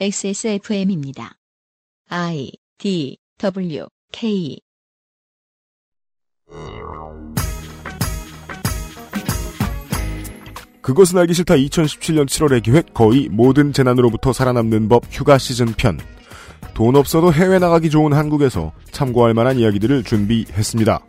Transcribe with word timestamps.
XSFM입니다. 0.00 1.34
I 2.08 2.50
D 2.78 3.18
W 3.38 3.86
K 4.10 4.58
그것은 10.80 11.18
알기 11.18 11.34
싫다 11.34 11.54
2017년 11.54 12.26
7월의 12.26 12.64
기획 12.64 12.92
거의 12.92 13.28
모든 13.28 13.72
재난으로부터 13.72 14.32
살아남는 14.32 14.88
법 14.88 15.04
휴가 15.10 15.38
시즌 15.38 15.66
편. 15.66 15.98
돈 16.74 16.96
없어도 16.96 17.32
해외 17.32 17.58
나가기 17.58 17.90
좋은 17.90 18.12
한국에서 18.12 18.72
참고할 18.90 19.34
만한 19.34 19.58
이야기들을 19.58 20.02
준비했습니다. 20.02 21.06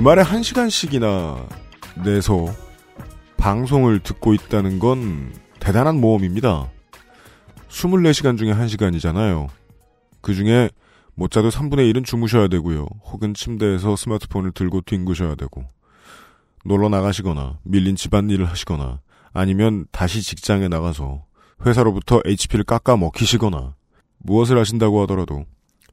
주말에 0.00 0.22
한 0.22 0.42
시간씩이나 0.42 1.46
내서 2.06 2.46
방송을 3.36 4.00
듣고 4.00 4.32
있다는 4.32 4.78
건 4.78 5.30
대단한 5.60 6.00
모험입니다. 6.00 6.70
24시간 7.68 8.38
중에 8.38 8.54
1시간이잖아요. 8.54 9.48
그 10.22 10.32
중에 10.32 10.70
못 11.14 11.30
자도 11.30 11.50
3분의 11.50 11.92
1은 11.92 12.06
주무셔야 12.06 12.48
되고요. 12.48 12.86
혹은 13.12 13.34
침대에서 13.34 13.94
스마트폰을 13.94 14.52
들고 14.52 14.80
뒹구셔야 14.80 15.34
되고, 15.34 15.66
놀러 16.64 16.88
나가시거나, 16.88 17.58
밀린 17.64 17.94
집안일을 17.94 18.46
하시거나, 18.48 19.00
아니면 19.34 19.84
다시 19.92 20.22
직장에 20.22 20.68
나가서 20.68 21.24
회사로부터 21.66 22.22
HP를 22.24 22.64
깎아 22.64 22.96
먹히시거나, 22.96 23.74
무엇을 24.16 24.58
하신다고 24.58 25.02
하더라도, 25.02 25.44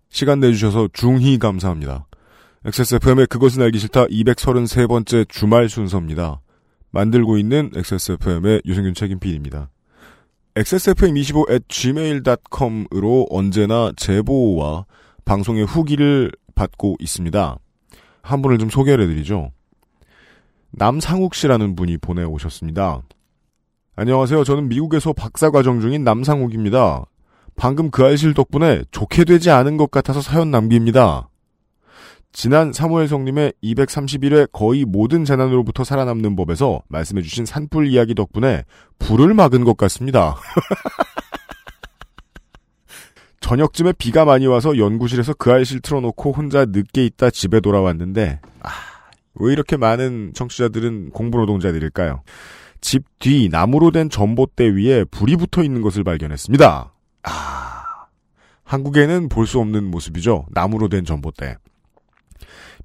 시간 0.08 0.40
내주셔서 0.40 0.88
중히 0.94 1.38
감사합니다. 1.40 2.08
XSFM의 2.66 3.27
그것은 3.27 3.62
알기 3.62 3.77
싫다 3.80 4.05
233번째 4.05 5.30
주말 5.30 5.70
순서입니다. 5.70 6.41
만들고 6.91 7.38
있는 7.38 7.72
XSFM의 7.76 8.64
유승균 8.66 8.94
책임 8.94 9.20
PD입니다. 9.20 9.70
XSFM25 10.55 11.52
at 11.52 11.66
gmail.com으로 11.68 13.27
언제나 13.30 13.91
제보와 13.96 14.86
방송의 15.24 15.66
후기를 15.66 16.32
받고 16.55 16.96
있습니다. 16.99 17.58
한 18.24 18.41
분을 18.41 18.58
좀 18.58 18.70
소개를 18.70 19.05
해드리죠. 19.05 19.52
남상욱 20.71 21.36
씨라는 21.36 21.76
분이 21.76 21.98
보내오셨습니다. 21.98 23.04
안녕하세요. 23.96 24.44
저는 24.44 24.68
미국에서 24.68 25.14
박사과정 25.14 25.80
중인 25.80 26.04
남상욱입니다. 26.04 27.05
방금 27.55 27.92
그 27.92 28.04
알실 28.04 28.34
덕분에 28.34 28.84
좋게 28.92 29.26
되지 29.26 29.52
않은 29.52 29.77
것 29.77 29.92
같아서 29.92 30.21
사연 30.21 30.52
남깁니다. 30.52 31.30
지난 32.40 32.71
사무엘 32.71 33.07
성님의 33.07 33.54
231회 33.63 34.49
거의 34.52 34.85
모든 34.85 35.26
재난으로부터 35.26 35.84
살아남는 35.84 36.35
법에서 36.35 36.84
말씀해주신 36.88 37.48
산불 37.48 37.88
이야기 37.88 38.13
덕분에 38.13 38.63
불을 38.99 39.34
막은 39.34 39.63
것 39.63 39.76
같습니다. 39.76 40.35
저녁쯤에 43.41 43.93
비가 43.93 44.24
많이 44.24 44.46
와서 44.46 44.77
연구실에서 44.77 45.34
그 45.34 45.52
알실 45.52 45.82
틀어놓고 45.82 46.32
혼자 46.32 46.65
늦게 46.65 47.08
있다 47.08 47.32
집에 47.32 47.60
돌아왔는데 47.60 48.40
아, 48.62 48.70
왜 49.34 49.52
이렇게 49.52 49.76
많은 49.76 50.34
청취자들은 50.35 51.10
공부 51.10 51.40
노동자들일까요? 51.40 52.21
집 52.82 53.04
뒤 53.18 53.49
나무로 53.52 53.90
된 53.90 54.12
전봇대 54.12 54.76
위에 54.76 55.05
불이 55.05 55.38
붙어 55.38 55.63
있는 55.63 55.82
것을 55.82 56.04
발견했습니다. 56.04 56.93
아, 57.24 57.84
한국에는 58.63 59.27
볼 59.27 59.48
수 59.48 59.60
없는 59.60 59.90
모습이죠. 59.90 60.46
나무로 60.52 60.88
된 60.88 61.04
전봇대. 61.04 61.55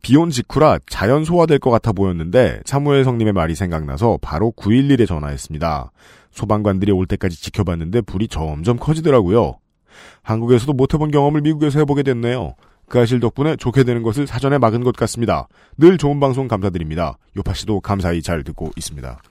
비온 0.03 0.31
직후라 0.31 0.81
자연 0.89 1.25
소화될 1.25 1.61
것 1.61 1.70
같아 1.70 1.92
보였는데 1.92 2.61
사무엘 2.64 3.05
성님의 3.05 3.33
말이 3.33 3.55
생각나서 3.55 4.18
바로 4.20 4.52
911에 4.57 5.07
전화했습니다. 5.07 5.92
소방관들이 6.33 6.90
올 6.90 7.07
때까지 7.07 7.40
지켜봤는데 7.40 8.02
불이 8.02 8.29
점점 8.29 8.77
커지더라고요. 8.79 9.58
한국에서도 10.23 10.73
못 10.73 10.92
해본 10.92 11.13
경험을 11.13 11.42
미국에서 11.42 11.79
해보게 11.79 12.02
됐네요. 12.02 12.55
그 12.89 13.01
아실 13.01 13.20
덕분에 13.20 13.57
좋게 13.57 13.85
되는 13.85 14.02
것을 14.02 14.27
사전에 14.27 14.58
막은 14.58 14.83
것 14.83 14.96
같습니다. 14.96 15.48
늘 15.79 15.98
좋은 15.98 16.19
방송 16.20 16.48
감사드립니다. 16.48 17.17
요파 17.36 17.55
씨도 17.55 17.80
감사히 17.80 18.23
잘 18.23 18.42
듣고 18.42 18.70
있습니다. 18.77 19.23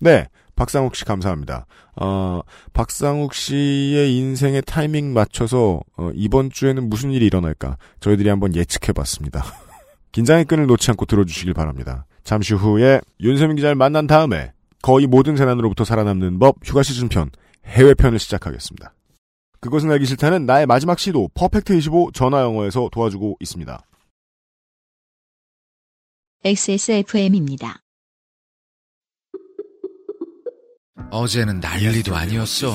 네, 0.00 0.26
박상욱 0.56 0.96
씨 0.96 1.04
감사합니다. 1.04 1.66
어, 1.96 2.40
박상욱 2.72 3.32
씨의 3.32 4.16
인생의 4.16 4.62
타이밍 4.66 5.14
맞춰서 5.14 5.80
어, 5.96 6.10
이번 6.14 6.50
주에는 6.50 6.88
무슨 6.88 7.12
일이 7.12 7.26
일어날까 7.26 7.78
저희들이 8.00 8.28
한번 8.28 8.54
예측해봤습니다. 8.54 9.44
긴장의 10.16 10.46
끈을 10.46 10.66
놓지 10.66 10.90
않고 10.92 11.04
들어주시길 11.04 11.52
바랍니다. 11.52 12.06
잠시 12.24 12.54
후에 12.54 13.02
윤세민 13.20 13.56
기자를 13.56 13.74
만난 13.74 14.06
다음에 14.06 14.54
거의 14.80 15.06
모든 15.06 15.36
재난으로부터 15.36 15.84
살아남는 15.84 16.38
법 16.38 16.56
휴가 16.64 16.82
시즌 16.82 17.10
편 17.10 17.30
해외편을 17.66 18.18
시작하겠습니다. 18.18 18.94
그것은 19.60 19.90
알기 19.90 20.06
싫다는 20.06 20.46
나의 20.46 20.64
마지막 20.64 20.98
시도 20.98 21.28
퍼펙트25 21.34 22.14
전화 22.14 22.40
영어에서 22.40 22.88
도와주고 22.92 23.36
있습니다. 23.40 23.78
XSFM입니다. 26.44 27.82
어제는 31.10 31.60
난리도 31.60 32.16
아니었어. 32.16 32.74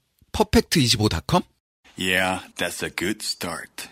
퍼펙트25.com? 0.33 1.43
Yeah, 1.97 2.39
that's 2.57 2.83
a 2.83 2.89
good 2.89 3.19
start. 3.21 3.89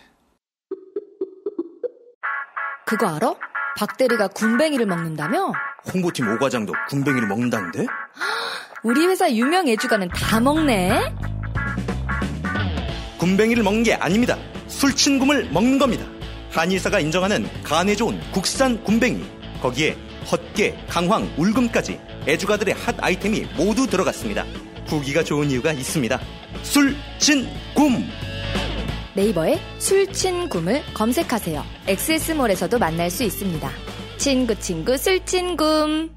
그거 2.86 3.06
알아? 3.06 3.34
박대리가 3.76 4.28
군뱅이를 4.28 4.86
먹는다며? 4.86 5.52
홍보팀 5.92 6.28
오과장도 6.28 6.72
군뱅이를 6.88 7.28
먹는다는데? 7.28 7.86
우리 8.82 9.06
회사 9.06 9.30
유명 9.30 9.68
애주가는 9.68 10.08
다 10.08 10.40
먹네? 10.40 11.14
군뱅이를 13.18 13.62
먹는 13.62 13.82
게 13.82 13.94
아닙니다. 13.94 14.36
술친굼을 14.66 15.50
먹는 15.52 15.78
겁니다. 15.78 16.04
한의사가 16.50 17.00
인정하는 17.00 17.48
간에 17.62 17.94
좋은 17.94 18.18
국산 18.32 18.82
군뱅이. 18.82 19.24
거기에 19.60 19.96
헛개, 20.30 20.74
강황, 20.88 21.30
울금까지 21.36 22.00
애주가들의 22.26 22.74
핫 22.74 22.96
아이템이 22.98 23.46
모두 23.56 23.86
들어갔습니다. 23.86 24.44
후기가 24.98 25.22
좋은 25.22 25.50
이유가 25.50 25.72
있습니다. 25.72 26.20
술친굼! 26.62 28.04
네이버에 29.14 29.58
술친굼을 29.78 30.82
검색하세요. 30.94 31.62
엑세스몰에서도 31.86 32.78
만날 32.78 33.10
수 33.10 33.24
있습니다. 33.24 33.70
친구 34.16 34.54
친구 34.56 34.96
술친굼. 34.96 36.10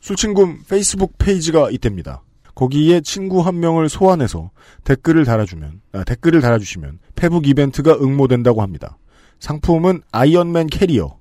술친굼 0.00 0.64
페이스북 0.68 1.18
페이지가 1.18 1.70
있답니다. 1.70 2.22
거기에 2.54 3.00
친구 3.02 3.40
한 3.40 3.60
명을 3.60 3.88
소환해서 3.88 4.50
댓글을 4.84 5.24
달아주면 5.24 5.80
아, 5.92 6.04
댓글을 6.04 6.40
달아주시면 6.40 6.98
페북 7.14 7.46
이벤트가 7.46 7.94
응모된다고 7.94 8.62
합니다. 8.62 8.98
상품은 9.38 10.02
아이언맨 10.10 10.66
캐리어. 10.68 11.18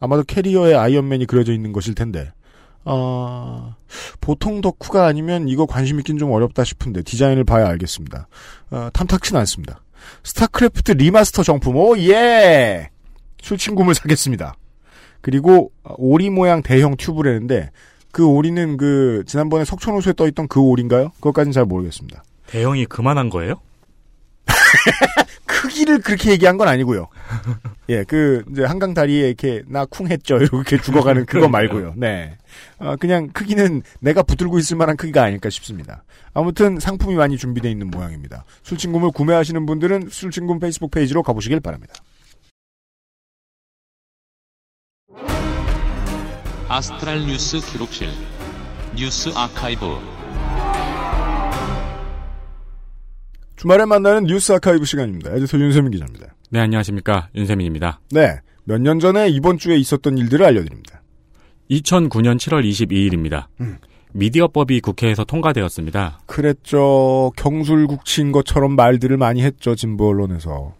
아마도 0.00 0.24
캐리어에 0.24 0.74
아이언맨이 0.74 1.26
그려져 1.26 1.52
있는 1.52 1.72
것일 1.72 1.94
텐데 1.94 2.32
어, 2.84 3.76
보통 4.20 4.60
덕후가 4.60 5.06
아니면 5.06 5.48
이거 5.48 5.66
관심 5.66 5.98
있긴 5.98 6.18
좀 6.18 6.32
어렵다 6.32 6.64
싶은데 6.64 7.02
디자인을 7.02 7.44
봐야 7.44 7.68
알겠습니다. 7.68 8.28
어, 8.70 8.88
탐탁치는 8.92 9.38
않습니다. 9.40 9.82
스타크래프트 10.24 10.92
remaster 10.92 11.42
정품 11.42 11.76
oh 11.76 11.96
yeah! 11.98 12.90
술친굼을 13.42 13.94
사겠습니다. 13.94 14.54
그리고 15.20 15.70
오리 15.96 16.30
모양 16.30 16.62
대형 16.62 16.96
튜브라는데 16.96 17.70
그 18.10 18.26
오리는 18.26 18.76
그 18.76 19.22
지난번에 19.26 19.64
석촌호수에 19.64 20.14
떠 20.14 20.26
있던 20.28 20.48
그 20.48 20.60
오리인가요? 20.60 21.10
그것까지는 21.14 21.52
잘 21.52 21.64
모르겠습니다. 21.64 22.24
대형이 22.46 22.86
그만한 22.86 23.30
거예요? 23.30 23.60
크기를 25.62 26.00
그렇게 26.00 26.32
얘기한 26.32 26.58
건 26.58 26.66
아니고요. 26.66 27.06
예, 27.88 28.02
그 28.02 28.42
이제 28.50 28.64
한강 28.64 28.94
다리에 28.94 29.28
이렇게 29.28 29.62
나 29.68 29.84
쿵했죠 29.84 30.38
이렇게 30.38 30.76
죽어가는 30.76 31.24
그거 31.26 31.48
말고요. 31.48 31.94
네, 31.96 32.36
아, 32.78 32.96
그냥 32.96 33.28
크기는 33.28 33.82
내가 34.00 34.24
붙들고 34.24 34.58
있을 34.58 34.76
만한 34.76 34.96
크기가 34.96 35.22
아닐까 35.22 35.50
싶습니다. 35.50 36.02
아무튼 36.34 36.80
상품이 36.80 37.14
많이 37.14 37.36
준비되어 37.38 37.70
있는 37.70 37.92
모양입니다. 37.92 38.44
술친굼을 38.64 39.12
구매하시는 39.12 39.64
분들은 39.64 40.08
술친굼 40.10 40.58
페이스북 40.58 40.90
페이지로 40.90 41.22
가보시길 41.22 41.60
바랍니다. 41.60 41.94
아스트랄 46.68 47.20
뉴스 47.26 47.60
기록실 47.60 48.08
뉴스 48.96 49.28
아카이브 49.36 50.11
주말에 53.62 53.84
만나는 53.84 54.24
뉴스 54.24 54.50
아카이브 54.50 54.84
시간입니다. 54.84 55.30
에디터 55.36 55.56
윤세민 55.56 55.92
기자입니다. 55.92 56.34
네, 56.50 56.58
안녕하십니까. 56.58 57.28
윤세민입니다. 57.36 58.00
네, 58.10 58.40
몇 58.64 58.80
년 58.80 58.98
전에 58.98 59.28
이번 59.28 59.56
주에 59.56 59.76
있었던 59.76 60.18
일들을 60.18 60.44
알려드립니다. 60.44 61.00
2009년 61.70 62.38
7월 62.38 62.68
22일입니다. 62.68 63.44
음. 63.60 63.78
미디어법이 64.14 64.80
국회에서 64.80 65.22
통과되었습니다. 65.22 66.22
그랬죠. 66.26 67.30
경술국치인 67.36 68.32
것처럼 68.32 68.74
말들을 68.74 69.16
많이 69.16 69.44
했죠. 69.44 69.76
진보 69.76 70.08
언론에서. 70.08 70.74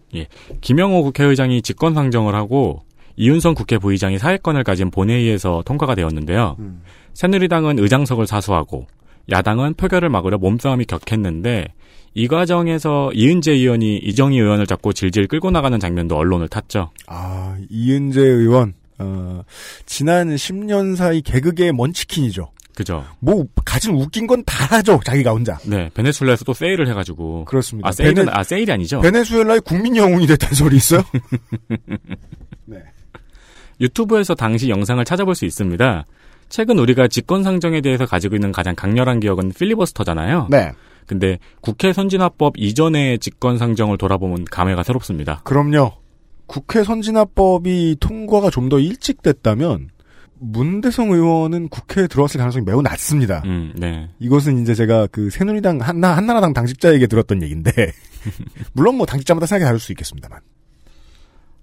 김영호 0.60 1.04
국회의장이 1.04 1.62
직권상정을 1.62 2.34
하고 2.34 2.82
이윤선 3.14 3.54
국회 3.54 3.78
부의장이 3.78 4.18
사회권을 4.18 4.64
가진 4.64 4.90
본회의에서 4.90 5.62
통과가 5.64 5.94
되었는데요. 5.94 6.56
음. 6.58 6.82
새누리당은 7.14 7.78
의장석을 7.78 8.26
사수하고 8.26 8.88
야당은 9.30 9.74
표결을 9.74 10.08
막으려 10.08 10.38
몸싸움이 10.38 10.86
격했는데 10.86 11.68
이 12.14 12.28
과정에서 12.28 13.10
이은재 13.14 13.52
의원이 13.52 13.98
이정희 13.98 14.38
의원을 14.38 14.66
잡고 14.66 14.92
질질 14.92 15.28
끌고 15.28 15.50
나가는 15.50 15.78
장면도 15.78 16.16
언론을 16.16 16.48
탔죠. 16.48 16.90
아, 17.06 17.56
이은재 17.70 18.20
의원. 18.20 18.74
어, 18.98 19.42
지난 19.86 20.34
10년 20.34 20.94
사이 20.96 21.22
개그계의 21.22 21.72
먼치킨이죠. 21.72 22.50
그죠? 22.74 23.04
뭐, 23.18 23.44
가진 23.64 23.94
웃긴 23.94 24.26
건 24.26 24.42
다 24.44 24.64
하죠. 24.76 25.00
자기가 25.04 25.32
혼자. 25.32 25.58
네, 25.66 25.90
베네수엘라에서 25.94 26.44
또 26.44 26.54
세일을 26.54 26.88
해 26.88 26.94
가지고 26.94 27.44
그렇습니다. 27.44 27.88
아 27.88 27.92
세일은 27.92 28.14
베네, 28.14 28.30
아 28.32 28.42
세일이 28.42 28.70
아니죠? 28.72 29.00
베네수엘라의 29.00 29.60
국민 29.62 29.96
영웅이 29.96 30.26
됐다는 30.26 30.54
소리 30.54 30.76
있어요? 30.76 31.02
네. 32.66 32.78
유튜브에서 33.80 34.34
당시 34.34 34.68
영상을 34.70 35.04
찾아볼 35.04 35.34
수 35.34 35.44
있습니다. 35.44 36.04
최근 36.48 36.78
우리가 36.78 37.08
직권상정에 37.08 37.80
대해서 37.80 38.06
가지고 38.06 38.36
있는 38.36 38.52
가장 38.52 38.74
강렬한 38.74 39.20
기억은 39.20 39.52
필리버스터잖아요. 39.58 40.48
네. 40.50 40.70
근데 41.12 41.38
국회 41.60 41.92
선진화법 41.92 42.54
이전의 42.56 43.18
직권 43.18 43.58
상정을 43.58 43.98
돌아보면 43.98 44.44
감회가 44.44 44.82
새롭습니다. 44.82 45.40
그럼요. 45.44 45.92
국회 46.46 46.82
선진화법이 46.84 47.96
통과가 48.00 48.50
좀 48.50 48.68
더 48.68 48.78
일찍 48.78 49.22
됐다면 49.22 49.90
문대성 50.38 51.10
의원은 51.12 51.68
국회에 51.68 52.06
들어왔을 52.08 52.38
가능성이 52.38 52.64
매우 52.64 52.82
낮습니다. 52.82 53.42
음, 53.44 53.72
네. 53.76 54.08
이것은 54.18 54.62
이제 54.62 54.74
제가 54.74 55.06
그 55.08 55.30
새누리당 55.30 55.80
한나 55.80 56.16
한나라당 56.16 56.52
당직자에게 56.52 57.06
들었던 57.06 57.42
얘기인데 57.42 57.70
물론 58.72 58.96
뭐 58.96 59.06
당직자마다 59.06 59.46
생각이 59.46 59.64
다를 59.64 59.78
수 59.78 59.92
있겠습니다만. 59.92 60.40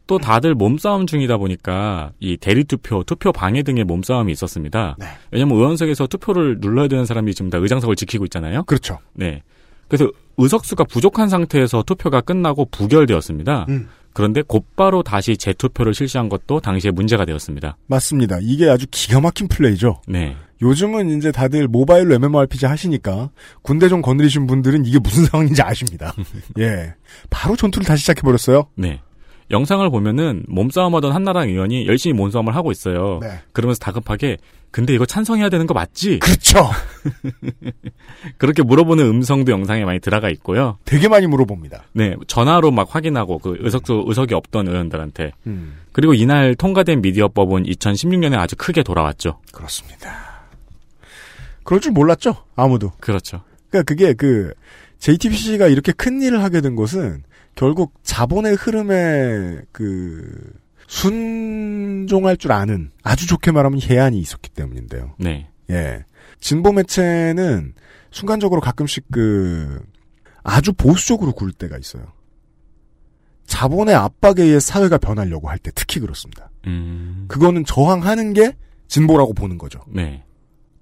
또 0.10 0.18
다들 0.18 0.56
몸싸움 0.56 1.06
중이다 1.06 1.38
보니까 1.38 2.14
이 2.20 2.36
대리 2.36 2.64
투표, 2.64 3.04
투표 3.04 3.32
방해 3.32 3.62
등의 3.62 3.84
몸싸움이 3.84 4.32
있었습니다. 4.32 4.96
네. 4.98 5.06
왜냐면 5.30 5.56
의원석에서 5.56 6.08
투표를 6.08 6.58
눌러야 6.60 6.88
되는 6.88 7.06
사람이 7.06 7.36
지금 7.36 7.52
다 7.52 7.60
의장석을 7.60 7.96
지키고 7.96 8.26
있잖아요. 8.26 8.64
그렇죠. 8.64 8.98
네. 9.14 9.44
그래서 9.88 10.12
의석수가 10.38 10.86
부족한 10.86 11.30
상태에서 11.30 11.84
투표가 11.84 12.22
끝나고 12.22 12.66
부결되었습니다. 12.72 13.68
음. 13.70 13.88
그런데 14.12 14.42
곧바로 14.42 15.04
다시 15.04 15.38
재투표를 15.38 15.94
실시한 15.94 16.28
것도 16.28 16.60
당시에 16.60 16.90
문제가 16.90 17.24
되었습니다. 17.26 17.78
맞습니다. 17.86 18.40
이게 18.42 18.68
아주 18.68 18.88
기가 18.90 19.22
막힌 19.22 19.48
플레이죠. 19.48 20.02
네. 20.08 20.36
요즘은 20.64 21.18
이제 21.18 21.32
다들 21.32 21.68
모바일로 21.68 22.16
MMORPG 22.16 22.66
하시니까 22.66 23.30
군대 23.62 23.88
좀 23.88 24.02
거느리신 24.02 24.48
분들은 24.48 24.86
이게 24.86 24.98
무슨 24.98 25.26
상황인지 25.26 25.62
아십니다. 25.62 26.16
예. 26.58 26.96
바로 27.30 27.56
전투를 27.56 27.86
다시 27.86 28.02
시작해버렸어요. 28.02 28.66
네. 28.76 29.02
영상을 29.52 29.88
보면은 29.90 30.44
몸싸움하던 30.48 31.12
한나라당 31.12 31.50
의원이 31.50 31.88
열심히 31.88 32.14
몸싸움을 32.14 32.56
하고 32.56 32.72
있어요. 32.72 33.20
네. 33.22 33.40
그러면서 33.52 33.80
다급하게 33.80 34.38
근데 34.72 34.94
이거 34.94 35.06
찬성해야 35.06 35.50
되는 35.50 35.66
거 35.66 35.74
맞지? 35.74 36.20
그렇죠. 36.20 36.70
그렇게 38.38 38.62
물어보는 38.62 39.04
음성도 39.04 39.52
영상에 39.52 39.84
많이 39.84 40.00
들어가 40.00 40.30
있고요. 40.30 40.78
되게 40.86 41.08
많이 41.08 41.26
물어봅니다. 41.26 41.86
네, 41.94 42.16
전화로 42.28 42.70
막 42.70 42.94
확인하고 42.94 43.40
그 43.40 43.58
의석수 43.60 44.04
의석이 44.08 44.36
없던 44.36 44.68
의원들한테 44.68 45.32
음. 45.48 45.80
그리고 45.92 46.14
이날 46.14 46.54
통과된 46.54 47.02
미디어법은 47.02 47.64
2016년에 47.64 48.38
아주 48.38 48.56
크게 48.56 48.84
돌아왔죠. 48.84 49.40
그렇습니다. 49.52 50.30
그럴 51.64 51.82
줄 51.82 51.92
몰랐죠. 51.92 52.36
아무도. 52.56 52.92
그렇죠. 53.00 53.42
그러니까 53.70 53.88
그게 53.88 54.14
그 54.14 54.54
JTBC가 55.00 55.68
이렇게 55.68 55.92
큰 55.92 56.22
일을 56.22 56.44
하게 56.44 56.62
된 56.62 56.76
것은 56.76 57.24
결국 57.60 57.94
자본의 58.04 58.56
흐름에 58.56 59.60
그 59.74 60.54
순종할 60.88 62.38
줄 62.38 62.54
아는 62.54 62.90
아주 63.04 63.28
좋게 63.28 63.52
말하면 63.52 63.82
해안이 63.82 64.18
있었기 64.18 64.50
때문인데요. 64.52 65.14
네. 65.20 65.50
예. 65.70 66.06
진보 66.40 66.72
매체는 66.72 67.74
순간적으로 68.12 68.62
가끔씩 68.62 69.08
그 69.12 69.78
아주 70.42 70.72
보수적으로 70.72 71.34
굴 71.34 71.52
때가 71.52 71.78
있어요. 71.78 72.06
자본의 73.46 73.94
압박에 73.94 74.42
의해 74.42 74.62
사회가 74.62 74.98
변하려고 74.98 75.50
할 75.50 75.60
때 75.60 75.70
특히 75.76 76.00
그렇습니다. 76.00 76.50
음. 76.66 77.26
그거는 77.28 77.66
저항하는 77.66 78.32
게 78.32 78.56
진보라고 78.88 79.34
보는 79.34 79.58
거죠. 79.58 79.82
네. 79.90 80.24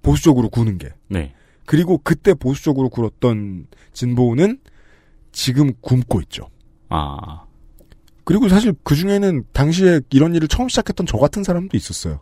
보수적으로 0.03 0.50
구는 0.50 0.77
게. 0.77 0.89
네. 1.07 1.33
그리고 1.65 1.97
그때 1.97 2.35
보수적으로 2.35 2.89
굴었던 2.89 3.65
진보는 3.94 4.59
지금 5.31 5.74
굶고 5.81 6.21
있죠. 6.21 6.51
아. 6.89 7.44
그리고 8.24 8.50
사실 8.50 8.74
그 8.84 8.95
중에는 8.95 9.45
당시에 9.54 10.01
이런 10.10 10.36
일을 10.36 10.48
처음 10.48 10.68
시작했던 10.68 11.06
저 11.06 11.18
같은 11.18 11.44
사람도 11.44 11.78
있었어요. 11.78 12.19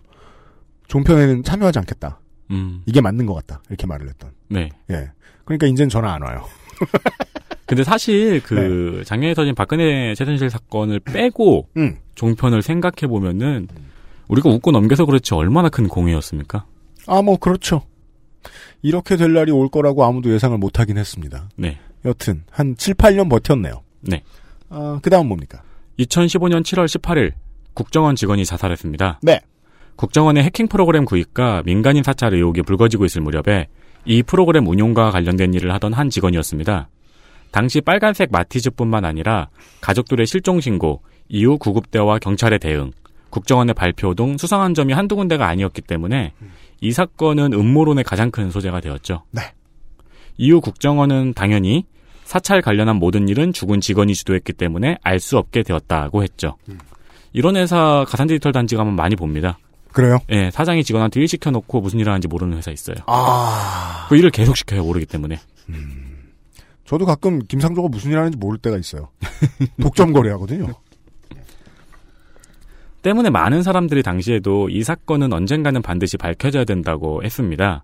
종편에는 0.88 1.44
참여하지 1.44 1.80
않겠다. 1.80 2.20
음. 2.52 2.84
이게 2.86 3.02
맞는 3.02 3.26
것 3.26 3.34
같다. 3.34 3.62
이렇게 3.70 3.88
말을 3.88 4.08
했던. 4.08 4.32
네. 4.50 4.70
예. 4.92 5.10
그러니까 5.46 5.66
이젠 5.68 5.90
전화 5.90 6.14
안 6.14 6.22
와요. 6.22 6.46
근데 7.66 7.84
사실 7.84 8.42
그 8.44 9.02
작년에 9.06 9.34
터진 9.34 9.56
박근혜 9.56 10.14
최순실 10.14 10.50
사건을 10.52 11.00
빼고 11.00 11.70
음. 11.78 11.98
종편을 12.14 12.62
생각해 12.62 13.08
보면은 13.08 13.68
우리가 14.28 14.50
웃고 14.50 14.72
넘겨서 14.72 15.06
그렇지 15.06 15.34
얼마나 15.34 15.70
큰 15.70 15.88
공이었습니까? 15.88 16.66
아, 17.08 17.22
뭐, 17.22 17.38
그렇죠. 17.38 17.84
이렇게 18.82 19.16
될 19.16 19.34
날이 19.34 19.52
올 19.52 19.70
거라고 19.70 20.04
아무도 20.04 20.32
예상을 20.32 20.58
못 20.58 20.80
하긴 20.80 20.98
했습니다. 20.98 21.50
네. 21.56 21.80
여튼, 22.04 22.44
한 22.52 22.76
7, 22.76 22.96
8년 22.96 23.30
버텼네요. 23.30 23.84
네. 24.02 24.24
아, 24.76 25.00
그 25.02 25.10
다음 25.10 25.28
뭡니까? 25.28 25.64
2015년 26.00 26.62
7월 26.62 26.86
18일 26.86 27.32
국정원 27.74 28.16
직원이 28.16 28.44
자살했습니다. 28.44 29.22
네. 29.24 29.40
국정원의 29.96 30.44
해킹 30.44 30.68
프로그램 30.68 31.06
구입과 31.06 31.64
민간인 31.66 32.04
사찰 32.04 32.34
의혹이 32.34 32.62
불거지고 32.64 33.06
있을 33.06 33.22
무렵에 33.22 33.68
이 34.04 34.22
프로그램 34.22 34.68
운용과 34.68 35.12
관련된 35.12 35.54
일을 35.54 35.74
하던 35.76 35.94
한 35.94 36.10
직원이었습니다. 36.10 36.90
당시 37.52 37.80
빨간색 37.80 38.32
마티즈뿐만 38.32 39.06
아니라 39.06 39.48
가족들의 39.80 40.28
실종 40.28 40.60
신고, 40.60 41.02
이후 41.30 41.58
구급대와 41.58 42.20
경찰의 42.20 42.60
대응, 42.60 42.92
국정원의 43.30 43.74
발표 43.74 44.14
등 44.14 44.38
수상한 44.38 44.74
점이 44.74 44.92
한두 44.92 45.16
군데가 45.16 45.48
아니었기 45.48 45.82
때문에 45.82 46.34
이 46.82 46.92
사건은 46.92 47.54
음모론의 47.54 48.04
가장 48.04 48.30
큰 48.30 48.52
소재가 48.52 48.82
되었죠. 48.82 49.24
네. 49.32 49.42
이후 50.38 50.60
국정원은 50.60 51.34
당연히 51.34 51.86
사찰 52.26 52.62
관련한 52.62 52.98
모든 52.98 53.30
일은 53.30 53.54
죽은 53.54 53.80
직원이 53.80 54.14
주도했기 54.14 54.52
때문에 54.54 54.98
알 55.04 55.20
수 55.20 55.38
없게 55.38 55.64
되었다고 55.64 56.24
했죠. 56.24 56.58
이런 57.32 57.56
회사 57.56 58.04
가산 58.08 58.28
디지털 58.28 58.52
단지 58.52 58.76
가면 58.76 58.96
많이 58.96 59.16
봅니다. 59.16 59.58
그래요? 59.94 60.20
예, 60.30 60.52
사장이 60.52 60.84
직원한테 60.84 61.22
일 61.22 61.28
시켜놓고 61.28 61.80
무슨 61.82 62.00
일을 62.00 62.12
하는지 62.12 62.28
모르는 62.28 62.58
회사 62.58 62.70
있어요. 62.72 62.98
아. 63.08 64.08
그 64.10 64.18
일을 64.18 64.30
계속 64.32 64.58
시켜요, 64.58 64.84
모르기 64.84 65.06
때문에. 65.06 65.40
저도 66.86 67.06
가끔 67.06 67.40
김상조가 67.40 67.88
무슨 67.88 68.12
일 68.12 68.18
하는지 68.20 68.38
모를 68.38 68.60
때가 68.60 68.78
있어요. 68.78 69.10
독점 69.82 70.12
거래하거든요. 70.12 70.68
때문에 73.02 73.30
많은 73.30 73.62
사람들이 73.64 74.02
당시에도 74.04 74.68
이 74.70 74.84
사건은 74.84 75.32
언젠가는 75.32 75.82
반드시 75.82 76.18
밝혀져야 76.18 76.66
된다고 76.66 77.24
했습니다. 77.24 77.84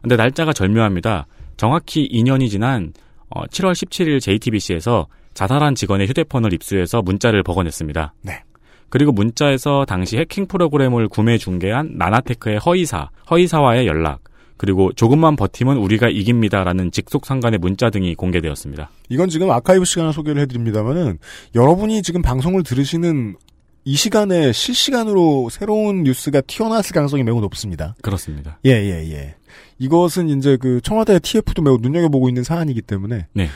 근데 0.00 0.16
날짜가 0.16 0.52
절묘합니다. 0.52 1.26
정확히 1.58 2.08
2년이 2.08 2.48
지난 2.50 2.92
어, 3.34 3.44
7월 3.46 3.72
17일 3.72 4.20
JTBC에서 4.20 5.06
자살한 5.34 5.74
직원의 5.74 6.08
휴대폰을 6.08 6.52
입수해서 6.52 7.02
문자를 7.02 7.42
복원했습니다. 7.42 8.14
네. 8.22 8.42
그리고 8.90 9.12
문자에서 9.12 9.86
당시 9.86 10.18
해킹 10.18 10.46
프로그램을 10.46 11.08
구매 11.08 11.38
중개한 11.38 11.92
나나테크의 11.96 12.58
허위사, 12.58 13.08
허위사와의 13.30 13.86
연락, 13.86 14.20
그리고 14.58 14.92
조금만 14.92 15.34
버티면 15.34 15.78
우리가 15.78 16.08
이깁니다라는 16.08 16.92
직속 16.92 17.24
상관의 17.24 17.58
문자 17.58 17.88
등이 17.88 18.14
공개되었습니다. 18.14 18.90
이건 19.08 19.28
지금 19.30 19.50
아카이브 19.50 19.84
시간에 19.84 20.12
소개를 20.12 20.42
해드립니다만은 20.42 21.18
여러분이 21.54 22.02
지금 22.02 22.20
방송을 22.22 22.62
들으시는 22.62 23.36
이 23.84 23.96
시간에 23.96 24.52
실시간으로 24.52 25.48
새로운 25.50 26.04
뉴스가 26.04 26.42
튀어나왔을 26.42 26.94
가능성이 26.94 27.24
매우 27.24 27.40
높습니다. 27.40 27.96
그렇습니다. 28.02 28.58
예, 28.64 28.70
예, 28.70 29.10
예. 29.10 29.34
이것은 29.78 30.28
이제 30.28 30.56
그 30.56 30.80
청와대 30.82 31.18
TF도 31.18 31.62
매우 31.62 31.78
눈여겨보고 31.80 32.28
있는 32.28 32.44
사안이기 32.44 32.82
때문에. 32.82 33.26
네. 33.32 33.48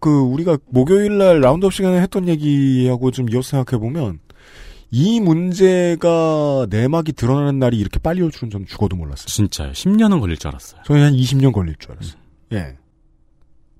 그 0.00 0.10
우리가 0.10 0.58
목요일 0.66 1.18
날 1.18 1.40
roundup 1.40 1.72
시간에 1.72 2.00
했던 2.00 2.26
얘기하고 2.28 3.10
좀 3.10 3.28
이어서 3.30 3.50
생각해 3.50 3.78
보면 3.78 4.18
이 4.90 5.20
문제가 5.20 6.66
내막이 6.68 7.12
드러나는 7.12 7.58
날이 7.58 7.78
이렇게 7.78 7.98
빨리 7.98 8.22
올 8.22 8.30
줄은 8.30 8.50
전 8.50 8.66
죽어도 8.66 8.96
몰랐어요. 8.96 9.26
진짜요. 9.26 9.72
10년은 9.72 10.20
걸릴 10.20 10.36
줄 10.36 10.48
알았어요. 10.48 10.82
저는 10.84 11.02
한 11.02 11.12
20년 11.12 11.52
걸릴 11.52 11.76
줄 11.76 11.92
알았어요. 11.92 12.20
예. 12.54 12.76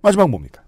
마지막 0.02 0.30
뭡니까? 0.30 0.62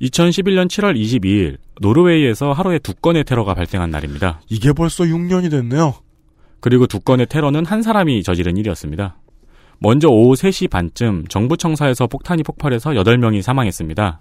2011년 0.00 0.68
7월 0.68 0.98
22일 0.98 1.58
노르웨이에서 1.80 2.52
하루에 2.52 2.78
두 2.78 2.94
건의 2.94 3.24
테러가 3.24 3.54
발생한 3.54 3.90
날입니다. 3.90 4.40
이게 4.48 4.72
벌써 4.72 5.04
6년이 5.04 5.50
됐네요. 5.50 5.94
그리고 6.60 6.86
두 6.86 7.00
건의 7.00 7.26
테러는 7.26 7.66
한 7.66 7.82
사람이 7.82 8.22
저지른 8.22 8.56
일이었습니다. 8.56 9.18
먼저 9.78 10.08
오후 10.08 10.34
3시 10.34 10.70
반쯤 10.70 11.26
정부 11.28 11.56
청사에서 11.56 12.06
폭탄이 12.06 12.42
폭발해서 12.42 12.90
8명이 12.90 13.42
사망했습니다. 13.42 14.20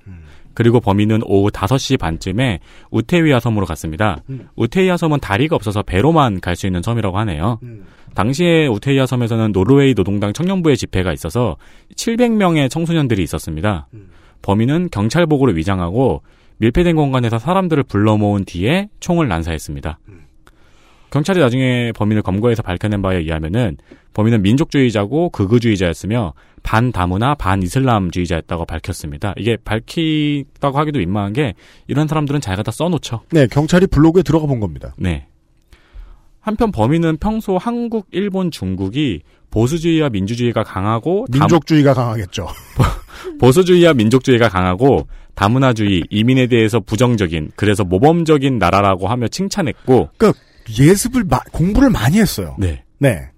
그리고 0.53 0.79
범인은 0.79 1.21
오후 1.25 1.49
5시 1.49 1.97
반쯤에 1.99 2.59
우테위아 2.91 3.39
섬으로 3.39 3.65
갔습니다. 3.65 4.17
음. 4.29 4.47
우테이아 4.55 4.97
섬은 4.97 5.19
다리가 5.19 5.55
없어서 5.55 5.81
배로만 5.81 6.41
갈 6.41 6.55
수 6.55 6.67
있는 6.67 6.81
섬이라고 6.83 7.17
하네요. 7.19 7.59
당시에 8.13 8.67
우테이아 8.67 9.07
섬에서는 9.07 9.51
노르웨이 9.53 9.95
노동당 9.95 10.33
청년부의 10.33 10.77
집회가 10.77 11.11
있어서 11.13 11.57
700명의 11.95 12.69
청소년들이 12.69 13.23
있었습니다. 13.23 13.87
범인은 14.43 14.89
경찰복으로 14.91 15.53
위장하고 15.53 16.21
밀폐된 16.57 16.95
공간에서 16.95 17.39
사람들을 17.39 17.81
불러 17.83 18.17
모은 18.17 18.45
뒤에 18.45 18.89
총을 18.99 19.27
난사했습니다. 19.27 19.97
경찰이 21.13 21.39
나중에 21.39 21.91
범인을 21.91 22.23
검거해서 22.23 22.63
밝혀낸 22.63 23.03
바에 23.03 23.17
의하면은 23.17 23.77
범인은 24.15 24.41
민족주의자고 24.41 25.29
극우주의자였으며 25.29 26.33
반다무나 26.63 27.35
반이슬람주의자였다고 27.35 28.65
밝혔습니다. 28.65 29.35
이게 29.37 29.55
밝히다고 29.63 30.79
하기도 30.79 30.97
민망한 30.97 31.31
게 31.33 31.53
이런 31.85 32.07
사람들은 32.07 32.41
잘 32.41 32.55
갖다 32.55 32.71
써놓죠. 32.71 33.21
네, 33.29 33.45
경찰이 33.45 33.85
블로그에 33.87 34.23
들어가 34.23 34.47
본 34.47 34.59
겁니다. 34.59 34.95
네. 34.97 35.27
한편 36.39 36.71
범인은 36.71 37.17
평소 37.17 37.59
한국, 37.59 38.07
일본, 38.09 38.49
중국이 38.49 39.21
보수주의와 39.51 40.09
민주주의가 40.09 40.63
강하고 40.63 41.27
민족주의가 41.29 41.93
강하겠죠. 41.93 42.47
보수주의와 43.39 43.93
민족주의가 43.93 44.49
강하고 44.49 45.07
다문화주의, 45.35 46.05
이민에 46.09 46.47
대해서 46.47 46.79
부정적인, 46.79 47.51
그래서 47.55 47.83
모범적인 47.83 48.57
나라라고 48.57 49.07
하며 49.07 49.27
칭찬했고, 49.27 50.09
그러니까 50.17 50.39
예습을 50.79 51.23
마- 51.25 51.39
공부를 51.51 51.89
많이 51.89 52.19
했어요. 52.19 52.55
네, 52.59 52.83
네. 52.99 53.29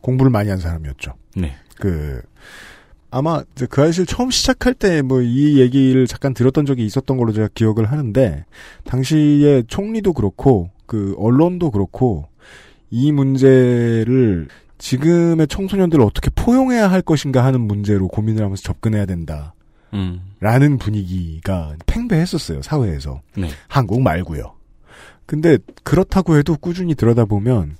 공부를 0.00 0.30
많이 0.30 0.48
한 0.50 0.58
사람이었죠. 0.58 1.12
네, 1.36 1.54
그 1.76 2.20
아마 3.10 3.42
그 3.70 3.82
아이실 3.82 4.06
처음 4.06 4.30
시작할 4.30 4.74
때 4.74 5.00
뭐 5.02 5.22
이 5.22 5.58
얘기를 5.60 6.06
잠깐 6.06 6.34
들었던 6.34 6.66
적이 6.66 6.84
있었던 6.86 7.16
걸로 7.16 7.32
제가 7.32 7.48
기억을 7.54 7.90
하는데 7.90 8.44
당시에 8.84 9.62
총리도 9.66 10.12
그렇고 10.12 10.70
그 10.86 11.14
언론도 11.18 11.70
그렇고 11.70 12.28
이 12.90 13.10
문제를 13.12 14.48
지금의 14.78 15.48
청소년들을 15.48 16.04
어떻게 16.04 16.30
포용해야 16.34 16.90
할 16.90 17.00
것인가 17.02 17.44
하는 17.44 17.60
문제로 17.62 18.08
고민을 18.08 18.44
하면서 18.44 18.62
접근해야 18.62 19.06
된다라는 19.06 19.52
음, 19.94 20.78
분위기가 20.78 21.74
팽배했었어요 21.86 22.62
사회에서 22.62 23.22
네, 23.36 23.48
한국 23.68 24.02
말고요. 24.02 24.54
근데 25.26 25.58
그렇다고 25.82 26.36
해도 26.36 26.56
꾸준히 26.56 26.94
들여다보면 26.94 27.76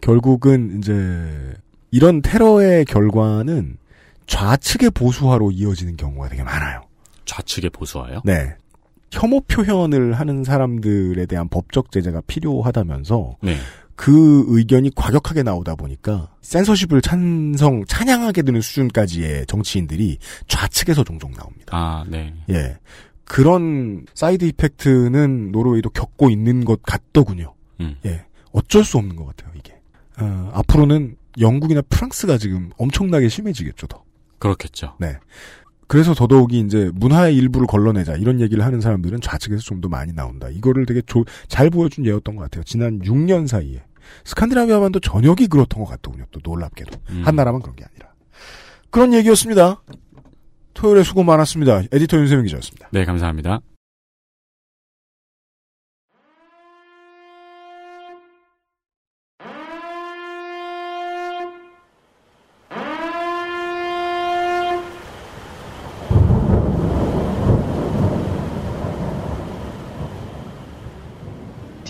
결국은 0.00 0.78
이제 0.78 1.54
이런 1.90 2.22
테러의 2.22 2.84
결과는 2.84 3.78
좌측의 4.26 4.90
보수화로 4.90 5.50
이어지는 5.50 5.96
경우가 5.96 6.28
되게 6.28 6.42
많아요. 6.42 6.82
좌측의 7.24 7.70
보수화요? 7.70 8.20
네. 8.24 8.54
혐오 9.10 9.40
표현을 9.40 10.12
하는 10.12 10.44
사람들에 10.44 11.26
대한 11.26 11.48
법적 11.48 11.90
제재가 11.90 12.22
필요하다면서 12.28 13.38
네, 13.42 13.56
그 13.96 14.44
의견이 14.46 14.92
과격하게 14.94 15.42
나오다 15.42 15.74
보니까 15.74 16.30
센서십을 16.42 17.02
찬성, 17.02 17.84
찬양하게 17.86 18.42
되는 18.42 18.60
수준까지의 18.60 19.46
정치인들이 19.46 20.18
좌측에서 20.46 21.02
종종 21.02 21.32
나옵니다. 21.32 21.76
아, 21.76 22.04
네, 22.08 22.32
예. 22.50 22.78
그런 23.30 24.06
side 24.14 24.44
effect는 24.44 25.52
노르웨이도 25.52 25.90
겪고 25.90 26.30
있는 26.30 26.64
것 26.64 26.82
같더군요. 26.82 27.54
음, 27.78 27.94
예. 28.04 28.24
어쩔 28.50 28.82
수 28.82 28.98
없는 28.98 29.14
것 29.14 29.24
같아요, 29.24 29.52
이게. 29.56 29.80
어, 30.20 30.50
앞으로는 30.52 31.14
영국이나 31.38 31.80
프랑스가 31.88 32.38
지금 32.38 32.70
엄청나게 32.76 33.28
심해지겠죠, 33.28 33.86
더. 33.86 34.02
그렇겠죠. 34.40 34.96
네. 34.98 35.16
그래서 35.86 36.12
더더욱이 36.12 36.58
이제 36.58 36.90
문화의 36.92 37.36
일부를 37.36 37.68
걸러내자 37.68 38.16
이런 38.16 38.40
얘기를 38.40 38.64
하는 38.64 38.80
사람들은 38.80 39.20
좌측에서 39.20 39.62
좀 39.62 39.80
더 39.80 39.88
많이 39.88 40.12
나온다. 40.12 40.48
이거를 40.48 40.84
되게 40.84 41.00
조- 41.06 41.24
잘 41.46 41.70
보여준 41.70 42.04
예였던 42.06 42.34
것 42.34 42.42
같아요. 42.42 42.64
지난 42.64 42.98
6년 43.00 43.46
사이에. 43.46 43.80
스칸디나비아 44.24 44.80
반도 44.80 44.98
전역이 44.98 45.46
그렇던 45.46 45.84
것 45.84 45.88
같더군요. 45.88 46.24
또 46.32 46.40
놀랍게도. 46.42 46.98
음. 47.10 47.22
한 47.24 47.36
나라만 47.36 47.62
그런 47.62 47.76
게 47.76 47.84
아니라. 47.84 48.12
그런 48.90 49.14
얘기였습니다. 49.14 49.82
토요일에 50.74 51.02
수고 51.02 51.22
많았습니다. 51.22 51.82
에디터 51.92 52.16
윤세민 52.18 52.44
기자였습니다. 52.46 52.88
네, 52.92 53.04
감사합니다. 53.04 53.60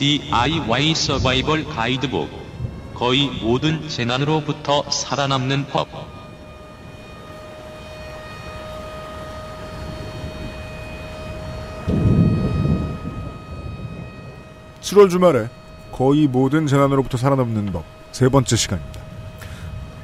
DIY 0.00 0.94
서바이벌 0.94 1.66
가이드북. 1.66 2.30
거의 2.94 3.28
모든 3.42 3.86
재난으로부터 3.86 4.90
살아남는 4.90 5.66
법. 5.66 6.19
7월 14.90 15.08
주말에 15.10 15.48
거의 15.92 16.26
모든 16.26 16.66
재난으로부터 16.66 17.16
살아남는 17.16 17.66
법 17.72 18.00
세 18.12 18.28
번째 18.28 18.56
시간입니다. 18.56 19.00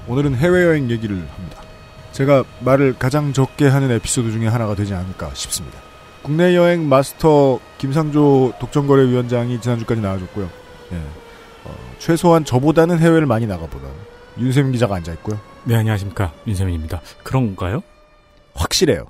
오늘은 0.09 0.37
해외여행 0.37 0.91
얘기를 0.91 1.17
합니다. 1.17 1.63
제가 2.13 2.45
말을 2.61 2.95
가장 2.99 3.33
적게 3.33 3.67
하는 3.67 3.91
에피소드 3.91 4.31
중에 4.31 4.47
하나가 4.47 4.75
되지 4.75 4.95
않을까 4.95 5.35
싶습니다. 5.35 5.79
국내 6.23 6.57
여행 6.57 6.89
마스터 6.89 7.59
김상조 7.79 8.55
독점거래위원장이 8.61 9.61
지난주까지 9.61 10.01
나와줬고요. 10.01 10.49
예. 10.93 10.97
어, 11.65 11.75
최소한 11.99 12.45
저보다는 12.45 12.99
해외를 13.01 13.27
많이 13.27 13.47
나가보던 13.47 13.91
윤세민 14.39 14.73
기자가 14.73 14.97
앉아있고요. 14.97 15.39
네, 15.65 15.75
안녕하십니까. 15.75 16.33
윤세민입니다. 16.47 17.01
그런가요? 17.23 17.83
확실해요. 18.55 19.07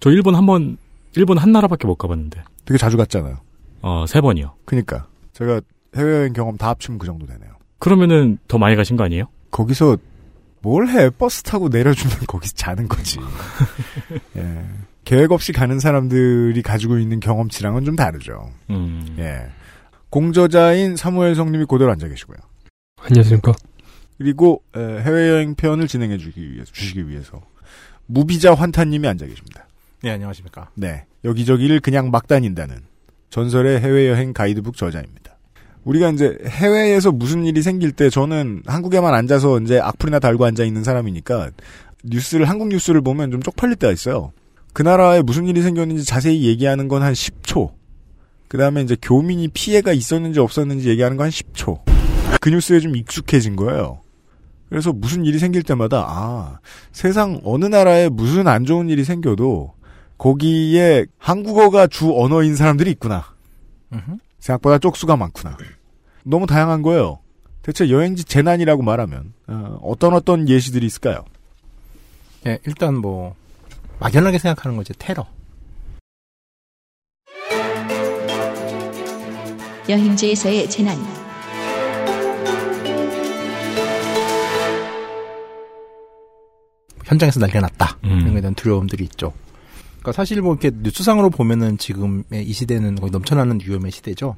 저 0.00 0.10
일본 0.10 0.34
한 0.34 0.44
번, 0.46 0.76
일본 1.14 1.38
한 1.38 1.52
나라밖에 1.52 1.86
못 1.86 1.96
가봤는데. 1.96 2.42
되게 2.64 2.78
자주 2.78 2.96
갔잖아요. 2.96 3.38
어, 3.82 4.04
세 4.06 4.20
번이요. 4.20 4.54
그니까 4.64 5.06
제가 5.40 5.60
해외여행 5.96 6.32
경험 6.34 6.56
다 6.56 6.68
합치면 6.68 6.98
그 6.98 7.06
정도 7.06 7.26
되네요. 7.26 7.50
그러면은 7.78 8.38
더 8.46 8.58
많이 8.58 8.76
가신 8.76 8.96
거 8.96 9.04
아니에요? 9.04 9.24
거기서 9.50 9.96
뭘 10.60 10.88
해? 10.88 11.08
버스 11.10 11.42
타고 11.42 11.68
내려주면 11.68 12.18
거기서 12.28 12.54
자는 12.54 12.86
거지. 12.86 13.18
예. 14.36 14.64
계획 15.04 15.32
없이 15.32 15.52
가는 15.52 15.80
사람들이 15.80 16.60
가지고 16.62 16.98
있는 16.98 17.18
경험치랑은 17.20 17.84
좀 17.84 17.96
다르죠. 17.96 18.50
음. 18.68 19.16
예. 19.18 19.50
공저자인 20.10 20.96
사무엘 20.96 21.34
성님이 21.34 21.64
그대로 21.66 21.90
앉아 21.90 22.06
계시고요. 22.06 22.36
안녕하십니까. 23.00 23.52
그리고 24.18 24.62
에, 24.76 24.80
해외여행 24.80 25.54
편을 25.54 25.88
진행해 25.88 26.18
주기 26.18 26.52
위해서 26.52 26.70
주시기 26.70 27.08
위해서 27.08 27.40
무비자 28.06 28.52
환타님이 28.54 29.08
앉아 29.08 29.24
계십니다. 29.24 29.66
네, 30.02 30.10
안녕하십니까. 30.10 30.70
네. 30.74 31.06
여기저기를 31.24 31.80
그냥 31.80 32.10
막 32.10 32.26
다닌다는 32.26 32.80
전설의 33.30 33.80
해외여행 33.80 34.34
가이드북 34.34 34.76
저자입니다. 34.76 35.29
우리가 35.84 36.10
이제 36.10 36.36
해외에서 36.44 37.10
무슨 37.10 37.44
일이 37.44 37.62
생길 37.62 37.92
때 37.92 38.10
저는 38.10 38.62
한국에만 38.66 39.14
앉아서 39.14 39.60
이제 39.60 39.80
악플이나 39.80 40.18
달고 40.18 40.44
앉아 40.44 40.64
있는 40.64 40.84
사람이니까 40.84 41.50
뉴스를 42.04 42.48
한국 42.48 42.68
뉴스를 42.68 43.00
보면 43.00 43.30
좀 43.30 43.42
쪽팔릴 43.42 43.76
때가 43.76 43.92
있어요. 43.92 44.32
그 44.72 44.82
나라에 44.82 45.22
무슨 45.22 45.46
일이 45.46 45.62
생겼는지 45.62 46.04
자세히 46.04 46.44
얘기하는 46.46 46.86
건 46.88 47.02
한 47.02 47.12
10초. 47.12 47.72
그 48.48 48.58
다음에 48.58 48.82
이제 48.82 48.96
교민이 49.00 49.48
피해가 49.48 49.92
있었는지 49.92 50.38
없었는지 50.40 50.88
얘기하는 50.88 51.16
건 51.16 51.24
한 51.24 51.30
10초. 51.30 51.80
그 52.40 52.50
뉴스에 52.50 52.80
좀 52.80 52.94
익숙해진 52.96 53.56
거예요. 53.56 54.00
그래서 54.68 54.92
무슨 54.92 55.24
일이 55.24 55.38
생길 55.38 55.62
때마다 55.64 56.04
아 56.06 56.58
세상 56.92 57.40
어느 57.44 57.64
나라에 57.64 58.08
무슨 58.08 58.46
안 58.46 58.64
좋은 58.64 58.88
일이 58.88 59.02
생겨도 59.04 59.72
거기에 60.16 61.06
한국어가 61.18 61.86
주 61.86 62.12
언어인 62.16 62.54
사람들이 62.54 62.90
있구나. 62.92 63.24
생각보다 64.40 64.78
쪽수가 64.78 65.16
많구나. 65.16 65.56
너무 66.24 66.46
다양한 66.46 66.82
거예요. 66.82 67.20
대체 67.62 67.90
여행지 67.90 68.24
재난이라고 68.24 68.82
말하면 68.82 69.34
어, 69.46 69.94
떤 69.98 70.14
어떤 70.14 70.48
예시들이 70.48 70.86
있을까요? 70.86 71.24
예, 72.46 72.58
일단 72.66 72.96
뭐 72.96 73.34
막연하게 74.00 74.38
생각하는 74.38 74.76
거지 74.76 74.92
테러. 74.98 75.26
여행지에서의 79.88 80.70
재난. 80.70 80.96
현장에서 87.04 87.40
난리가 87.40 87.60
났다. 87.60 87.98
음. 88.04 88.20
이런 88.20 88.32
거에 88.32 88.40
대한 88.40 88.54
두려움들이 88.54 89.02
있죠. 89.04 89.32
그러니까 90.00 90.12
사실 90.12 90.40
뭐 90.42 90.54
이렇게 90.54 90.70
뉴스상으로 90.82 91.30
보면은 91.30 91.78
지금의 91.78 92.44
이 92.44 92.52
시대는 92.52 92.96
거의 92.96 93.10
넘쳐나는 93.10 93.60
위험의 93.62 93.90
시대죠. 93.90 94.36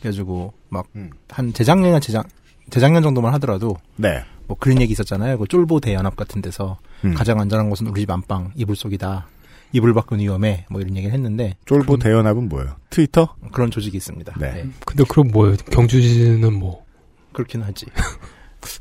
그래가지고 0.00 0.52
막 0.68 0.86
음. 0.96 1.10
한 1.28 1.52
재작년이나 1.52 2.00
재작 2.00 2.26
재작년 2.70 3.02
정도만 3.02 3.32
하더라도 3.34 3.76
네. 3.96 4.22
뭐 4.46 4.56
그런 4.58 4.80
얘기 4.80 4.92
있었잖아요. 4.92 5.38
그 5.38 5.46
쫄보 5.46 5.80
대연합 5.80 6.16
같은 6.16 6.40
데서 6.40 6.78
음. 7.04 7.14
가장 7.14 7.40
안전한 7.40 7.68
곳은 7.68 7.86
우리 7.88 8.00
집 8.00 8.10
안방 8.10 8.52
이불 8.56 8.74
속이다. 8.74 9.26
이불 9.72 9.92
밖은 9.94 10.20
위험해. 10.20 10.64
뭐 10.70 10.80
이런 10.80 10.96
얘기를 10.96 11.12
했는데 11.12 11.56
쫄보 11.66 11.98
대연합은 11.98 12.48
뭐예요? 12.48 12.76
트위터? 12.90 13.34
그런 13.52 13.70
조직이 13.70 13.96
있습니다. 13.96 14.34
네. 14.38 14.66
근데 14.84 15.04
그럼 15.08 15.28
뭐예요? 15.28 15.56
경주지는 15.70 16.54
뭐 16.54 16.84
그렇긴 17.32 17.62
하지. 17.62 17.86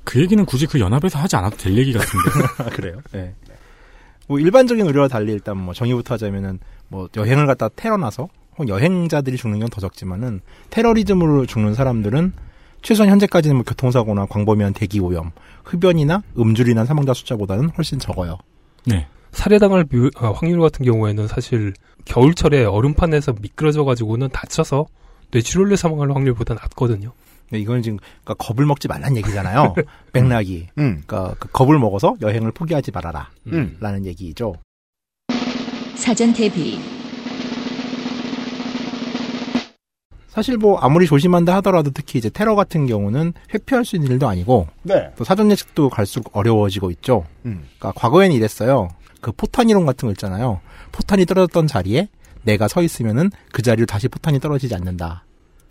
그 0.04 0.22
얘기는 0.22 0.44
굳이 0.46 0.66
그 0.66 0.80
연합에서 0.80 1.20
하지 1.20 1.36
않아도 1.36 1.58
될 1.58 1.78
얘기 1.78 1.92
같은데. 1.92 2.30
아, 2.60 2.64
그래요? 2.72 3.02
네. 3.12 3.36
뭐 4.28 4.40
일반적인 4.40 4.86
의료와 4.86 5.08
달리 5.08 5.32
일단 5.34 5.58
뭐 5.58 5.74
정의부터 5.74 6.16
하자면은 6.16 6.60
뭐 6.88 7.08
여행을 7.16 7.46
갔다 7.48 7.70
테러 7.70 7.98
나서 7.98 8.28
혹은 8.54 8.70
여행자들이 8.70 9.38
죽는 9.38 9.60
건 9.60 9.70
더 9.70 9.82
적지만은 9.82 10.42
테러리즘으로 10.70 11.46
죽는 11.46 11.74
사람들은 11.74 12.34
최소한 12.82 13.10
현재까지는 13.12 13.56
뭐 13.58 13.64
교통사고나 13.66 14.28
광범위한 14.28 14.74
대기 14.74 15.00
오염, 15.00 15.32
흡연이나 15.64 16.22
음주로 16.38 16.78
한 16.78 16.86
사망자 16.86 17.14
숫자보다는 17.14 17.70
훨씬 17.78 17.98
적어요. 18.00 18.38
네. 18.86 19.08
살해당할 19.32 19.84
비- 19.86 20.12
아, 20.18 20.32
확률 20.32 20.60
같은 20.62 20.86
경우에는 20.86 21.28
사실 21.28 21.74
겨울철에 22.06 22.64
얼음판에서 22.66 23.34
미끄러져 23.42 23.84
가지고는 23.84 24.30
다쳐서 24.30 24.86
뇌출혈로 25.32 25.76
사망할 25.76 26.12
확률보다 26.12 26.54
낮거든요. 26.54 27.12
이건 27.54 27.82
지금 27.82 27.98
그러니까 28.24 28.34
겁을 28.36 28.66
먹지 28.66 28.88
말란 28.88 29.16
얘기잖아요. 29.18 29.76
맥락이. 30.14 30.68
음. 30.78 31.04
그러니까 31.06 31.36
그 31.40 31.48
겁을 31.52 31.80
먹어서 31.80 32.16
여행을 32.22 32.52
포기하지 32.52 32.92
말아라. 32.92 33.30
음. 33.48 33.78
라는 33.80 34.06
얘기죠. 34.06 34.56
사전 35.96 36.34
대비. 36.34 36.80
사실 40.28 40.58
뭐 40.58 40.78
아무리 40.80 41.06
조심한다 41.06 41.56
하더라도 41.56 41.92
특히 41.92 42.20
이제 42.20 42.30
테러 42.30 42.56
같은 42.56 42.88
경우는 42.88 43.32
회피할 43.54 43.86
수 43.86 43.96
있는 43.96 44.12
일도 44.12 44.28
아니고 44.28 44.68
네. 44.84 45.10
또 45.16 45.24
사전 45.24 45.50
예측도 45.50 45.90
갈수록 45.90 46.36
어려워지고 46.36 46.92
있죠. 46.92 47.26
음. 47.46 47.64
그러니까 47.80 47.94
과거에는 48.00 48.36
이랬어요. 48.36 48.90
그 49.22 49.32
포탄 49.32 49.70
이론 49.70 49.86
같은 49.86 50.08
거 50.08 50.12
있잖아요. 50.12 50.60
포탄이 50.92 51.26
떨어졌던 51.26 51.68
자리에 51.68 52.10
내가 52.44 52.68
서 52.68 52.82
있으면은 52.82 53.32
그 53.54 53.62
자리로 53.62 53.86
다시 53.86 54.10
포탄이 54.10 54.40
떨어지지 54.42 54.76
않는다. 54.76 55.24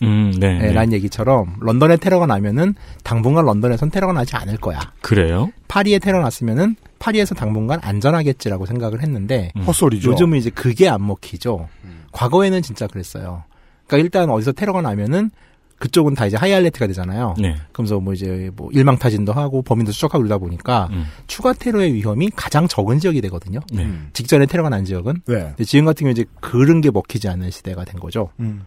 음, 0.03 0.33
네. 0.39 0.59
네, 0.59 0.67
네. 0.69 0.73
라는 0.73 0.93
얘기처럼 0.93 1.57
런던에 1.61 1.97
테러가 1.97 2.27
나면은 2.27 2.75
당분간 3.03 3.45
런던에선 3.45 3.91
테러가 3.91 4.13
나지 4.13 4.37
않을 4.37 4.57
거야. 4.59 4.81
그래요? 5.01 5.51
파리에 5.69 5.99
테러 5.99 6.21
났으면은 6.21 6.77
파리에서 6.99 7.35
당분간 7.35 7.81
안전하겠지라고 7.83 8.67
생각을 8.67 9.03
했는데 9.03 9.53
음. 9.57 9.63
헛소리죠. 9.63 10.13
요즘은 10.13 10.39
이제 10.39 10.51
그게 10.51 10.89
안 10.89 11.07
먹히죠. 11.07 11.69
과거에는 12.13 12.63
진짜 12.63 12.87
그랬어요. 12.87 13.45
그러니까 13.87 14.05
일단 14.05 14.31
어디서 14.31 14.53
테러가 14.53 14.81
나면은 14.83 15.31
그쪽은 15.79 16.15
다 16.15 16.25
이제 16.25 16.37
high 16.37 16.55
alert가 16.55 16.87
되잖아요. 16.87 17.35
네. 17.39 17.57
그러면서 17.73 18.01
뭐 18.01 18.15
이제 18.15 18.51
뭐 18.57 18.71
일망타진도 18.73 19.33
하고 19.33 19.61
범인도 19.63 19.93
추적하고 19.93 20.23
그러다 20.23 20.39
보니까 20.39 20.89
음. 20.93 21.05
추가 21.27 21.53
테러의 21.53 21.93
위험이 21.93 22.31
가장 22.31 22.69
적은 22.69 23.01
지역이 23.01 23.21
되거든요. 23.23 23.61
네. 23.73 23.83
음. 23.83 24.09
직전에 24.13 24.47
테러가 24.47 24.71
난 24.71 24.85
지역은. 24.85 25.23
네. 25.27 25.35
근데 25.35 25.65
지금 25.65 25.85
같은 25.85 26.05
경우 26.05 26.13
이제 26.13 26.25
그런 26.41 26.81
게 26.81 26.91
먹히지 26.91 27.29
않는 27.29 27.51
시대가 27.51 27.85
된 27.85 28.01
거죠. 28.01 28.31
음. 28.41 28.65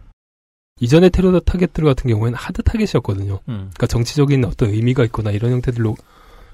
이전의 0.80 1.10
테러 1.10 1.38
타겟들 1.40 1.84
같은 1.84 2.10
경우에는 2.10 2.36
hard 2.36 2.62
target이었거든요. 2.62 3.40
그러니까 3.44 3.86
정치적인 3.86 4.44
어떤 4.44 4.70
의미가 4.70 5.04
있거나 5.06 5.30
이런 5.30 5.52
형태들로 5.52 5.96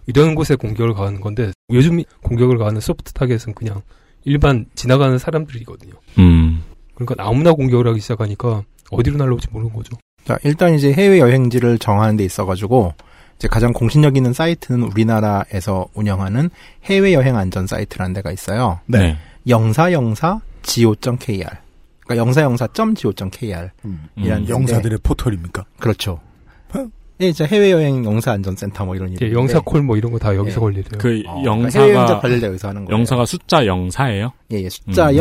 이런 0.06 0.34
곳에 0.34 0.54
공격을 0.54 0.94
가하는 0.94 1.20
건데 1.20 1.52
요즘 1.70 2.02
공격을 2.22 2.58
가하는 2.58 2.80
soft 2.80 3.12
target은 3.12 3.54
그냥 3.54 3.82
일반 4.24 4.66
지나가는 4.74 5.16
사람들이거든요. 5.18 5.92
음. 6.18 6.62
그러니까 6.94 7.14
아무나 7.26 7.52
공격을 7.52 7.86
하기 7.88 8.00
시작하니까 8.00 8.62
어디로 8.90 9.16
날라올지 9.16 9.48
모르는 9.50 9.72
거죠. 9.72 9.96
자, 10.24 10.38
일단 10.44 10.74
이제 10.74 10.92
해외 10.92 11.18
여행지를 11.18 11.78
정하는 11.78 12.16
데 12.16 12.24
있어가지고 12.24 12.94
이제 13.36 13.48
가장 13.48 13.72
공신력 13.72 14.16
있는 14.16 14.32
사이트는 14.32 14.82
우리나라에서 14.82 15.86
운영하는 15.94 16.50
해외 16.84 17.12
여행 17.12 17.36
안전 17.36 17.66
사이트라는 17.66 18.14
데가 18.14 18.30
있어요. 18.32 18.80
네. 18.86 19.18
영사영사 19.46 20.40
go.kr. 20.62 21.63
그러니까 22.04 22.16
영사영사.go.kr. 22.26 23.70
음. 23.84 24.04
이란 24.16 24.48
영사들의 24.48 24.98
포털입니까? 25.02 25.64
그렇죠. 25.78 26.20
어? 26.74 26.86
예, 27.20 27.28
이제 27.28 27.44
해외여행 27.46 28.04
영사 28.04 28.32
안전센터 28.32 28.84
뭐 28.84 28.96
이런 28.96 29.08
이제 29.12 29.26
이름인데 29.26 29.38
영사 29.40 29.60
콜 29.60 29.82
뭐 29.82 29.96
이런 29.96 30.10
거 30.12 30.18
다 30.18 30.34
여기서 30.34 30.56
예. 30.56 30.60
걸리래요. 30.60 30.98
그 30.98 31.22
어, 31.26 31.40
그러니까 31.40 31.44
영사가 31.44 32.20
관리를 32.20 32.48
여기서 32.48 32.68
하는 32.68 32.84
거예요. 32.84 32.98
영사가 32.98 33.24
숫자 33.26 33.64
영사예요? 33.66 34.32
예, 34.52 34.62
예, 34.62 34.68
숫자 34.68 35.10
음. 35.10 35.16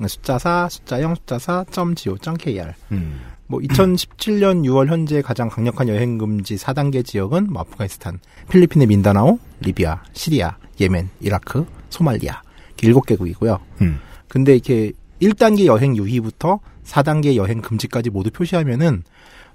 0, 0.00 0.08
숫자 0.08 0.38
4, 0.38 0.68
숫자 0.68 1.00
0, 1.00 1.14
숫자 1.14 1.36
4.go.kr. 1.38 2.72
음. 2.92 3.20
뭐 3.48 3.60
2017년 3.60 4.64
6월 4.64 4.88
현재 4.88 5.22
가장 5.22 5.48
강력한 5.48 5.88
여행 5.88 6.18
금지 6.18 6.56
4단계 6.56 7.04
지역은 7.06 7.52
뭐 7.52 7.62
아프가니스탄, 7.62 8.18
필리핀의 8.50 8.88
민다나오, 8.88 9.38
리비아, 9.60 10.02
시리아, 10.14 10.56
예멘, 10.80 11.10
이라크, 11.20 11.64
소말리아 11.90 12.42
이렇게 12.82 13.14
7개국이고요. 13.14 13.60
음. 13.82 14.00
근데 14.26 14.54
이렇게 14.54 14.90
1단계 15.20 15.66
여행 15.66 15.96
유희부터 15.96 16.60
4단계 16.84 17.36
여행 17.36 17.60
금지까지 17.60 18.10
모두 18.10 18.30
표시하면은 18.30 19.02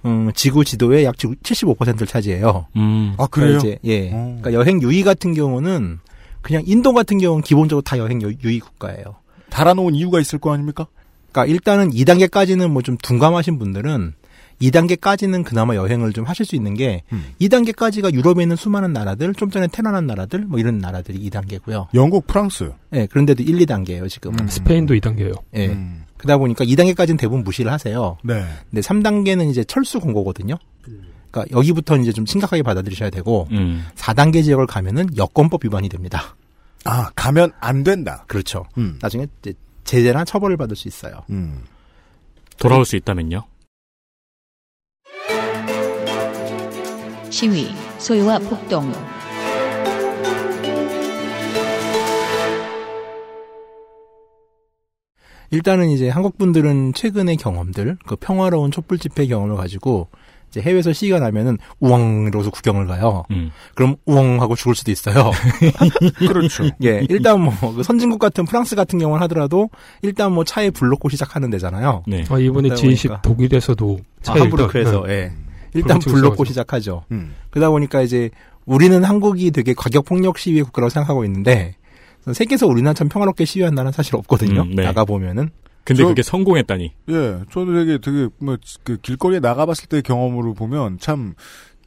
음, 0.05 0.31
지구 0.33 0.65
지도의 0.65 1.05
약 1.05 1.15
75%를 1.15 2.07
차지해요. 2.07 2.65
음. 2.75 3.13
아 3.17 3.27
그래요? 3.27 3.59
그러니까 3.59 3.67
이제 3.67 3.79
예. 3.83 4.09
어. 4.13 4.37
그러니까 4.41 4.53
여행 4.53 4.81
유희 4.81 5.03
같은 5.03 5.33
경우는 5.33 5.99
그냥 6.41 6.63
인도 6.65 6.93
같은 6.93 7.19
경우는 7.19 7.43
기본적으로 7.43 7.81
다 7.83 7.97
여행 7.99 8.21
유- 8.21 8.33
유희 8.43 8.59
국가예요. 8.59 9.03
달아놓은 9.51 9.93
이유가 9.95 10.19
있을 10.19 10.39
거 10.39 10.51
아닙니까? 10.53 10.87
그러니까 11.31 11.53
일단은 11.53 11.91
2단계까지는 11.91 12.69
뭐 12.71 12.81
좀 12.81 12.97
둔감하신 12.97 13.59
분들은 13.59 14.13
2단계까지는 14.61 15.43
그나마 15.43 15.75
여행을 15.75 16.13
좀 16.13 16.25
하실 16.25 16.45
수 16.45 16.55
있는 16.55 16.73
게 16.75 17.03
음. 17.11 17.33
2단계까지가 17.41 18.13
유럽에 18.13 18.43
있는 18.43 18.55
수많은 18.55 18.93
나라들, 18.93 19.33
좀 19.33 19.49
전에 19.49 19.67
테러난 19.67 20.07
나라들 20.07 20.45
뭐 20.45 20.59
이런 20.59 20.77
나라들이 20.77 21.19
2단계고요. 21.29 21.87
영국, 21.93 22.27
프랑스. 22.27 22.71
예, 22.93 23.05
그런데도 23.07 23.43
1, 23.43 23.57
2단계예요, 23.59 24.09
지금. 24.09 24.33
음. 24.39 24.47
스페인도 24.47 24.93
2단계예요. 24.95 25.33
예. 25.55 25.67
음. 25.69 26.03
그러다 26.17 26.37
보니까 26.37 26.63
2단계까지는 26.65 27.17
대부분 27.17 27.43
무시를 27.43 27.71
하세요. 27.71 28.17
네. 28.23 28.43
근데 28.69 28.81
3단계는 28.81 29.49
이제 29.49 29.63
철수 29.63 29.99
공고거든요. 29.99 30.55
그러니까 31.31 31.57
여기부터는 31.57 32.03
이제 32.03 32.11
좀 32.11 32.25
심각하게 32.25 32.61
받아들이셔야 32.61 33.09
되고 33.09 33.47
음. 33.51 33.85
4단계 33.95 34.43
지역을 34.43 34.67
가면은 34.67 35.07
여권법 35.17 35.65
위반이 35.65 35.89
됩니다. 35.89 36.35
아 36.83 37.09
가면 37.15 37.51
안 37.59 37.83
된다. 37.83 38.25
그렇죠. 38.27 38.65
음. 38.77 38.99
나중에 39.01 39.25
제재나 39.83 40.25
처벌을 40.25 40.57
받을 40.57 40.75
수 40.75 40.87
있어요. 40.87 41.21
음. 41.29 41.63
돌아올 42.57 42.85
수 42.85 42.95
있다면요? 42.95 43.43
시위, 47.31 47.69
소유와 47.97 48.39
폭동. 48.39 48.91
일단은 55.49 55.89
이제 55.89 56.09
한국 56.09 56.37
분들은 56.37 56.93
최근의 56.93 57.37
경험들, 57.37 57.97
그 58.05 58.15
평화로운 58.15 58.71
촛불 58.71 58.97
집회 58.99 59.25
경험을 59.27 59.55
가지고 59.55 60.07
이제 60.49 60.61
해외에서 60.61 60.91
시위가 60.91 61.19
나면은 61.19 61.57
이러고서 62.27 62.49
구경을 62.49 62.85
가요. 62.87 63.23
음. 63.31 63.51
그럼 63.75 63.95
우왕 64.05 64.41
하고 64.41 64.55
죽을 64.55 64.75
수도 64.75 64.91
있어요. 64.91 65.31
그렇죠. 66.19 66.65
예, 66.83 67.05
일단 67.09 67.41
뭐그 67.41 67.83
선진국 67.83 68.19
같은 68.19 68.45
프랑스 68.45 68.75
같은 68.75 68.99
경우는 68.99 69.21
하더라도 69.23 69.69
일단 70.01 70.33
뭐 70.33 70.43
차에 70.43 70.69
불 70.69 70.89
놓고 70.89 71.07
시작하는 71.09 71.49
데잖아요. 71.49 72.03
네. 72.07 72.25
아, 72.29 72.37
이번에 72.37 72.69
그러다 72.69 72.75
G20 72.75 73.07
보니까. 73.07 73.21
독일에서도 73.21 73.99
아, 74.01 74.21
차에 74.23 74.39
함부르크에서 74.41 75.07
일단, 75.07 75.09
예. 75.09 75.50
일단 75.73 75.99
불불 75.99 76.21
놓고 76.21 76.35
붙여서. 76.37 76.49
시작하죠. 76.51 77.03
음. 77.11 77.33
그러다 77.49 77.69
보니까 77.69 78.01
이제 78.01 78.29
우리는 78.65 79.03
한국이 79.03 79.51
되게 79.51 79.73
과격 79.73 80.05
폭력 80.05 80.37
시위의 80.37 80.63
국가라고 80.63 80.89
생각하고 80.89 81.25
있는데 81.25 81.75
세계에서 82.31 82.67
우리나라 82.67 82.93
참 82.93 83.09
평화롭게 83.09 83.45
시위한 83.45 83.73
나라는 83.73 83.91
사실 83.91 84.15
없거든요. 84.15 84.61
음, 84.61 84.75
네. 84.75 84.83
나가 84.83 85.05
보면은 85.05 85.49
근데 85.83 86.03
저- 86.03 86.07
그게 86.09 86.21
성공했다니. 86.21 86.91
예, 87.09 87.39
저도 87.51 87.73
되게 87.73 87.97
되게 87.97 88.27
뭐그 88.37 88.97
길거리에 89.01 89.39
나가봤을 89.39 89.87
때 89.89 90.01
경험으로 90.01 90.53
보면 90.53 90.99
참 90.99 91.33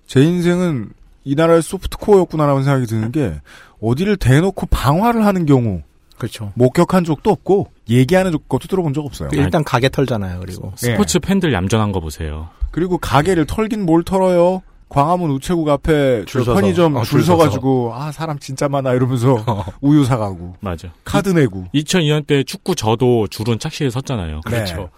제 0.06 0.20
인생은 0.22 0.90
이 1.24 1.34
나라의 1.34 1.62
소프트코어였구나라는 1.62 2.64
생각이 2.64 2.86
드는 2.86 3.10
게 3.12 3.40
어디를 3.80 4.16
대놓고 4.18 4.66
방화를 4.66 5.24
하는 5.24 5.46
경우 5.46 5.80
그렇죠. 6.18 6.52
목격한 6.56 7.04
적도 7.04 7.30
없고 7.30 7.68
얘기하는 7.88 8.32
것도 8.48 8.68
들어본 8.68 8.94
적 8.94 9.04
없어요. 9.04 9.28
일단 9.32 9.62
가게 9.64 9.88
털잖아요. 9.88 10.40
그리고 10.40 10.72
스포츠 10.76 11.18
팬들 11.18 11.52
얌전한 11.52 11.92
거 11.92 12.00
보세요. 12.00 12.48
그리고 12.70 12.98
가게를 12.98 13.46
털긴 13.46 13.84
뭘 13.84 14.02
털어요? 14.02 14.62
광화문 14.88 15.30
우체국 15.30 15.68
앞에 15.68 16.24
줄그 16.24 16.44
서서. 16.44 16.54
편의점 16.54 16.96
어, 16.96 17.02
줄. 17.04 17.22
서가지고 17.22 17.92
아 17.94 18.12
사람 18.12 18.38
진짜 18.38 18.68
많아 18.68 18.92
이러면서 18.92 19.44
우유 19.80 20.04
사가고 20.04 20.56
맞아. 20.60 20.88
카드 21.04 21.30
내고 21.30 21.64
2002년 21.74 22.26
때 22.26 22.44
축구 22.44 22.74
저도 22.74 23.26
줄은 23.28 23.58
착실히 23.58 23.90
섰잖아요. 23.90 24.42
그렇죠. 24.44 24.90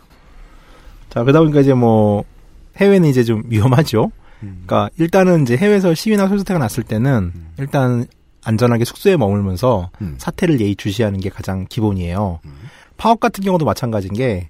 자, 1.08 1.22
그러다 1.22 1.40
보니까 1.40 1.60
이제 1.60 1.72
뭐, 1.72 2.24
해외는 2.76 3.08
이제 3.08 3.24
좀 3.24 3.42
위험하죠. 3.46 4.10
음. 4.42 4.64
그러니까 4.66 4.90
일단은 4.98 5.42
이제 5.44 5.56
해외에서 5.56 5.94
시위나 5.94 6.28
소수태가 6.28 6.58
났을 6.58 6.82
때는 6.82 7.32
일단 7.58 8.06
안전하게 8.44 8.84
숙소에 8.84 9.16
머물면서 9.16 9.90
음. 10.02 10.16
사태를 10.18 10.60
예의주시하는 10.60 11.20
게 11.20 11.30
가장 11.30 11.64
기본이에요. 11.68 12.40
파업 12.96 13.20
같은 13.20 13.44
경우도 13.44 13.64
마찬가지인 13.64 14.14
게 14.14 14.48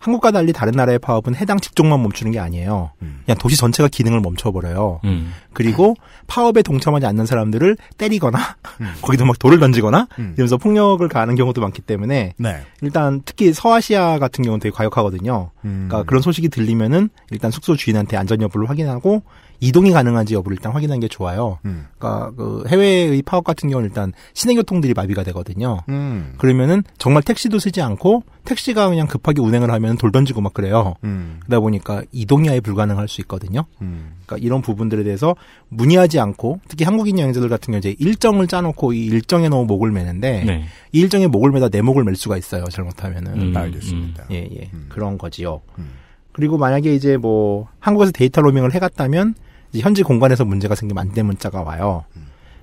한국과 0.00 0.30
달리 0.30 0.52
다른 0.52 0.72
나라의 0.72 0.98
파업은 0.98 1.34
해당 1.34 1.58
직종만 1.58 2.00
멈추는 2.02 2.32
게 2.32 2.38
아니에요. 2.38 2.92
음. 3.02 3.20
그냥 3.24 3.36
도시 3.38 3.56
전체가 3.56 3.88
기능을 3.88 4.20
멈춰버려요. 4.20 5.00
음. 5.04 5.32
그리고 5.52 5.96
파업에 6.28 6.62
동참하지 6.62 7.06
않는 7.06 7.26
사람들을 7.26 7.76
때리거나 7.96 8.38
음. 8.80 8.94
거기도 9.02 9.24
막 9.24 9.38
돌을 9.38 9.58
던지거나 9.58 10.06
음. 10.18 10.34
이러면서 10.36 10.56
폭력을 10.56 11.06
가하는 11.08 11.34
경우도 11.34 11.60
많기 11.60 11.82
때문에 11.82 12.34
네. 12.36 12.62
일단 12.80 13.22
특히 13.24 13.52
서아시아 13.52 14.18
같은 14.18 14.44
경우는 14.44 14.60
되게 14.60 14.72
과격하거든요. 14.74 15.50
음. 15.64 15.86
그러니까 15.88 16.08
그런 16.08 16.22
소식이 16.22 16.48
들리면은 16.48 17.08
일단 17.30 17.50
숙소 17.50 17.74
주인한테 17.74 18.16
안전 18.16 18.40
여부를 18.40 18.68
확인하고 18.68 19.22
이동이 19.60 19.90
가능한지 19.90 20.34
여부를 20.34 20.56
일단 20.56 20.72
확인하는 20.72 21.00
게 21.00 21.08
좋아요. 21.08 21.58
음. 21.64 21.86
그러니까 21.98 22.30
그 22.36 22.64
해외의 22.68 23.22
파업 23.22 23.44
같은 23.44 23.68
경우는 23.68 23.88
일단 23.88 24.12
시내 24.34 24.54
교통들이 24.54 24.94
마비가 24.94 25.24
되거든요. 25.24 25.80
음. 25.88 26.34
그러면은 26.38 26.82
정말 26.98 27.22
택시도 27.22 27.58
쓰지 27.58 27.82
않고 27.82 28.22
택시가 28.44 28.88
그냥 28.88 29.06
급하게 29.06 29.40
운행을 29.42 29.70
하면 29.70 29.98
돌 29.98 30.12
던지고 30.12 30.40
막 30.40 30.54
그래요. 30.54 30.94
음. 31.04 31.40
그러다 31.40 31.60
보니까 31.60 32.02
이동이 32.12 32.48
아예 32.48 32.60
불가능할 32.60 33.08
수 33.08 33.20
있거든요. 33.22 33.64
음. 33.82 34.12
그러니까 34.24 34.44
이런 34.46 34.62
부분들에 34.62 35.02
대해서 35.02 35.34
문의하지 35.68 36.20
않고 36.20 36.60
특히 36.68 36.84
한국인 36.84 37.18
여행자들 37.18 37.48
같은 37.48 37.72
경우 37.72 37.78
이제 37.78 37.96
일정을 37.98 38.46
짜놓고 38.46 38.92
이 38.92 39.06
일정에 39.06 39.48
너무 39.48 39.64
목을 39.66 39.90
매는데 39.90 40.44
네. 40.44 40.64
이 40.92 41.00
일정에 41.00 41.26
목을 41.26 41.50
매다 41.50 41.68
내 41.68 41.82
목을 41.82 42.04
맬 42.04 42.14
수가 42.14 42.36
있어요. 42.36 42.64
잘못하면은. 42.64 43.40
음, 43.40 43.56
알겠습니다. 43.56 44.24
예, 44.30 44.36
예. 44.36 44.70
음. 44.72 44.86
그런 44.88 45.18
거지요. 45.18 45.60
음. 45.78 45.90
그리고 46.32 46.56
만약에 46.56 46.94
이제 46.94 47.16
뭐 47.16 47.66
한국에서 47.80 48.12
데이터 48.12 48.40
로밍을 48.40 48.72
해갔다면 48.72 49.34
현지 49.76 50.02
공간에서 50.02 50.44
문제가 50.44 50.74
생기면 50.74 51.08
안내 51.08 51.22
문자가 51.22 51.62
와요. 51.62 52.04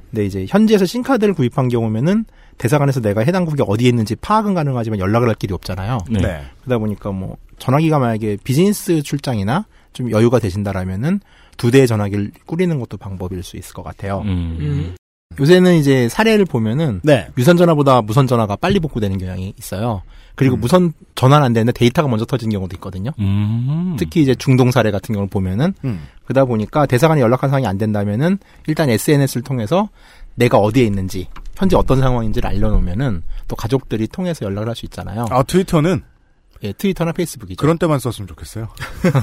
근데 0.10 0.26
이제 0.26 0.46
현지에서 0.48 0.86
신카드를 0.86 1.34
구입한 1.34 1.68
경우면은 1.68 2.26
대사관에서 2.58 3.02
내가 3.02 3.22
해당 3.22 3.46
국이 3.46 3.62
어디에 3.66 3.90
있는지 3.90 4.16
파악은 4.16 4.54
가능하지만 4.54 5.00
연락을 5.00 5.28
할 5.28 5.36
길이 5.36 5.54
없잖아요. 5.54 5.98
네. 6.10 6.22
네. 6.22 6.42
그러다 6.64 6.80
보니까 6.80 7.12
뭐 7.12 7.38
전화기가 7.60 8.00
만약에 8.00 8.38
비즈니스 8.44 9.02
출장이나 9.02 9.66
좀 9.94 10.12
여유가 10.12 10.40
되신다라면은 10.40 11.20
두 11.58 11.72
대의 11.72 11.88
전화기를 11.88 12.32
꾸리는 12.46 12.80
것도 12.80 12.98
방법일 12.98 13.44
수 13.44 13.58
있을 13.58 13.74
것 13.74 13.84
같아요. 13.84 14.22
음. 14.26 14.96
요새는 15.40 15.76
이제 15.76 16.10
사례를 16.10 16.46
보면은 16.46 17.02
네. 17.04 17.28
유선 17.38 17.58
전화보다 17.58 18.02
무선 18.02 18.28
전화가 18.28 18.56
빨리 18.56 18.80
복구되는 18.80 19.18
경향이 19.18 19.54
있어요. 19.58 20.02
그리고 20.36 20.56
음. 20.58 20.62
무선 20.62 20.94
전화는 21.16 21.46
안 21.46 21.54
되는데 21.54 21.72
데이터가 21.72 22.08
먼저 22.10 22.26
터진 22.26 22.50
경우도 22.50 22.76
있거든요. 22.78 23.12
음. 23.20 23.96
특히 23.98 24.22
이제 24.22 24.36
중동 24.36 24.72
사례 24.72 24.92
같은 24.92 25.14
경우를 25.14 25.30
보면은 25.30 25.74
음. 25.86 26.02
그러다 26.26 26.46
보니까 26.46 26.86
대사관에 26.86 27.22
연락한 27.22 27.50
상황이 27.50 27.66
안 27.68 27.78
된다면은 27.78 28.38
일단 28.68 28.90
SNS를 28.90 29.44
통해서 29.44 29.90
내가 30.36 30.58
어디에 30.58 30.84
있는지 30.84 31.28
현재 31.56 31.78
어떤 31.78 32.02
상황인지를 32.02 32.50
알려놓으면은 32.50 33.24
또 33.48 33.56
가족들이 33.56 34.08
통해서 34.10 34.46
연락을 34.46 34.68
할 34.68 34.76
수 34.76 34.86
있잖아요. 34.86 35.26
아 35.30 35.42
트위터는 35.44 36.04
예, 36.64 36.74
트위터나 36.74 37.12
페이스북이죠. 37.12 37.62
그런 37.62 37.78
때만 37.78 38.00
썼으면 38.00 38.28
좋겠어요. 38.28 38.68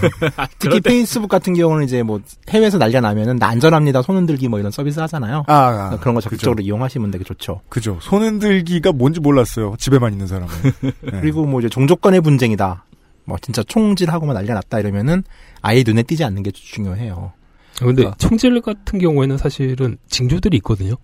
특히 0.59 0.81
페이스북 0.81 1.29
같은 1.29 1.55
경우는 1.55 1.85
이제 1.85 2.03
뭐 2.03 2.21
해외에서 2.51 2.79
난리가 2.79 3.01
나면은 3.01 3.37
나 3.37 3.49
안전합니다 3.49 4.03
손 4.03 4.17
흔들기 4.17 4.49
뭐 4.49 4.59
이런 4.59 4.71
서비스 4.71 5.01
하잖아요. 5.01 5.45
아, 5.47 5.55
아 5.55 5.71
그러니까 5.73 6.01
그런 6.01 6.15
거 6.15 6.21
그죠. 6.21 6.31
적극적으로 6.31 6.63
이용하시면 6.63 7.11
되게 7.11 7.25
좋죠. 7.25 7.61
그죠. 7.69 7.99
손 8.01 8.23
흔들기가 8.23 8.93
뭔지 8.93 9.21
몰랐어요. 9.21 9.75
집에만 9.79 10.13
있는 10.13 10.27
사람은. 10.27 10.49
네. 10.81 10.93
그리고 11.21 11.47
뭐 11.47 11.61
이제 11.61 11.69
종족 11.69 12.01
간의 12.01 12.21
분쟁이다. 12.21 12.85
뭐 13.25 13.39
진짜 13.41 13.63
총질하고 13.63 14.27
막 14.27 14.35
난리가 14.35 14.55
났다 14.55 14.81
이러면은 14.81 15.23
아예 15.61 15.83
눈에 15.87 16.03
띄지 16.03 16.25
않는 16.25 16.43
게 16.43 16.51
중요해요. 16.51 17.33
아, 17.81 17.85
근데 17.85 18.03
그러니까. 18.03 18.17
총질 18.19 18.61
같은 18.61 18.99
경우에는 18.99 19.39
사실은 19.39 19.97
징조들이 20.09 20.59
있거든요. 20.59 20.97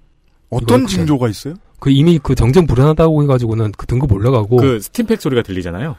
어떤 0.50 0.86
징조가 0.86 1.28
있어요? 1.28 1.54
그 1.80 1.90
이미 1.90 2.18
그 2.22 2.34
정전 2.34 2.66
불안하다고 2.66 3.22
해가지고는 3.24 3.72
그 3.76 3.86
등급 3.86 4.12
올라가고 4.12 4.56
그 4.56 4.80
스팀팩 4.80 5.20
소리가 5.20 5.42
들리잖아요. 5.42 5.96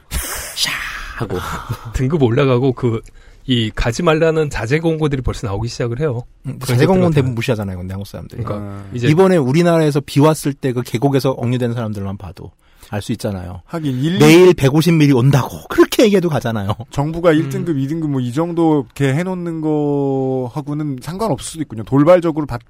샤 0.56 0.72
하고 1.18 1.38
등급 1.94 2.22
올라가고 2.24 2.74
그 2.74 3.02
이 3.50 3.72
가지 3.74 4.04
말라는 4.04 4.52
자제 4.52 4.78
공고들이 4.78 5.24
벌써 5.24 5.48
나오기 5.48 5.70
시작을 5.70 6.00
해요. 6.02 6.22
음, 6.46 6.60
자제공무원 6.60 7.10
것들 7.10 7.15
대부분. 7.15 7.34
무시하잖아요, 7.34 7.78
근데 7.80 7.94
한국 7.94 8.06
사람들이. 8.08 8.44
그러니까 8.44 8.63
아, 8.70 8.84
이제 8.94 9.08
이번에 9.08 9.38
우리나라에서 9.38 10.02
비 10.06 10.20
왔을 10.20 10.54
때 10.54 10.72
그 10.72 10.84
계곡에서 10.84 11.32
억류된 11.32 11.74
사람들만 11.74 12.18
봐도 12.18 12.52
알 12.92 13.02
수 13.02 13.12
있잖아요. 13.13 13.63
하긴 13.65 14.04
일 14.04 14.20
내일 14.20 14.54
150mm 14.54 15.15
온다고 15.18 15.63
그렇게 15.68 16.04
얘기해도 16.04 16.30
가잖아요. 16.30 16.76
정부가 16.92 17.34
1등급, 17.34 17.70
2등급 17.70 18.10
뭐 18.10 18.22
이 18.22 18.32
정도 18.34 18.86
이렇게 18.96 19.15
해놓는 19.18 19.62
거 19.62 20.52
하고는 20.54 20.98
상관없을 21.02 21.44
수도 21.44 21.62
있군요. 21.63 21.82
돌발적으로 21.86 22.46
받, 22.46 22.62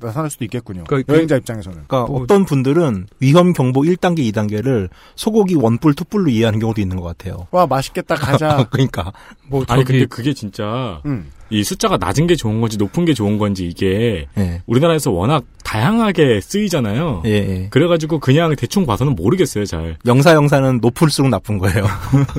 나타날 0.00 0.30
수도 0.30 0.44
있겠군요. 0.44 0.84
그러니까 0.84 1.12
여행자 1.14 1.36
입장에서는. 1.36 1.84
그러니까 1.86 2.10
뭐- 2.10 2.22
어떤 2.22 2.44
분들은 2.44 3.06
위험 3.20 3.52
경보 3.52 3.82
1단계, 3.82 4.20
2단계를 4.32 4.88
소고기 5.16 5.54
원뿔, 5.56 5.94
투뿔로 5.94 6.30
이해하는 6.30 6.58
경우도 6.60 6.80
있는 6.80 6.96
것 6.96 7.02
같아요. 7.04 7.46
와 7.50 7.66
맛있겠다 7.66 8.14
가자. 8.14 8.66
그러니까 8.70 9.12
뭐 9.48 9.64
아니 9.68 9.82
저기 9.84 9.92
근데 9.92 10.06
그게 10.06 10.32
진짜 10.32 11.00
음. 11.06 11.30
이 11.50 11.62
숫자가 11.62 11.98
낮은 11.98 12.26
게 12.26 12.34
좋은 12.36 12.60
건지 12.60 12.78
높은 12.78 13.04
게 13.04 13.12
좋은 13.12 13.36
건지 13.38 13.66
이게 13.68 14.26
예, 14.38 14.62
우리나라에서 14.66 15.10
워낙 15.10 15.44
다양하게 15.62 16.40
쓰이잖아요. 16.40 17.22
예, 17.26 17.30
예. 17.30 17.68
그래가지고 17.70 18.18
그냥 18.18 18.56
대충 18.56 18.86
봐서는 18.86 19.14
모르겠어요 19.14 19.66
잘. 19.66 19.96
영사 20.06 20.32
영사는 20.32 20.78
높을수록 20.80 21.28
나쁜 21.30 21.58
거예요. 21.58 21.84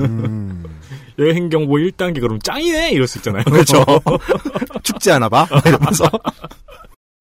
음. 0.00 0.64
여행 1.18 1.48
경보 1.48 1.74
1단계 1.74 2.20
그럼 2.20 2.40
짱이네 2.40 2.90
이럴 2.90 3.06
수 3.06 3.18
있잖아요. 3.18 3.44
그렇죠. 3.44 3.84
춥지 4.82 5.12
않아 5.12 5.28
봐? 5.28 5.46
이러면서. 5.64 6.04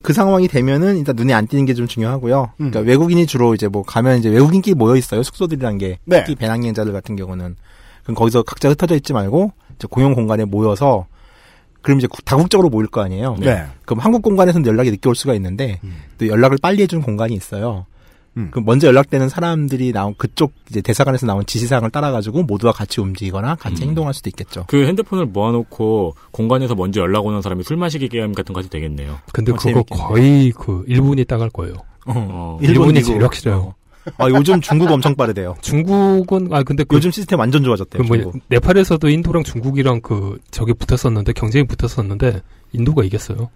그 0.06 0.14
상황이 0.14 0.48
되면은 0.48 0.98
일단 0.98 1.16
눈에 1.16 1.34
안 1.34 1.48
띄는 1.48 1.66
게 1.66 1.74
좀 1.74 1.88
중요하고요. 1.88 2.44
음. 2.62 2.70
그러니까 2.72 2.80
외국인이 2.82 3.26
주로 3.26 3.54
이제 3.56 3.68
뭐 3.68 3.84
가면 3.84 4.20
이제 4.20 4.30
외국인끼리 4.30 4.76
모여 4.76 4.96
있어요. 4.96 5.24
숙소들이란 5.24 5.78
게. 5.80 5.98
네. 6.06 6.20
특히 6.24 6.36
배낭여행자들 6.36 6.94
같은 6.94 7.16
경우는. 7.16 7.56
그럼 8.04 8.16
거기서 8.16 8.44
각자 8.44 8.70
흩어져 8.70 8.96
있지 8.96 9.14
말고 9.14 9.52
이제 9.76 9.88
공용 9.90 10.14
공간에 10.14 10.46
모여서 10.46 11.08
그럼 11.82 11.98
이제 12.00 12.08
구- 12.08 12.22
다국적으로 12.24 12.70
모일 12.70 12.88
거 12.88 13.02
아니에요. 13.02 13.36
네. 13.40 13.66
그럼 13.86 14.00
한국 14.00 14.22
공간에서는 14.22 14.66
연락이 14.68 14.92
늦게 14.92 15.10
올 15.10 15.16
수가 15.16 15.34
있는데 15.36 15.80
음. 15.84 15.96
또 16.18 16.28
연락을 16.28 16.58
빨리 16.62 16.82
해주는 16.84 17.04
공간이 17.04 17.34
있어요. 17.34 17.86
음. 18.38 18.50
그럼 18.52 18.66
먼저 18.66 18.88
연락되는 18.88 19.30
사람들이 19.30 19.92
나온 19.94 20.14
그쪽 20.18 20.54
이제 20.70 20.82
대사관에서 20.82 21.26
나온 21.26 21.46
지시사항을 21.46 21.90
따라가지고 21.90 22.44
모두와 22.44 22.74
같이 22.74 23.00
움직이거나 23.02 23.56
같이 23.56 23.84
음. 23.84 23.90
행동할 23.90 24.14
수도 24.14 24.30
있겠죠. 24.30 24.66
그 24.68 24.86
핸드폰을 24.86 25.26
모아놓고 25.28 26.16
공간에서 26.32 26.76
먼저 26.76 27.02
연락 27.02 27.26
오는 27.26 27.42
사람이 27.42 27.64
술 27.64 27.78
마시기 27.78 28.10
게임 28.10 28.34
같은 28.34 28.54
거 28.54 28.60
해도 28.60 28.70
되겠네요. 28.70 29.20
근데 29.32 29.52
어, 29.52 29.56
그거 29.56 29.70
재밌겠네. 29.70 30.04
거의 30.04 30.52
그 30.52 30.84
일본이 30.88 31.24
따갈 31.26 31.50
거예요. 31.50 31.76
어. 32.08 32.60
일본이 32.62 32.94
미국. 32.94 33.08
제일 33.08 33.24
확실해요. 33.24 33.74
아, 34.18 34.30
요즘 34.30 34.62
중국 34.62 34.92
엄청 34.92 35.16
빠르대요. 35.16 35.56
중국은 35.62 36.50
아 36.52 36.62
근데 36.62 36.84
그 36.84 36.98
요즘 36.98 37.10
시스템 37.10 37.40
완전 37.40 37.64
좋아졌대요. 37.64 38.04
그 38.04 38.08
뭐, 38.08 38.18
중국. 38.18 38.42
네팔에서도 38.50 39.10
인도랑 39.10 39.44
중국이랑 39.44 40.02
그 40.02 40.38
저기 40.52 40.74
붙었었는데 40.74 41.34
경쟁이 41.34 41.66
붙었었는데 41.66 42.42
인도가 42.74 43.04
이겼어요. 43.04 43.50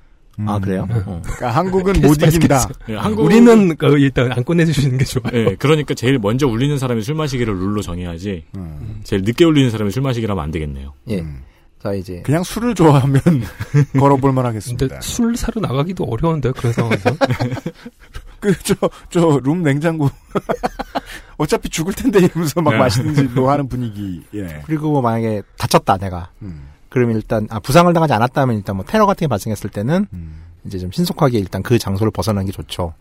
아 0.47 0.59
그래요? 0.59 0.87
음. 0.89 1.03
어. 1.05 1.21
그러니까 1.23 1.49
한국은 1.51 2.01
못 2.01 2.21
이긴다. 2.21 2.69
예, 2.89 2.95
한국 2.95 3.23
우리는 3.25 3.75
그 3.75 3.97
일단 3.97 4.31
안 4.31 4.43
꺼내주시는 4.43 4.97
게 4.97 5.05
좋아요. 5.05 5.31
예, 5.33 5.55
그러니까 5.55 5.93
제일 5.93 6.19
먼저 6.19 6.47
울리는 6.47 6.77
사람이 6.77 7.01
술 7.01 7.15
마시기를 7.15 7.53
룰로 7.53 7.81
정해야지. 7.81 8.45
음. 8.55 8.99
제일 9.03 9.21
늦게 9.23 9.45
울리는 9.45 9.69
사람이 9.71 9.91
술 9.91 10.01
마시기라면 10.03 10.43
안 10.43 10.51
되겠네요. 10.51 10.93
예. 11.09 11.19
음. 11.19 11.41
자 11.81 11.93
이제 11.93 12.21
그냥 12.25 12.43
술을 12.43 12.75
좋아하면 12.75 13.21
걸어볼 13.97 14.33
만하겠습니다. 14.33 14.87
근데 14.87 15.01
술 15.01 15.37
사러 15.37 15.61
나가기도 15.61 16.03
어려운데 16.03 16.51
그런 16.51 16.73
상황에서 16.73 17.09
그 18.41 18.53
저 18.63 18.75
저 19.09 19.39
룸 19.43 19.63
냉장고 19.63 20.09
어차피 21.37 21.69
죽을 21.69 21.93
텐데 21.93 22.19
이러면서 22.19 22.61
막 22.61 22.71
네. 22.71 22.77
마시든지 22.77 23.23
뭐 23.35 23.51
하는 23.51 23.67
분위기. 23.67 24.21
예. 24.33 24.61
그리고 24.65 24.91
뭐 24.91 25.01
만약에 25.01 25.41
다쳤다 25.57 25.97
내가 25.97 26.29
음. 26.41 26.67
그러면 26.89 27.15
일단 27.15 27.47
아 27.49 27.59
부상을 27.59 27.91
당하지 27.93 28.13
않았다면 28.13 28.57
일단 28.57 28.75
뭐 28.75 28.85
테러 28.85 29.05
같은 29.05 29.25
게 29.25 29.27
발생했을 29.27 29.69
때는 29.69 30.07
음. 30.11 30.43
이제 30.65 30.77
좀 30.79 30.91
신속하게 30.91 31.37
일단 31.37 31.63
그 31.63 31.77
장소를 31.77 32.11
벗어나는 32.11 32.45
게 32.45 32.51
좋죠. 32.51 32.93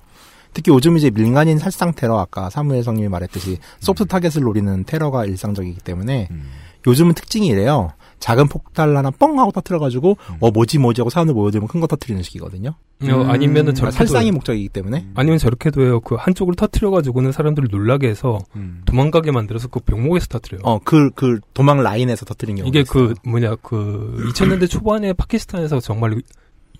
특히 0.52 0.72
요즘 0.72 0.96
이제 0.96 1.10
민간인 1.10 1.58
살상 1.58 1.92
테러 1.92 2.18
아까 2.18 2.50
사무엘 2.50 2.82
성님이 2.82 3.08
말했듯이 3.08 3.58
soft 3.80 4.08
target을 4.08 4.42
노리는 4.42 4.84
테러가 4.84 5.24
일상적이기 5.24 5.80
때문에 5.80 6.28
음. 6.30 6.50
요즘은 6.86 7.14
특징이 7.14 7.46
이래요. 7.48 7.92
작은 8.18 8.48
폭탄 8.48 8.96
하나 8.96 9.10
뻥 9.10 9.38
하고 9.38 9.50
터트려가지고 9.52 10.16
어 10.40 10.50
뭐지 10.50 10.78
뭐지 10.78 11.00
하고 11.00 11.10
사람들 11.10 11.34
모여들면 11.34 11.68
큰 11.68 11.78
거 11.80 11.86
터트리는 11.86 12.22
식이거든요. 12.22 12.70
어, 12.70 13.04
아니면은 13.04 13.72
그러니까 13.72 13.72
저렇게 13.74 13.96
살상이 13.96 14.32
목적이기 14.32 14.68
때문에 14.70 15.06
아니면 15.14 15.38
저렇게도 15.38 15.82
해요. 15.82 16.00
그 16.00 16.16
한쪽을 16.16 16.54
터트려가지고는 16.56 17.30
사람들을 17.30 17.68
놀라게 17.70 18.08
해서 18.08 18.40
음. 18.56 18.82
도망가게 18.84 19.30
만들어서 19.30 19.68
그 19.68 19.78
병목에서 19.80 20.26
터트려요. 20.26 20.62
어그그 20.64 21.40
도망 21.54 21.82
라인에서 21.82 22.24
터트린 22.24 22.56
경우 22.56 22.68
이게 22.68 22.82
그 22.82 23.14
뭐냐 23.24 23.54
그 23.62 24.24
2000년대 24.32 24.68
초반에 24.68 25.12
파키스탄에서 25.12 25.78
정말 25.80 26.20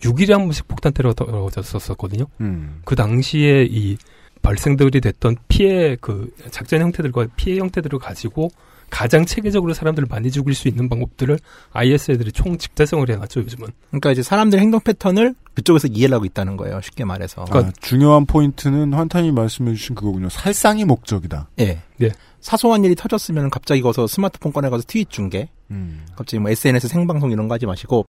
6일에 0.01 0.31
한 0.33 0.42
번씩 0.42 0.66
폭탄 0.66 0.92
테러가 0.92 1.14
떨어졌었거든요. 1.24 2.27
음. 2.40 2.81
그 2.85 2.96
당시에 2.96 3.66
이 3.70 3.96
발생들이 4.42 5.01
됐던 5.01 5.37
피해 5.48 5.96
그 6.01 6.31
작전 6.51 6.81
형태들과 6.81 7.27
피해 7.37 7.59
형태들을 7.59 7.98
가지고 7.98 8.51
가장 8.90 9.24
체계적으로 9.27 9.74
사람들을 9.74 10.09
많이 10.11 10.31
죽일 10.31 10.55
수 10.55 10.68
있는 10.68 10.88
방법들을 10.88 11.38
IS 11.72 12.12
애들이 12.12 12.33
총 12.33 12.57
집대성을 12.59 13.09
해놨죠 13.09 13.40
요즘은. 13.40 13.68
그러니까 13.88 14.12
이제 14.12 14.22
사람들 14.22 14.59
행동 14.59 14.81
패턴을 14.81 15.35
그쪽에서 15.55 15.88
이해를 15.88 16.14
하고 16.14 16.24
있다는 16.24 16.57
거예요. 16.57 16.81
쉽게 16.81 17.05
말해서. 17.05 17.44
아, 17.51 17.70
중요한 17.81 18.27
포인트는 18.27 18.92
환타님 18.92 19.35
말씀해주신 19.35 19.94
그거군요. 19.94 20.29
살상이 20.29 20.85
목적이다. 20.85 21.51
예. 21.61 21.83
네. 21.96 22.11
사소한 22.40 22.85
일이 22.85 22.94
터졌으면 22.94 23.51
갑자기 23.51 23.81
거서 23.83 24.07
스마트폰 24.07 24.53
꺼내가서 24.53 24.85
트윗 24.87 25.11
중계, 25.11 25.48
음. 25.70 26.07
갑자기 26.14 26.38
뭐 26.38 26.51
SNS 26.51 26.88
생방송 26.88 27.33
이런 27.33 27.48
거 27.48 27.55
하지 27.55 27.66
마시고 27.66 28.07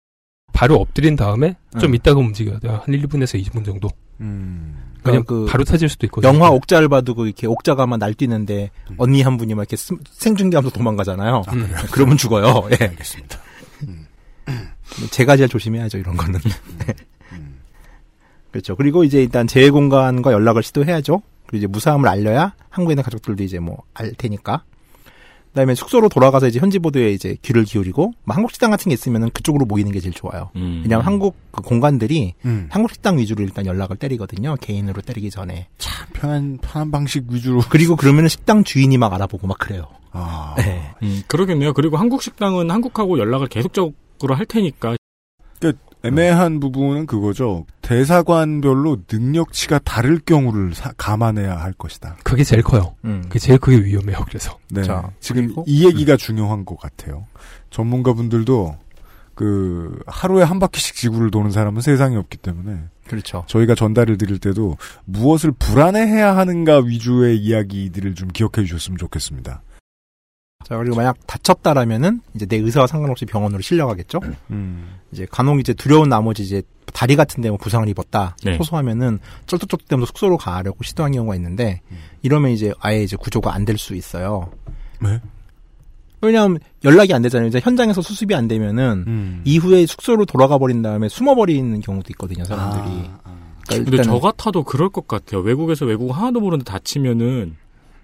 바로 0.52 0.76
엎드린 0.76 1.16
다음에 1.16 1.56
좀 1.78 1.90
음. 1.90 1.94
있다가 1.94 2.18
움직여야 2.18 2.58
돼요. 2.58 2.80
한 2.84 2.94
1, 2.94 3.02
2분에서 3.06 3.40
2분 3.44 3.64
정도. 3.64 3.88
음. 4.20 4.85
그냥 5.10 5.24
그 5.24 5.46
바로 5.48 5.64
터질 5.64 5.88
수도 5.88 6.06
있거든요. 6.06 6.32
영화 6.32 6.50
옥자를 6.50 6.88
봐도 6.88 7.14
그 7.14 7.26
이렇게 7.26 7.46
옥자가 7.46 7.86
막 7.86 7.96
날뛰는데 7.98 8.70
언니 8.98 9.22
한 9.22 9.36
분이 9.36 9.54
막 9.54 9.62
이렇게 9.62 9.76
스- 9.76 9.94
생중계하면서 10.12 10.76
도망가잖아요. 10.76 11.42
음. 11.52 11.72
그러면 11.92 12.16
죽어요. 12.16 12.68
예. 12.80 12.84
알겠습니다. 12.86 13.38
제가 15.10 15.36
제일 15.36 15.48
조심해야죠 15.48 15.98
이런 15.98 16.16
거는. 16.16 16.40
네. 16.86 16.94
그렇죠. 18.50 18.74
그리고 18.76 19.04
이제 19.04 19.22
일단 19.22 19.46
재해 19.46 19.70
공간과 19.70 20.32
연락을 20.32 20.62
시도해야죠. 20.62 21.20
그리고 21.46 21.56
이제 21.58 21.66
무사함을 21.66 22.08
알려야 22.08 22.54
한국에 22.70 22.92
있는 22.94 23.02
가족들도 23.02 23.42
이제 23.42 23.58
뭐 23.58 23.84
알 23.94 24.12
테니까. 24.12 24.64
그다음에 25.56 25.74
숙소로 25.74 26.10
돌아가서 26.10 26.48
이제 26.48 26.58
현지 26.58 26.78
보도에 26.78 27.12
이제 27.12 27.36
귀를 27.40 27.64
기울이고 27.64 28.12
뭐 28.24 28.36
한국 28.36 28.50
식당 28.50 28.70
같은 28.70 28.90
게 28.90 28.94
있으면은 28.94 29.30
그쪽으로 29.30 29.64
모이는 29.64 29.90
게 29.90 30.00
제일 30.00 30.12
좋아요. 30.12 30.50
음. 30.54 30.82
왜냐하면 30.84 31.06
한국 31.06 31.34
그 31.50 31.62
공간들이 31.62 32.34
음. 32.44 32.68
한국 32.70 32.92
식당 32.92 33.16
위주로 33.16 33.42
일단 33.42 33.64
연락을 33.64 33.96
때리거든요. 33.96 34.56
개인으로 34.60 35.00
때리기 35.00 35.30
전에. 35.30 35.68
참 35.78 36.06
편한 36.12 36.58
편한 36.60 36.90
방식 36.90 37.24
위주로. 37.30 37.62
그리고 37.70 37.96
그러면은 37.96 38.28
식당 38.28 38.64
주인이 38.64 38.98
막 38.98 39.14
알아보고 39.14 39.46
막 39.46 39.56
그래요. 39.58 39.86
아. 40.12 40.54
네. 40.58 40.90
음, 41.02 41.22
그러겠네요. 41.26 41.72
그리고 41.72 41.96
한국 41.96 42.22
식당은 42.22 42.70
한국하고 42.70 43.18
연락을 43.18 43.46
계속적으로 43.46 44.34
할 44.34 44.44
테니까 44.44 44.96
애매한 46.04 46.60
부분은 46.60 47.06
그거죠. 47.06 47.66
대사관별로 47.82 48.98
능력치가 49.10 49.80
다를 49.80 50.20
경우를 50.20 50.74
사- 50.74 50.92
감안해야 50.96 51.56
할 51.56 51.72
것이다. 51.72 52.16
그게 52.22 52.44
제일 52.44 52.62
커요. 52.62 52.94
음. 53.04 53.22
그게 53.24 53.38
제일 53.40 53.58
크게 53.58 53.78
위험해요. 53.84 54.18
그래서. 54.28 54.56
네. 54.70 54.82
자, 54.84 55.10
지금 55.20 55.46
그리고- 55.46 55.64
이 55.66 55.84
얘기가 55.84 56.16
중요한 56.16 56.64
것 56.64 56.78
같아요. 56.78 57.24
전문가분들도 57.70 58.76
그 59.34 59.98
하루에 60.06 60.42
한 60.44 60.58
바퀴씩 60.60 60.94
지구를 60.94 61.30
도는 61.30 61.50
사람은 61.50 61.82
세상에 61.82 62.16
없기 62.16 62.38
때문에 62.38 62.78
그렇죠. 63.06 63.44
저희가 63.48 63.74
전달을 63.74 64.16
드릴 64.16 64.38
때도 64.38 64.76
무엇을 65.04 65.52
불안해해야 65.58 66.36
하는가 66.36 66.78
위주의 66.78 67.36
이야기들을 67.38 68.14
좀 68.14 68.28
기억해 68.28 68.64
주셨으면 68.66 68.96
좋겠습니다. 68.98 69.62
자, 70.66 70.76
그리고 70.78 70.96
만약 70.96 71.16
다쳤다라면은 71.28 72.20
이제 72.34 72.44
내 72.46 72.56
의사와 72.56 72.88
상관없이 72.88 73.24
병원으로 73.24 73.62
실려가겠죠? 73.62 74.20
음. 74.50 74.96
이제 75.12 75.26
간혹 75.30 75.60
이제 75.60 75.72
두려운 75.74 76.08
나머지 76.08 76.42
이제 76.42 76.62
다리 76.92 77.14
같은 77.14 77.40
데 77.42 77.48
뭐 77.50 77.56
부상을 77.58 77.88
입었다. 77.88 78.36
네. 78.42 78.56
호소하면은 78.56 79.20
쩔뚝쩔뚝대면서 79.46 80.06
숙소로 80.06 80.36
가려고 80.38 80.82
시도한 80.82 81.12
경우가 81.12 81.36
있는데 81.36 81.82
이러면 82.22 82.50
이제 82.50 82.72
아예 82.80 83.02
이제 83.02 83.16
구조가 83.16 83.54
안 83.54 83.64
될 83.64 83.78
수 83.78 83.94
있어요. 83.94 84.50
네? 85.00 85.20
왜냐하면 86.22 86.58
연락이 86.82 87.12
안 87.14 87.22
되잖아요. 87.22 87.46
이제 87.48 87.60
현장에서 87.60 88.00
수습이 88.02 88.34
안 88.34 88.48
되면은 88.48 89.04
음. 89.06 89.42
이후에 89.44 89.86
숙소로 89.86 90.24
돌아가 90.24 90.58
버린 90.58 90.82
다음에 90.82 91.08
숨어 91.08 91.34
버리는 91.36 91.80
경우도 91.80 92.06
있거든요, 92.12 92.42
사람들이. 92.44 93.08
아, 93.08 93.18
아. 93.24 93.36
그러니까 93.68 93.90
근데 93.90 94.02
저 94.02 94.18
같아도 94.18 94.64
그럴 94.64 94.88
것 94.88 95.06
같아요. 95.06 95.42
외국에서 95.42 95.84
외국 95.84 96.10
하나도 96.12 96.40
모르는데 96.40 96.64
다치면은 96.70 97.56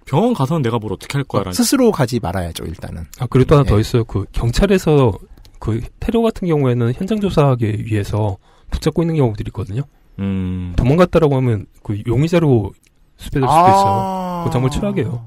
병원 0.05 0.35
가서는 0.35 0.63
내가 0.63 0.79
뭘 0.79 0.93
어떻게 0.93 1.19
할 1.19 1.25
거야라는. 1.25 1.53
스스로 1.53 1.91
가지 1.91 2.21
말아야죠, 2.21 2.65
일단은. 2.65 3.07
아, 3.19 3.27
그리고 3.31 3.49
또 3.49 3.55
하나 3.57 3.65
네. 3.65 3.71
더 3.71 3.81
있어요. 3.81 4.05
그 4.05 4.25
경찰에서 4.33 5.13
그 5.59 5.81
테러 6.01 6.23
같은 6.23 6.49
경우에는 6.49 6.93
현장 6.95 7.21
조사하기 7.21 7.85
위해서 7.87 8.37
붙잡고 8.71 9.03
있는 9.03 9.17
경우들이 9.17 9.49
있거든요. 9.49 9.83
음. 10.19 10.75
도망갔다라고 10.77 11.37
하면 11.37 11.67
그 11.83 12.03
용의자로 12.07 12.73
수배될 13.17 13.49
수도 13.49 13.69
있어요. 13.69 14.41
그거 14.45 14.51
정말 14.53 14.71
최악이에요. 14.71 15.25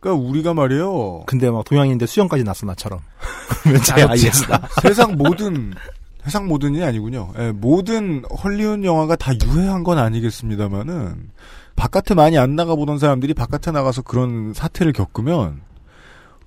그러니까 0.00 0.28
우리가 0.28 0.54
말이에요. 0.54 1.24
근데 1.26 1.50
막 1.50 1.64
동양인데 1.64 2.06
수영까지 2.06 2.44
났어, 2.44 2.66
나처럼. 2.66 3.00
그러면 3.62 3.82
제 3.82 3.92
아이였다. 3.94 4.68
세상 4.82 5.16
모든 5.16 5.74
세상 6.24 6.46
모든이 6.48 6.82
아니군요. 6.82 7.32
예, 7.38 7.52
모든 7.52 8.24
헐리우드 8.42 8.84
영화가 8.84 9.16
다 9.16 9.32
유해한 9.44 9.84
건 9.84 9.98
아니겠습니다만은 9.98 11.30
바깥에 11.76 12.14
많이 12.14 12.38
안 12.38 12.56
나가 12.56 12.74
보던 12.74 12.98
사람들이 12.98 13.34
바깥에 13.34 13.70
나가서 13.70 14.02
그런 14.02 14.52
사태를 14.54 14.92
겪으면 14.92 15.60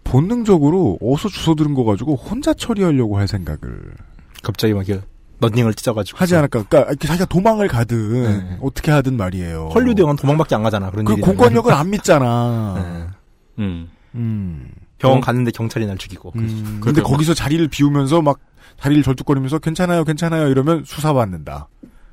본능적으로 0.04 0.98
어서 1.02 1.30
주워 1.30 1.56
들은 1.56 1.74
거 1.76 1.84
가지고 1.84 2.16
혼자 2.16 2.54
처리하려고 2.54 3.18
할 3.18 3.28
생각을 3.28 3.94
갑자기 4.44 4.74
막 4.74 4.88
이렇게 4.88 5.06
런닝을 5.40 5.74
찢어가지고. 5.74 6.18
하지 6.18 6.36
않을까? 6.36 6.64
그러니까 6.68 6.96
자기가 6.96 7.26
도망을 7.26 7.68
가든 7.68 8.24
네. 8.24 8.58
어떻게 8.62 8.92
하든 8.92 9.16
말이에요. 9.16 9.70
헐리우드 9.74 10.02
영화는 10.02 10.18
도망밖에 10.18 10.56
안 10.56 10.64
가잖아, 10.64 10.90
그런 10.92 11.06
그 11.06 11.14
일이 11.14 11.22
공권력을. 11.22 11.72
안 11.72 11.90
믿잖아. 11.90 12.74
네. 13.58 13.64
음. 13.64 13.90
음. 14.16 14.70
병원 14.98 15.22
갔는데 15.22 15.52
경찰이 15.52 15.86
날 15.86 15.98
죽이고. 15.98 16.34
음, 16.36 16.82
근데 16.84 17.02
거기서 17.02 17.34
자리를 17.34 17.66
비우면서 17.70 18.22
막 18.22 18.40
다리를 18.78 19.02
절뚝거리면서 19.02 19.60
괜찮아요, 19.60 20.04
괜찮아요 20.04 20.50
이러면 20.50 20.84
수사받는다. 20.86 21.70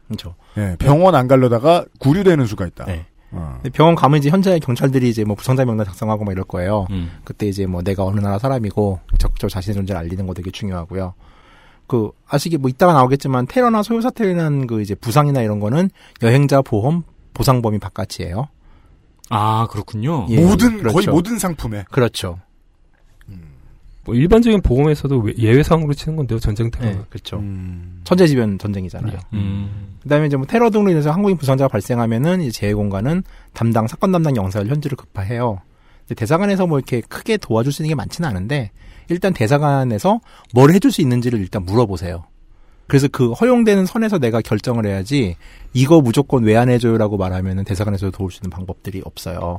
그렇죠. 0.06 0.34
예, 0.56 0.76
병원 0.78 1.14
안 1.14 1.28
가려다가 1.28 1.84
구류되는 1.98 2.46
수가 2.46 2.66
있다. 2.66 2.84
네. 2.86 3.06
어. 3.32 3.60
병원 3.72 3.94
가면 3.94 4.18
이제 4.18 4.30
현장에 4.30 4.58
경찰들이 4.58 5.08
이제 5.08 5.24
뭐 5.24 5.34
부상자 5.34 5.64
명단 5.64 5.84
작성하고 5.86 6.24
막 6.24 6.32
이럴 6.32 6.44
거예요. 6.44 6.86
음. 6.90 7.10
그때 7.24 7.46
이제 7.46 7.66
뭐 7.66 7.82
내가 7.82 8.04
어느 8.04 8.20
나라 8.20 8.38
사람이고 8.38 9.00
적극적으로 9.18 9.50
자신의 9.50 9.74
존재를 9.74 9.98
알리는 10.00 10.26
거 10.26 10.34
되게 10.34 10.50
중요하고요. 10.50 11.14
그 11.86 12.10
아시게 12.28 12.56
뭐 12.56 12.68
이따가 12.68 12.92
나오겠지만 12.92 13.46
테러나 13.46 13.82
소요 13.82 14.00
인한 14.20 14.66
그 14.66 14.80
이제 14.80 14.94
부상이나 14.94 15.42
이런 15.42 15.60
거는 15.60 15.90
여행자 16.22 16.62
보험 16.62 17.04
보상 17.34 17.62
범위 17.62 17.78
바깥이에요. 17.78 18.48
아 19.28 19.66
그렇군요. 19.70 20.26
예, 20.30 20.40
모든 20.44 20.78
그렇죠. 20.78 20.94
거의 20.94 21.06
모든 21.06 21.38
상품에 21.38 21.84
그렇죠. 21.90 22.38
뭐 24.06 24.14
일반적인 24.14 24.62
보험에서도 24.62 25.18
왜- 25.18 25.34
예외 25.38 25.62
사항으로 25.62 25.92
치는 25.92 26.16
건데요. 26.16 26.38
전쟁 26.38 26.70
테러. 26.70 26.90
네, 26.90 27.00
그렇죠. 27.10 27.38
음. 27.38 28.00
천재지변 28.04 28.58
전쟁이잖아요. 28.58 29.18
음. 29.34 29.96
그다음에 30.02 30.26
이제 30.28 30.36
뭐 30.36 30.46
테러 30.46 30.70
등으로 30.70 30.90
인해서 30.90 31.10
한국인 31.10 31.36
부상자가 31.36 31.68
발생하면은 31.68 32.40
이제 32.40 32.50
재해 32.52 32.72
공간은 32.72 33.24
담당 33.52 33.86
사건 33.88 34.12
담당 34.12 34.36
영사를 34.36 34.66
현지로 34.68 34.96
급파해요. 34.96 35.60
대사관에서 36.14 36.68
뭐 36.68 36.78
이렇게 36.78 37.00
크게 37.00 37.36
도와줄 37.36 37.72
수 37.72 37.82
있는 37.82 37.88
게 37.88 37.94
많지는 37.96 38.28
않은데 38.28 38.70
일단 39.08 39.32
대사관에서 39.34 40.20
뭘 40.54 40.70
해줄 40.72 40.92
수 40.92 41.00
있는지를 41.02 41.40
일단 41.40 41.64
물어보세요. 41.64 42.24
그래서 42.86 43.08
그 43.10 43.32
허용되는 43.32 43.84
선에서 43.86 44.18
내가 44.20 44.40
결정을 44.40 44.86
해야지 44.86 45.34
이거 45.72 46.00
무조건 46.00 46.44
왜 46.44 46.54
안 46.56 46.68
해줘요라고 46.68 47.16
말하면은 47.16 47.64
대사관에서 47.64 48.12
도울 48.12 48.30
수 48.30 48.38
있는 48.38 48.50
방법들이 48.50 49.02
없어요. 49.04 49.56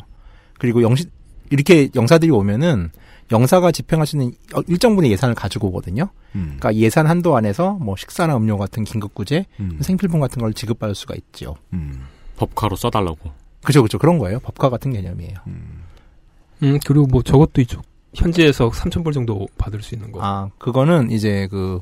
그리고 0.57 0.81
영시 0.81 1.05
이렇게 1.49 1.89
영사들이 1.93 2.31
오면은 2.31 2.89
영사가 3.31 3.71
집행할 3.71 4.07
수 4.07 4.15
있는 4.15 4.33
어, 4.53 4.61
일정 4.67 4.95
분의 4.95 5.11
예산을 5.11 5.35
가지고 5.35 5.67
오거든요. 5.67 6.09
음. 6.35 6.57
그러니까 6.57 6.75
예산 6.75 7.07
한도 7.07 7.35
안에서 7.35 7.73
뭐 7.73 7.95
식사나 7.95 8.37
음료 8.37 8.57
같은 8.57 8.83
긴급구제, 8.83 9.45
음. 9.59 9.77
생필품 9.81 10.19
같은 10.19 10.41
걸 10.41 10.53
지급받을 10.53 10.95
수가 10.95 11.15
있죠. 11.15 11.55
음. 11.73 12.05
법카로 12.37 12.75
써달라고. 12.75 13.31
그죠, 13.63 13.81
그죠. 13.81 13.97
그런 13.97 14.17
거예요. 14.17 14.39
법과 14.39 14.69
같은 14.69 14.93
개념이에요. 14.93 15.35
음, 16.63 16.79
그리고 16.85 17.05
뭐 17.07 17.21
저것도 17.21 17.61
있죠. 17.61 17.81
현지에서 18.13 18.69
3,000불 18.69 19.13
정도 19.13 19.47
받을 19.57 19.81
수 19.81 19.93
있는 19.95 20.11
거. 20.11 20.19
아, 20.23 20.49
그거는 20.57 21.11
이제 21.11 21.47
그, 21.51 21.81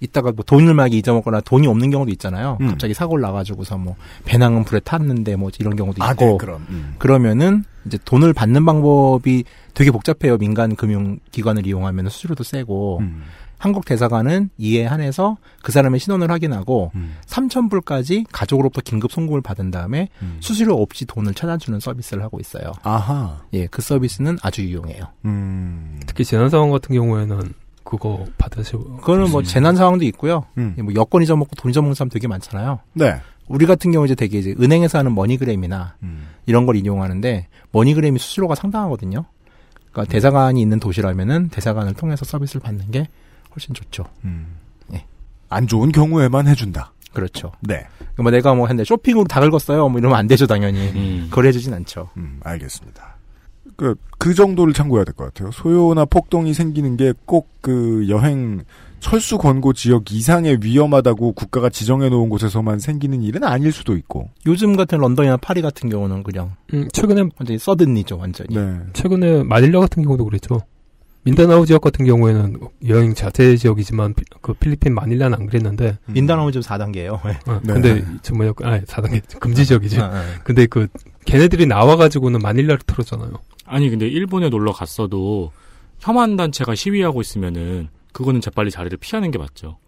이따가 0.00 0.32
뭐 0.32 0.44
돈을 0.44 0.74
막 0.74 0.92
잊어먹거나 0.92 1.40
돈이 1.40 1.66
없는 1.66 1.90
경우도 1.90 2.10
있잖아요. 2.12 2.58
음. 2.60 2.68
갑자기 2.68 2.94
사고를 2.94 3.22
나가지고서 3.22 3.78
뭐 3.78 3.96
배낭은 4.24 4.64
불에 4.64 4.80
탔는데 4.80 5.36
뭐 5.36 5.50
이런 5.58 5.76
경우도 5.76 6.02
아, 6.04 6.12
있고. 6.12 6.24
네, 6.24 6.36
그럼. 6.38 6.66
음. 6.68 6.94
그러면은 6.98 7.64
이제 7.86 7.98
돈을 8.04 8.32
받는 8.32 8.64
방법이 8.64 9.44
되게 9.74 9.90
복잡해요. 9.90 10.38
민간 10.38 10.76
금융 10.76 11.18
기관을 11.30 11.66
이용하면 11.66 12.08
수수료도 12.08 12.44
세고. 12.44 12.98
음. 13.00 13.22
한국 13.58 13.86
대사관은 13.86 14.50
이에 14.58 14.84
한해서 14.84 15.38
그 15.62 15.72
사람의 15.72 15.98
신원을 16.00 16.30
확인하고 16.30 16.92
음. 16.94 17.16
3,000불까지 17.26 18.26
가족으로부터 18.30 18.82
긴급 18.82 19.12
송금을 19.12 19.40
받은 19.40 19.70
다음에 19.70 20.08
음. 20.20 20.36
수수료 20.40 20.74
없이 20.74 21.06
돈을 21.06 21.32
찾아주는 21.34 21.80
서비스를 21.80 22.22
하고 22.22 22.38
있어요. 22.38 22.72
아하. 22.82 23.42
예, 23.54 23.66
그 23.66 23.80
서비스는 23.80 24.38
아주 24.42 24.62
유용해요. 24.62 25.04
음. 25.24 25.98
특히 26.06 26.24
재난 26.24 26.50
상황 26.50 26.70
같은 26.70 26.94
경우에는 26.94 27.54
그거 27.86 28.26
받으시고 28.36 28.96
그거는 28.96 29.30
뭐 29.30 29.42
재난 29.42 29.76
상황도 29.76 30.04
있고요. 30.06 30.44
음. 30.58 30.74
뭐 30.82 30.92
여권 30.94 31.22
잊어먹고 31.22 31.54
돈 31.56 31.70
잊어먹는 31.70 31.94
사람 31.94 32.10
되게 32.10 32.26
많잖아요. 32.26 32.80
네. 32.92 33.20
우리 33.46 33.64
같은 33.64 33.92
경우 33.92 34.04
이제 34.04 34.14
되게 34.14 34.38
이제 34.38 34.54
은행에서 34.60 34.98
하는 34.98 35.14
머니그램이나 35.14 35.94
음. 36.02 36.26
이런 36.46 36.66
걸 36.66 36.76
이용하는데 36.76 37.46
머니그램이 37.70 38.18
수수료가 38.18 38.56
상당하거든요. 38.56 39.24
그러니까 39.92 40.12
대사관이 40.12 40.60
있는 40.60 40.80
도시라면은 40.80 41.48
대사관을 41.48 41.94
통해서 41.94 42.24
서비스를 42.24 42.60
받는 42.60 42.90
게 42.90 43.08
훨씬 43.54 43.72
좋죠. 43.72 44.04
음. 44.24 44.56
예. 44.92 45.04
안 45.48 45.68
좋은 45.68 45.92
경우에만 45.92 46.48
해준다. 46.48 46.92
그렇죠. 47.12 47.52
네. 47.60 47.86
그러니까 47.98 48.22
뭐 48.24 48.30
내가 48.32 48.54
뭐 48.54 48.66
했는데 48.66 48.84
쇼핑으로 48.84 49.24
다 49.24 49.40
긁었어요. 49.40 49.88
뭐 49.88 49.98
이러면 50.00 50.18
안 50.18 50.26
되죠, 50.26 50.46
당연히. 50.46 50.88
음. 50.90 51.26
그걸 51.30 51.46
해주진 51.46 51.72
않죠. 51.72 52.10
음, 52.16 52.40
알겠습니다. 52.42 53.15
그, 53.76 53.94
그 54.18 54.34
정도를 54.34 54.72
참고해야 54.72 55.04
될 55.04 55.14
것 55.14 55.24
같아요. 55.32 55.50
소요나 55.52 56.04
폭동이 56.06 56.54
생기는 56.54 56.96
게 56.96 57.12
꼭 57.26 57.46
그 57.60 58.06
여행 58.08 58.62
철수 59.00 59.38
권고 59.38 59.72
지역 59.72 60.12
이상의 60.12 60.58
위험하다고 60.62 61.32
국가가 61.32 61.68
지정해 61.68 62.08
놓은 62.08 62.28
곳에서만 62.28 62.78
생기는 62.78 63.22
일은 63.22 63.42
아닐 63.44 63.72
수도 63.72 63.96
있고. 63.96 64.30
요즘 64.46 64.76
같은 64.76 64.98
런던이나 64.98 65.36
파리 65.36 65.62
같은 65.62 65.88
경우는 65.90 66.22
그냥 66.22 66.54
음, 66.74 66.86
최근에 66.92 67.22
완전히 67.38 67.58
서든이죠, 67.58 68.18
완전히. 68.18 68.54
네. 68.54 68.78
최근에 68.92 69.42
마닐라 69.42 69.80
같은 69.80 70.02
경우도 70.04 70.24
그랬죠. 70.24 70.60
민다나오 71.26 71.66
지역 71.66 71.80
같은 71.82 72.06
경우에는 72.06 72.56
여행 72.88 73.12
자체 73.14 73.56
지역이지만 73.56 74.14
피- 74.14 74.24
그 74.40 74.54
필리핀 74.54 74.94
마닐라는 74.94 75.36
안 75.40 75.46
그랬는데 75.46 75.98
민다나오 76.06 76.52
지금 76.52 76.62
4단계예요. 76.62 77.14
어, 77.14 77.60
네. 77.64 77.72
근데 77.74 78.04
저 78.22 78.32
뭐야 78.34 78.52
아 78.62 78.78
4단계 78.80 79.38
금지 79.40 79.66
지역이지. 79.66 79.98
아, 80.00 80.04
아. 80.04 80.24
근데 80.44 80.66
그 80.66 80.86
걔네들이 81.24 81.66
나와 81.66 81.96
가지고는 81.96 82.38
마닐라를 82.40 82.78
틀었잖아요. 82.86 83.32
아니 83.64 83.90
근데 83.90 84.06
일본에 84.06 84.48
놀러 84.48 84.70
갔어도 84.72 85.50
혐한 85.98 86.36
단체가 86.36 86.76
시위하고 86.76 87.20
있으면은 87.20 87.88
그거는 88.12 88.40
재빨리 88.40 88.70
자리를 88.70 88.96
피하는 88.98 89.30
게 89.32 89.38
맞죠. 89.38 89.78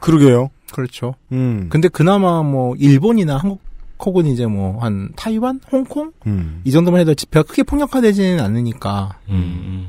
그러게요. 0.00 0.48
그렇죠. 0.72 1.14
음. 1.32 1.66
근데 1.68 1.88
그나마 1.88 2.42
뭐 2.42 2.74
일본이나 2.78 3.36
한국 3.36 3.60
혹은 4.04 4.26
이제 4.26 4.46
뭐 4.46 4.80
한 4.82 5.10
타이완, 5.14 5.60
홍콩 5.70 6.10
음. 6.26 6.60
이 6.64 6.72
정도만 6.72 7.00
해도 7.02 7.14
집회가 7.14 7.44
크게 7.46 7.62
폭력화되지는 7.62 8.40
않으니까 8.40 9.18
음. 9.28 9.86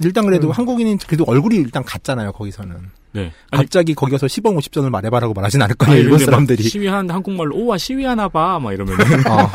일단 0.00 0.24
그래도 0.26 0.48
음. 0.48 0.52
한국인은 0.52 0.98
그래도 1.06 1.24
얼굴이 1.26 1.56
일단 1.56 1.82
같잖아요 1.84 2.32
거기서는 2.32 2.76
네. 3.12 3.32
아니, 3.50 3.62
갑자기 3.62 3.94
거기 3.94 4.12
가서 4.12 4.26
10억 4.26 4.56
50전을 4.58 4.90
말해봐라고 4.90 5.34
말하진 5.34 5.60
않을 5.62 5.74
거예요 5.76 5.92
아니, 5.94 6.02
일본 6.02 6.18
사람들이 6.18 6.62
시위하는데 6.62 7.12
한국말로 7.12 7.56
오와 7.56 7.78
시위하나 7.78 8.28
봐. 8.28 8.58
막 8.60 8.72
이러면 8.72 8.96
어, 9.26 9.50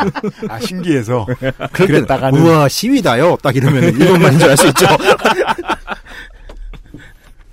아, 0.50 0.60
신기해서. 0.60 1.26
그랬다가는- 1.72 2.38
우와 2.44 2.68
시위다요 2.68 3.38
딱 3.44 3.56
이러면 3.56 3.84
일본말인 3.84 4.40
줄 4.40 4.50
알 4.50 4.58
수 4.58 4.68
있죠 4.68 4.86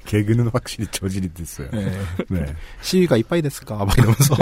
개그는 0.06 0.48
확실히 0.52 0.86
저질이 0.90 1.32
됐어요. 1.34 1.68
네. 1.72 1.98
네. 2.28 2.46
시위가 2.80 3.16
이빠이 3.16 3.42
됐을까 3.42 3.76
막 3.76 3.96
이러면서 3.96 4.34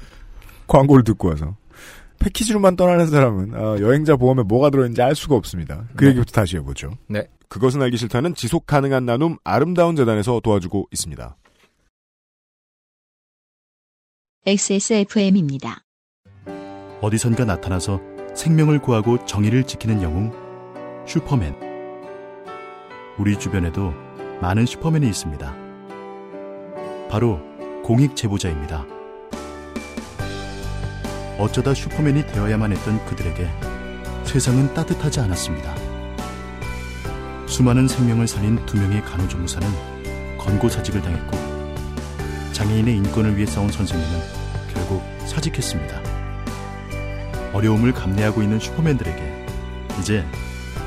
광고를 0.66 1.04
듣고 1.04 1.28
와서. 1.28 1.54
패키지로만 2.22 2.76
떠나는 2.76 3.06
사람은 3.08 3.54
어, 3.54 3.78
여행자 3.80 4.16
보험에 4.16 4.42
뭐가 4.42 4.70
들어있는지 4.70 5.02
알 5.02 5.14
수가 5.14 5.34
없습니다. 5.34 5.86
그 5.96 6.04
네. 6.04 6.10
얘기부터 6.10 6.32
다시 6.32 6.56
해보죠. 6.56 6.92
네. 7.08 7.26
그것은 7.48 7.82
알기 7.82 7.96
싫다는 7.96 8.34
지속 8.34 8.66
가능한 8.66 9.04
나눔 9.04 9.36
아름다운 9.44 9.96
재단에서 9.96 10.40
도와주고 10.40 10.88
있습니다. 10.92 11.36
XSFM입니다. 14.46 15.82
어디선가 17.00 17.44
나타나서 17.44 18.00
생명을 18.34 18.80
구하고 18.80 19.24
정의를 19.26 19.64
지키는 19.64 20.02
영웅 20.02 20.32
슈퍼맨 21.06 21.54
우리 23.18 23.38
주변에도 23.38 23.92
많은 24.40 24.66
슈퍼맨이 24.66 25.06
있습니다. 25.06 25.54
바로 27.10 27.40
공익 27.84 28.16
제보자입니다. 28.16 28.86
어쩌다 31.38 31.74
슈퍼맨이 31.74 32.26
되어야만 32.26 32.72
했던 32.72 33.04
그들에게 33.06 33.48
세상은 34.24 34.72
따뜻하지 34.74 35.20
않았습니다. 35.20 35.74
수많은 37.46 37.88
생명을 37.88 38.26
살린 38.26 38.64
두 38.66 38.78
명의 38.78 39.02
간호조무사는 39.02 39.68
권고사직을 40.38 41.02
당했고 41.02 41.36
장애인의 42.52 42.96
인권을 42.96 43.36
위해 43.36 43.46
싸운 43.46 43.70
선생님은 43.70 44.20
결국 44.72 45.02
사직했습니다. 45.26 46.00
어려움을 47.52 47.92
감내하고 47.92 48.42
있는 48.42 48.58
슈퍼맨들에게 48.58 49.46
이제 50.00 50.24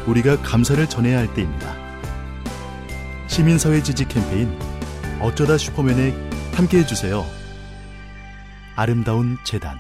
우리가 0.08 0.42
감사를 0.42 0.88
전해야 0.88 1.20
할 1.20 1.34
때입니다. 1.34 1.76
시민사회 3.28 3.84
지지 3.84 4.06
캠페인 4.08 4.58
어쩌다 5.20 5.58
슈퍼맨에 5.58 6.14
함께해 6.54 6.86
주세요. 6.86 7.26
아름다운 8.76 9.38
재단 9.44 9.78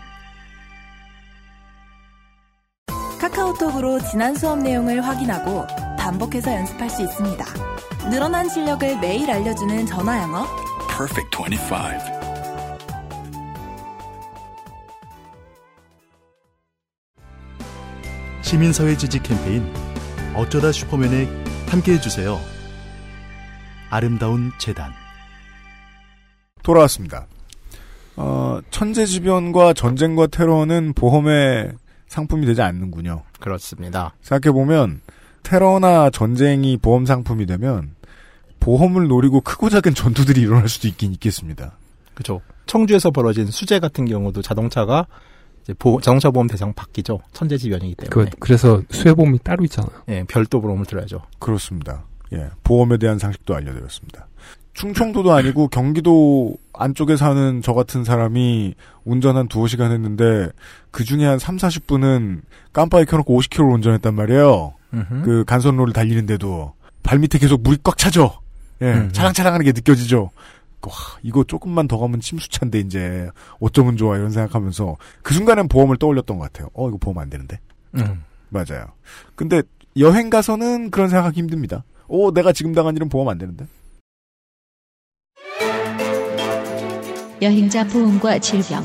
카카오톡으로 3.55 3.99
지난 3.99 4.35
수업 4.35 4.59
내용을 4.59 5.01
확인하고 5.05 5.65
반복해서 5.97 6.53
연습할 6.53 6.89
수 6.89 7.01
있습니다. 7.03 7.45
늘어난 8.09 8.47
실력을 8.47 8.99
매일 8.99 9.29
알려주는 9.29 9.85
전화 9.85 10.21
영어. 10.21 10.45
Perfect 10.87 11.37
25. 11.37 11.75
시민사회 18.41 18.95
지지 18.95 19.19
캠페인 19.21 19.71
어쩌다 20.35 20.71
슈퍼맨에 20.71 21.27
함께해 21.67 21.99
주세요. 21.99 22.39
아름다운 23.89 24.51
재단 24.59 24.91
돌아왔습니다. 26.63 27.27
어, 28.17 28.59
천재지변과 28.69 29.73
전쟁과 29.73 30.27
테러는 30.27 30.93
보험의 30.93 31.73
상품이 32.07 32.45
되지 32.45 32.61
않는군요. 32.61 33.23
그렇습니다 33.45 34.13
생각해보면 34.21 35.01
테러나 35.43 36.09
전쟁이 36.09 36.75
보험 36.77 37.05
상품이 37.05 37.45
되면 37.45 37.91
보험을 38.59 39.07
노리고 39.07 39.41
크고 39.41 39.69
작은 39.69 39.93
전투들이 39.93 40.41
일어날 40.41 40.67
수도 40.67 40.87
있긴 40.87 41.13
있겠습니다. 41.13 41.73
그죠 42.15 42.41
청주에서 42.65 43.11
벌어진 43.11 43.45
수재 43.45 43.79
같은 43.79 44.05
경우도 44.05 44.41
자동차가 44.41 45.05
이제 45.63 45.73
보- 45.75 46.01
자동차 46.01 46.31
보험 46.31 46.47
대상 46.47 46.73
바뀌죠 46.73 47.19
천재지변이기 47.33 47.95
그, 47.95 48.09
때문에 48.09 48.31
그 48.39 48.51
래서 48.51 48.81
수혜보험이 48.89 49.37
따로 49.43 49.63
있잖아요. 49.65 49.91
예, 50.09 50.23
별도 50.27 50.61
보험을 50.61 50.85
들어야죠 50.85 51.21
그렇습니다. 51.37 52.05
예, 52.33 52.49
보험에 52.63 52.97
대한 52.97 53.19
상식도 53.19 53.53
알려드렸습니다. 53.53 54.27
충청도도 54.75 55.31
아니고 55.31 55.69
경기도 55.69 56.55
안쪽에 56.73 57.15
사는 57.15 57.61
저 57.63 57.73
같은 57.73 58.03
사람이 58.03 58.75
운전 59.05 59.37
한 59.37 59.47
두어 59.47 59.67
시간 59.67 59.91
했는데 59.91 60.49
그 60.91 61.03
중에 61.03 61.25
한 61.25 61.39
3, 61.39 61.57
40분은 61.57 62.41
깜빡이 62.73 63.05
켜놓고 63.05 63.39
50km 63.39 63.73
운전했단 63.73 64.13
말이에요. 64.13 64.73
음흠. 64.93 65.21
그 65.23 65.43
간선로를 65.45 65.93
달리는데도 65.93 66.73
발밑에 67.03 67.39
계속 67.39 67.61
물이 67.61 67.77
꽉 67.83 67.97
차죠. 67.97 68.39
예, 68.81 68.93
음. 68.93 69.09
차랑차랑하는 69.13 69.65
게 69.65 69.71
느껴지죠. 69.71 70.29
와, 70.81 70.91
이거 71.23 71.43
조금만 71.45 71.87
더 71.87 71.97
가면 71.97 72.19
침수차인데 72.19 72.79
이제 72.79 73.29
어쩌면 73.59 73.95
좋아 73.95 74.17
이런 74.17 74.29
생각하면서 74.31 74.97
그 75.23 75.33
순간엔 75.33 75.69
보험을 75.69 75.97
떠올렸던 75.97 76.37
것 76.37 76.51
같아요. 76.51 76.69
어 76.73 76.89
이거 76.89 76.97
보험 76.97 77.17
안 77.17 77.29
되는데. 77.29 77.59
음. 77.95 78.23
맞아요. 78.49 78.85
근데 79.35 79.61
여행 79.97 80.29
가서는 80.29 80.91
그런 80.91 81.07
생각하기 81.09 81.39
힘듭니다. 81.39 81.83
오, 82.07 82.31
내가 82.31 82.51
지금 82.51 82.73
당한 82.73 82.95
일은 82.95 83.07
보험 83.07 83.29
안 83.29 83.37
되는데. 83.37 83.65
여행자 87.41 87.85
보험과 87.87 88.39
질병. 88.39 88.83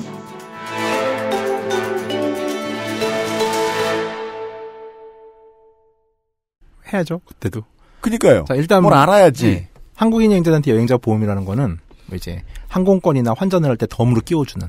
해야죠 6.92 7.20
그때도 7.20 7.62
그니까요. 8.00 8.44
자 8.48 8.54
일단 8.54 8.82
뭘 8.82 8.94
알아야지. 8.94 9.46
예, 9.46 9.68
한국인 9.94 10.30
여행자한테 10.32 10.70
여행자 10.70 10.96
보험이라는 10.96 11.44
거는 11.44 11.78
뭐 12.06 12.16
이제 12.16 12.42
항공권이나 12.68 13.34
환전을 13.36 13.68
할 13.68 13.76
때 13.76 13.86
덤으로 13.88 14.22
끼워주는 14.22 14.66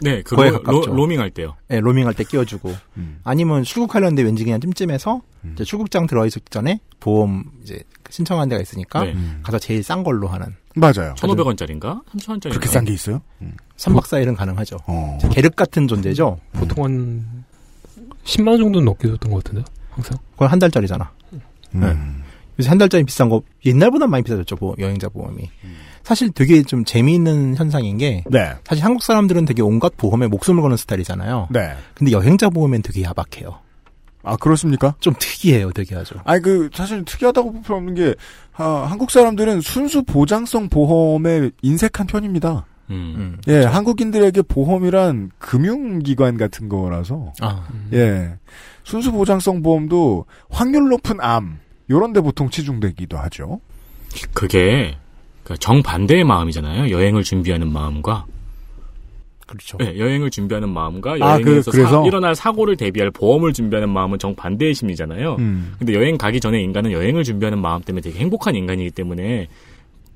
네, 0.00 0.22
그 0.22 0.36
거에 0.36 0.50
로, 0.50 0.62
가깝죠. 0.62 0.90
로, 0.90 0.96
로밍 0.96 1.20
할 1.20 1.30
때요. 1.30 1.54
예, 1.70 1.80
로밍할 1.80 2.14
때 2.14 2.24
끼워주고 2.24 2.74
음. 2.96 3.20
아니면 3.24 3.62
출국하려는데 3.62 4.22
왠지 4.22 4.44
그냥 4.44 4.60
찜찜해서 4.60 5.20
이제 5.54 5.64
출국장 5.64 6.06
들어있을 6.06 6.42
전에 6.50 6.80
보험 7.00 7.44
이제 7.62 7.80
신청한 8.10 8.48
데가 8.48 8.60
있으니까 8.62 9.04
네. 9.04 9.14
가서 9.42 9.58
제일 9.58 9.82
싼 9.82 10.02
걸로 10.02 10.28
하는 10.28 10.54
맞아요. 10.76 11.14
1,500원짜리인가? 11.16 12.02
3,000원짜리인가? 12.14 12.50
그렇게 12.50 12.68
싼 12.68 12.84
게 12.84 12.92
있어요? 12.92 13.20
3박 13.76 14.02
4일은 14.04 14.36
가능하죠. 14.36 14.76
어. 14.86 15.18
계륵 15.32 15.56
같은 15.56 15.88
존재죠. 15.88 16.38
보통 16.52 16.84
한 16.84 17.44
10만 18.24 18.48
원 18.48 18.58
정도는 18.58 18.84
넘게 18.84 19.08
줬던 19.08 19.30
것 19.30 19.42
같은데 19.42 19.64
항상. 19.90 20.18
그건 20.32 20.48
한 20.48 20.58
달짜리잖아. 20.58 21.10
음. 21.74 22.22
요새 22.58 22.68
한 22.68 22.78
달짜리 22.78 23.04
비싼 23.04 23.28
거 23.28 23.42
옛날보다 23.64 24.06
많이 24.06 24.22
비싸졌죠. 24.22 24.56
보험, 24.56 24.76
여행자 24.78 25.08
보험이. 25.08 25.50
사실 26.02 26.30
되게 26.30 26.62
좀 26.62 26.84
재미있는 26.84 27.56
현상인 27.56 27.98
게 27.98 28.22
네. 28.30 28.54
사실 28.64 28.84
한국 28.84 29.02
사람들은 29.02 29.44
되게 29.44 29.60
온갖 29.62 29.96
보험에 29.96 30.26
목숨을 30.28 30.62
거는 30.62 30.76
스타일이잖아요. 30.76 31.48
네. 31.50 31.74
근데 31.94 32.12
여행자 32.12 32.48
보험엔 32.50 32.82
되게 32.82 33.02
야박해요. 33.02 33.58
아 34.26 34.36
그렇습니까? 34.36 34.96
좀 34.98 35.14
특이해요, 35.18 35.70
되게 35.70 35.94
하죠. 35.94 36.16
아니 36.24 36.42
그 36.42 36.68
사실 36.74 37.04
특이하다고 37.04 37.52
볼 37.52 37.62
필요 37.62 37.76
없는 37.76 37.94
게 37.94 38.14
아, 38.54 38.86
한국 38.88 39.12
사람들은 39.12 39.60
순수 39.60 40.02
보장성 40.02 40.68
보험에 40.68 41.50
인색한 41.62 42.08
편입니다. 42.08 42.66
음. 42.90 43.38
예, 43.46 43.62
한국인들에게 43.64 44.42
보험이란 44.42 45.30
금융기관 45.38 46.36
같은 46.38 46.68
거라서 46.68 47.32
아. 47.40 47.68
예, 47.92 48.36
순수 48.82 49.12
보장성 49.12 49.62
보험도 49.62 50.26
확률 50.50 50.88
높은 50.88 51.20
암 51.20 51.60
요런 51.88 52.12
데 52.12 52.20
보통 52.20 52.50
치중되기도 52.50 53.16
하죠. 53.18 53.60
그게 54.34 54.96
그 55.44 55.56
정반대의 55.56 56.24
마음이잖아요. 56.24 56.90
여행을 56.90 57.22
준비하는 57.22 57.72
마음과. 57.72 58.26
그렇죠. 59.46 59.78
네, 59.78 59.96
여행을 59.98 60.30
준비하는 60.30 60.68
마음과 60.68 61.12
아, 61.12 61.18
여행에서 61.40 61.70
그- 61.70 61.76
그래서? 61.78 62.02
사- 62.02 62.06
일어날 62.06 62.34
사고를 62.34 62.76
대비할 62.76 63.10
보험을 63.12 63.52
준비하는 63.52 63.88
마음은 63.88 64.18
정반대의 64.18 64.74
심리잖아요. 64.74 65.36
음. 65.38 65.74
근데 65.78 65.94
여행 65.94 66.18
가기 66.18 66.40
전에 66.40 66.60
인간은 66.60 66.90
여행을 66.92 67.22
준비하는 67.24 67.60
마음 67.60 67.80
때문에 67.82 68.00
되게 68.02 68.18
행복한 68.18 68.54
인간이기 68.56 68.90
때문에 68.90 69.46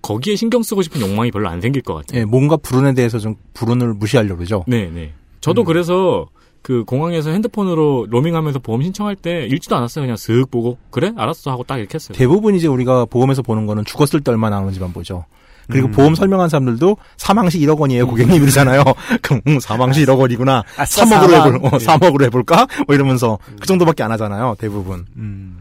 거기에 0.03 0.35
신경 0.37 0.62
쓰고 0.62 0.83
싶은 0.83 1.01
욕망이 1.01 1.31
별로 1.31 1.49
안 1.49 1.61
생길 1.61 1.83
것 1.83 1.95
같아요. 1.95 2.20
예, 2.20 2.24
뭔가 2.24 2.57
불운에 2.57 2.95
대해서 2.95 3.18
좀 3.18 3.37
불운을 3.55 3.95
무시하려고 3.95 4.37
그러죠. 4.39 4.64
네, 4.66 4.91
네. 4.93 5.01
음. 5.03 5.11
저도 5.41 5.64
그래서 5.64 6.26
그 6.62 6.85
공항에서 6.85 7.31
핸드폰으로 7.31 8.07
로밍하면서 8.11 8.59
보험 8.59 8.83
신청할 8.83 9.16
때 9.16 9.47
읽지도 9.47 9.76
않았어요. 9.76 10.03
그냥 10.03 10.16
슥 10.16 10.47
보고 10.51 10.76
그래 10.91 11.12
알았어 11.16 11.51
하고 11.51 11.62
딱 11.64 11.78
이렇게 11.78 11.95
했어요. 11.95 12.16
대부분 12.16 12.55
이제 12.55 12.66
우리가 12.66 13.07
보험에서 13.07 13.43
보는 13.43 13.66
거는 13.66 13.85
죽었을 13.87 14.20
때 14.20 14.31
얼마 14.33 14.51
나오는지만 14.51 14.93
보죠. 14.93 15.24
그리고 15.70 15.88
음. 15.88 15.92
보험 15.92 16.14
설명한 16.14 16.48
사람들도 16.48 16.96
사망시 17.16 17.58
1억 17.60 17.78
원이에요, 17.78 18.06
고객님 18.06 18.42
이러잖아요. 18.42 18.82
그럼 19.22 19.40
음, 19.46 19.60
사망시 19.60 20.04
1억 20.04 20.18
원이구나. 20.18 20.64
아싸, 20.76 21.04
3억으로 21.04 21.30
사망. 21.30 21.54
해볼, 21.54 21.60
어, 21.64 21.70
3억으로 21.78 22.24
해볼까? 22.24 22.66
뭐 22.86 22.94
이러면서 22.94 23.38
그 23.60 23.66
정도밖에 23.66 24.02
안 24.02 24.12
하잖아요, 24.12 24.56
대부분. 24.58 25.06
음. 25.16 25.58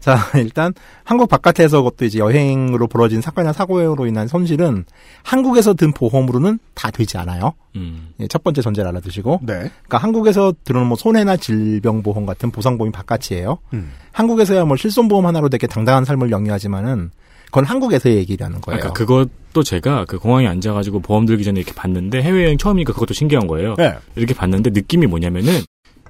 자, 0.00 0.16
일단 0.36 0.72
한국 1.04 1.28
바깥에서 1.28 1.82
그것도 1.82 2.06
이제 2.06 2.18
여행으로 2.18 2.86
벌어진 2.86 3.20
사건이나 3.20 3.52
사고로 3.52 4.06
인한 4.06 4.26
손실은 4.28 4.84
한국에서 5.22 5.74
든 5.74 5.92
보험으로는 5.92 6.58
다 6.74 6.90
되지 6.90 7.18
않아요. 7.18 7.52
음. 7.76 8.08
예, 8.18 8.26
첫 8.26 8.42
번째 8.42 8.62
전제를 8.62 8.88
알아두시고. 8.88 9.40
네. 9.42 9.54
그러니까 9.54 9.98
한국에서 9.98 10.54
들어오는 10.64 10.88
뭐 10.88 10.96
손해나 10.96 11.36
질병 11.36 12.02
보험 12.02 12.24
같은 12.24 12.50
보상 12.50 12.78
보험이 12.78 12.92
바깥이에요. 12.92 13.58
음. 13.74 13.92
한국에서야 14.12 14.64
뭐 14.64 14.76
실손 14.76 15.06
보험 15.08 15.26
하나로 15.26 15.50
되게 15.50 15.66
당당한 15.66 16.06
삶을 16.06 16.30
영위하지만은 16.30 17.10
그건 17.50 17.64
한국에서의 17.64 18.16
얘기라는 18.18 18.60
거예요. 18.60 18.78
그러니까 18.80 18.92
그것도 18.92 19.62
제가 19.64 20.04
그 20.06 20.18
공항에 20.18 20.46
앉아가지고 20.46 21.00
보험 21.00 21.26
들기 21.26 21.44
전에 21.44 21.58
이렇게 21.60 21.74
봤는데 21.74 22.22
해외여행 22.22 22.58
처음이니까 22.58 22.92
그것도 22.92 23.12
신기한 23.14 23.46
거예요. 23.46 23.74
네. 23.76 23.94
이렇게 24.16 24.34
봤는데 24.34 24.70
느낌이 24.70 25.06
뭐냐면은 25.06 25.60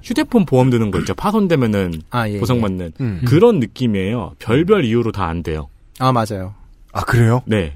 휴대폰 0.03 0.45
보험 0.45 0.69
드는 0.69 0.91
거 0.91 0.99
있죠. 0.99 1.13
파손되면은 1.13 2.01
아, 2.09 2.27
예, 2.29 2.39
보상받는 2.39 2.93
음. 3.01 3.21
그런 3.27 3.59
느낌이에요. 3.59 4.33
별별 4.39 4.85
이유로 4.85 5.11
다 5.11 5.25
안 5.25 5.43
돼요. 5.43 5.67
아, 5.99 6.11
맞아요. 6.11 6.53
아 6.91 7.01
그래요? 7.01 7.41
네. 7.45 7.75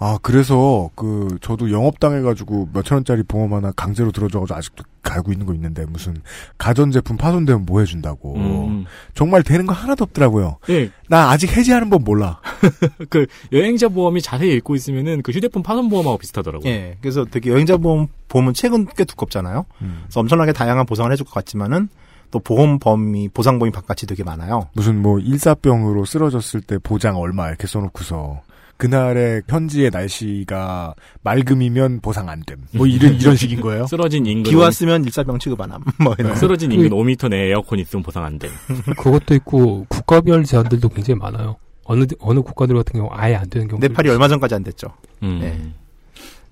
아 0.00 0.18
그래서 0.22 0.90
그 0.94 1.38
저도 1.40 1.72
영업 1.72 1.98
당해가지고 1.98 2.68
몇천 2.72 2.98
원짜리 2.98 3.22
보험 3.22 3.52
하나 3.52 3.72
강제로 3.72 4.12
들어줘가지고 4.12 4.56
아직도 4.56 4.84
갈고 5.02 5.32
있는 5.32 5.46
거 5.46 5.54
있는데 5.54 5.84
무슨 5.86 6.16
가전제품 6.56 7.16
파손되면 7.16 7.66
뭐 7.66 7.80
해준다고 7.80 8.36
음. 8.36 8.84
정말 9.14 9.42
되는 9.42 9.66
거 9.66 9.72
하나도 9.72 10.04
없더라고요. 10.04 10.58
예, 10.70 10.90
나 11.08 11.30
아직 11.30 11.56
해지하는 11.56 11.90
법 11.90 12.02
몰라. 12.04 12.40
그 13.10 13.26
여행자 13.52 13.88
보험이 13.88 14.22
자세히 14.22 14.54
읽고 14.54 14.76
있으면은 14.76 15.22
그 15.22 15.32
휴대폰 15.32 15.62
파손 15.62 15.88
보험하고 15.88 16.18
비슷하더라고요. 16.18 16.70
예. 16.70 16.96
그래서 17.00 17.24
되게 17.24 17.50
여행자 17.50 17.78
보험, 17.78 18.06
보험은 18.28 18.54
최근 18.54 18.86
꽤 18.96 19.04
두껍잖아요. 19.04 19.64
음. 19.82 20.00
그래서 20.04 20.20
엄청나게 20.20 20.52
다양한 20.52 20.86
보상을 20.86 21.10
해줄 21.10 21.26
것 21.26 21.32
같지만은 21.32 21.88
또 22.30 22.38
보험 22.38 22.78
범위, 22.78 23.28
보상 23.28 23.58
범위 23.58 23.72
바깥이 23.72 24.06
되게 24.06 24.22
많아요. 24.22 24.68
무슨 24.74 25.00
뭐 25.00 25.18
일사병으로 25.18 26.04
쓰러졌을 26.04 26.60
때 26.60 26.78
보장 26.78 27.16
얼마 27.16 27.48
이렇게 27.48 27.66
써놓고서 27.66 28.42
그날의 28.78 29.42
현지의 29.48 29.90
날씨가 29.90 30.94
맑음이면 31.22 32.00
보상 32.00 32.28
안 32.28 32.42
됨. 32.44 32.64
뭐 32.72 32.86
이런 32.86 33.14
이런 33.14 33.36
식인 33.36 33.60
거예요. 33.60 33.86
쓰러진 33.90 34.24
인근 34.24 34.50
비 34.50 34.56
왔으면 34.56 35.04
일사병 35.04 35.38
취급 35.40 35.60
안 35.60 35.72
함. 35.72 35.82
뭐 36.00 36.14
이런. 36.18 36.34
쓰러진 36.36 36.70
인근 36.72 36.90
5m 36.90 37.28
내에 37.28 37.50
에어컨 37.50 37.80
있으면 37.80 38.02
보상 38.04 38.24
안 38.24 38.38
돼. 38.38 38.48
그것도 38.96 39.34
있고 39.34 39.84
국가별 39.88 40.44
제한들도 40.44 40.88
굉장히 40.90 41.18
많아요. 41.18 41.56
어느 41.84 42.04
어느 42.20 42.40
국가들 42.40 42.76
같은 42.76 43.00
경우 43.00 43.10
아예 43.12 43.34
안 43.34 43.50
되는 43.50 43.66
경우. 43.66 43.80
네팔이 43.80 44.08
얼마 44.10 44.28
전까지 44.28 44.54
안 44.54 44.62
됐죠. 44.62 44.88
음. 45.24 45.40
네. 45.40 45.72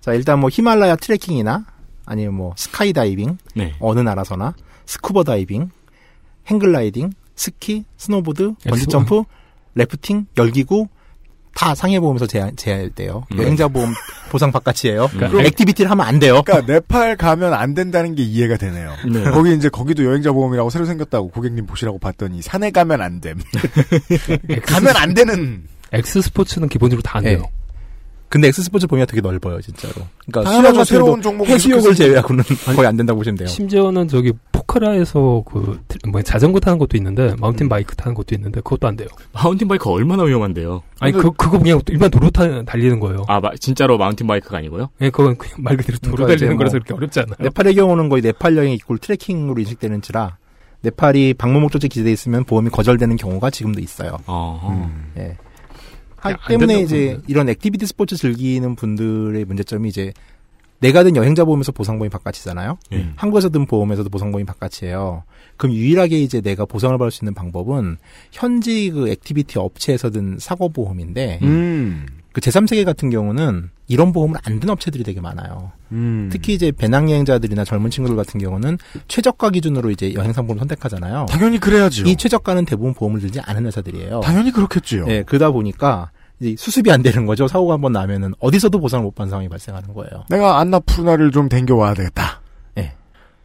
자, 0.00 0.12
일단 0.12 0.40
뭐 0.40 0.50
히말라야 0.52 0.96
트레킹이나 0.96 1.64
아니면 2.06 2.34
뭐 2.34 2.54
스카이 2.56 2.92
다이빙, 2.92 3.38
네. 3.54 3.74
어느 3.78 4.00
나라서나 4.00 4.54
스쿠버 4.86 5.24
다이빙, 5.24 5.70
행글라이딩, 6.46 7.12
스키, 7.36 7.84
스노보드, 7.96 8.54
번지 8.68 8.86
점프, 8.86 9.22
래프팅, 9.74 10.26
열기구 10.36 10.88
다 11.56 11.74
상해보험에서 11.74 12.26
제한, 12.26 12.54
제한돼요. 12.54 13.24
음. 13.32 13.38
여행자 13.38 13.66
보험 13.68 13.92
보상 14.30 14.52
바깥이에요. 14.52 15.08
그럼- 15.08 15.30
그러니까 15.30 15.42
activity를 15.48 15.90
하면 15.90 16.06
안 16.06 16.18
돼요. 16.18 16.42
그러니까 16.44 16.70
네팔 16.72 17.16
가면 17.16 17.54
안 17.54 17.74
된다는 17.74 18.14
게 18.14 18.22
이해가 18.22 18.56
되네요. 18.58 18.92
네. 19.10 19.24
거기 19.30 19.54
이제 19.54 19.68
거기도 19.70 20.04
여행자 20.04 20.32
보험이라고 20.32 20.68
새로 20.70 20.84
생겼다고 20.84 21.28
고객님 21.30 21.64
보시라고 21.66 21.98
봤더니 21.98 22.42
산에 22.42 22.70
가면 22.70 23.00
안 23.00 23.20
됨. 23.20 23.38
가면 24.66 24.96
안 24.96 25.14
되는. 25.14 25.64
엑스 25.92 26.20
스포츠는 26.20 26.68
기본적으로 26.68 27.02
다 27.02 27.18
안 27.18 27.24
돼요. 27.24 27.38
네. 27.38 27.50
근데 28.28 28.48
X 28.48 28.54
sports 28.54 28.86
범위가 28.88 29.06
되게 29.06 29.20
넓어요, 29.20 29.60
진짜로. 29.60 29.94
그러니까. 30.26 30.50
수영 30.52 30.84
새로운 30.84 31.10
같은 31.12 31.22
종목을 31.22 31.54
해수욕을 31.54 31.94
제외하고는 31.94 32.44
거의 32.74 32.86
안 32.88 32.96
된다고 32.96 33.18
보시면 33.18 33.36
돼요. 33.38 33.46
심지어는 33.48 34.08
저기 34.08 34.32
포카라에서 34.52 35.42
그 35.46 35.78
뭐 36.08 36.22
자전거 36.22 36.60
타는 36.60 36.78
것도 36.78 36.96
있는데 36.98 37.34
mountain 37.40 37.68
bike 37.68 37.96
타는 37.96 38.14
것도 38.14 38.34
있는데 38.36 38.60
그것도 38.60 38.86
안 38.86 38.96
돼요. 38.96 39.08
mountain 39.32 39.66
bike 39.66 39.88
얼마나 39.90 40.22
위험한데요? 40.24 40.82
아니 41.00 41.12
그 41.12 41.30
그거 41.32 41.58
그냥 41.58 41.80
일반 41.88 42.10
도로 42.10 42.30
타 42.30 42.62
달리는 42.64 43.00
거예요. 43.00 43.24
아, 43.28 43.40
마- 43.40 43.50
진짜로 43.58 43.98
mountain 43.98 44.26
bike가 44.26 44.58
아니고요? 44.58 44.90
예, 45.00 45.10
그건 45.10 45.36
그냥 45.36 45.56
말 45.58 45.76
그대로 45.76 45.98
도로 45.98 46.16
그러니까 46.16 46.36
달리는 46.36 46.54
뭐 46.54 46.58
거라서 46.58 46.74
그렇게 46.74 46.94
어렵지 46.94 47.20
않아요. 47.20 47.34
네팔의 47.40 47.74
경우는 47.74 48.08
거의 48.08 48.22
네팔 48.22 48.56
여행 48.56 48.72
equal 48.74 48.98
트레킹으로 48.98 49.58
인식되는지라 49.60 50.36
네팔이 50.82 51.34
방문 51.34 51.62
목적지 51.62 51.88
기재돼 51.88 52.12
있으면 52.12 52.44
보험이 52.44 52.70
거절되는 52.70 53.16
경우가 53.16 53.50
지금도 53.50 53.80
있어요. 53.80 54.18
어. 54.26 54.92
예. 55.18 55.36
하기 56.16 56.36
안 56.40 56.48
때문에 56.48 56.80
이제 56.80 57.06
보는데. 57.06 57.22
이런 57.28 57.48
activity 57.48 57.86
sports 57.86 58.16
즐기는 58.16 58.74
분들의 58.74 59.44
문제점이 59.44 59.88
이제 59.88 60.12
내가 60.80 61.02
든 61.02 61.16
여행자 61.16 61.44
보험에서 61.44 61.72
보상범위 61.72 62.10
바깥이잖아요. 62.10 62.78
예. 62.92 63.08
한국에서 63.16 63.48
든 63.48 63.66
보험에서도 63.66 64.08
보상범위 64.10 64.44
바깥이에요. 64.44 65.24
그럼 65.56 65.74
유일하게 65.74 66.20
이제 66.20 66.40
내가 66.40 66.66
보상을 66.66 66.96
받을 66.98 67.10
수 67.10 67.24
있는 67.24 67.34
방법은 67.34 67.96
현지 68.30 68.90
그 68.90 69.08
activity 69.08 69.58
업체에서 69.58 70.10
든 70.10 70.36
사고 70.38 70.68
보험인데 70.68 71.40
음. 71.42 72.06
그 72.36 72.40
제3세계 72.42 72.84
같은 72.84 73.08
경우는 73.08 73.70
이런 73.88 74.12
보험을 74.12 74.38
안 74.44 74.60
든 74.60 74.68
업체들이 74.68 75.04
되게 75.04 75.22
많아요. 75.22 75.72
음. 75.92 76.28
특히 76.30 76.52
이제 76.52 76.70
배낭여행자들이나 76.70 77.64
젊은 77.64 77.88
친구들 77.90 78.14
같은 78.14 78.38
경우는 78.38 78.76
최저가 79.08 79.48
기준으로 79.48 79.90
이제 79.90 80.12
여행 80.12 80.34
상품을 80.34 80.58
선택하잖아요. 80.58 81.24
당연히 81.30 81.58
그래야지요. 81.58 82.04
이 82.04 82.14
최저가는 82.16 82.66
대부분 82.66 82.92
보험을 82.92 83.20
들지 83.20 83.40
않은 83.40 83.64
회사들이에요. 83.64 84.20
당연히 84.20 84.50
그렇겠지요. 84.52 85.06
예, 85.08 85.22
그러다 85.22 85.50
보니까 85.50 86.10
이제 86.40 86.54
수습이 86.58 86.90
안 86.90 87.00
되는 87.00 87.24
거죠. 87.24 87.48
사고가 87.48 87.72
한번 87.72 87.92
나면은 87.92 88.34
어디서도 88.38 88.80
보상을 88.80 89.02
못 89.02 89.14
받는 89.14 89.30
상황이 89.30 89.48
발생하는 89.48 89.94
거예요. 89.94 90.24
내가 90.28 90.58
안나푸르나를 90.58 91.30
좀 91.30 91.48
댕겨와야 91.48 91.94
되겠다. 91.94 92.42
예. 92.76 92.92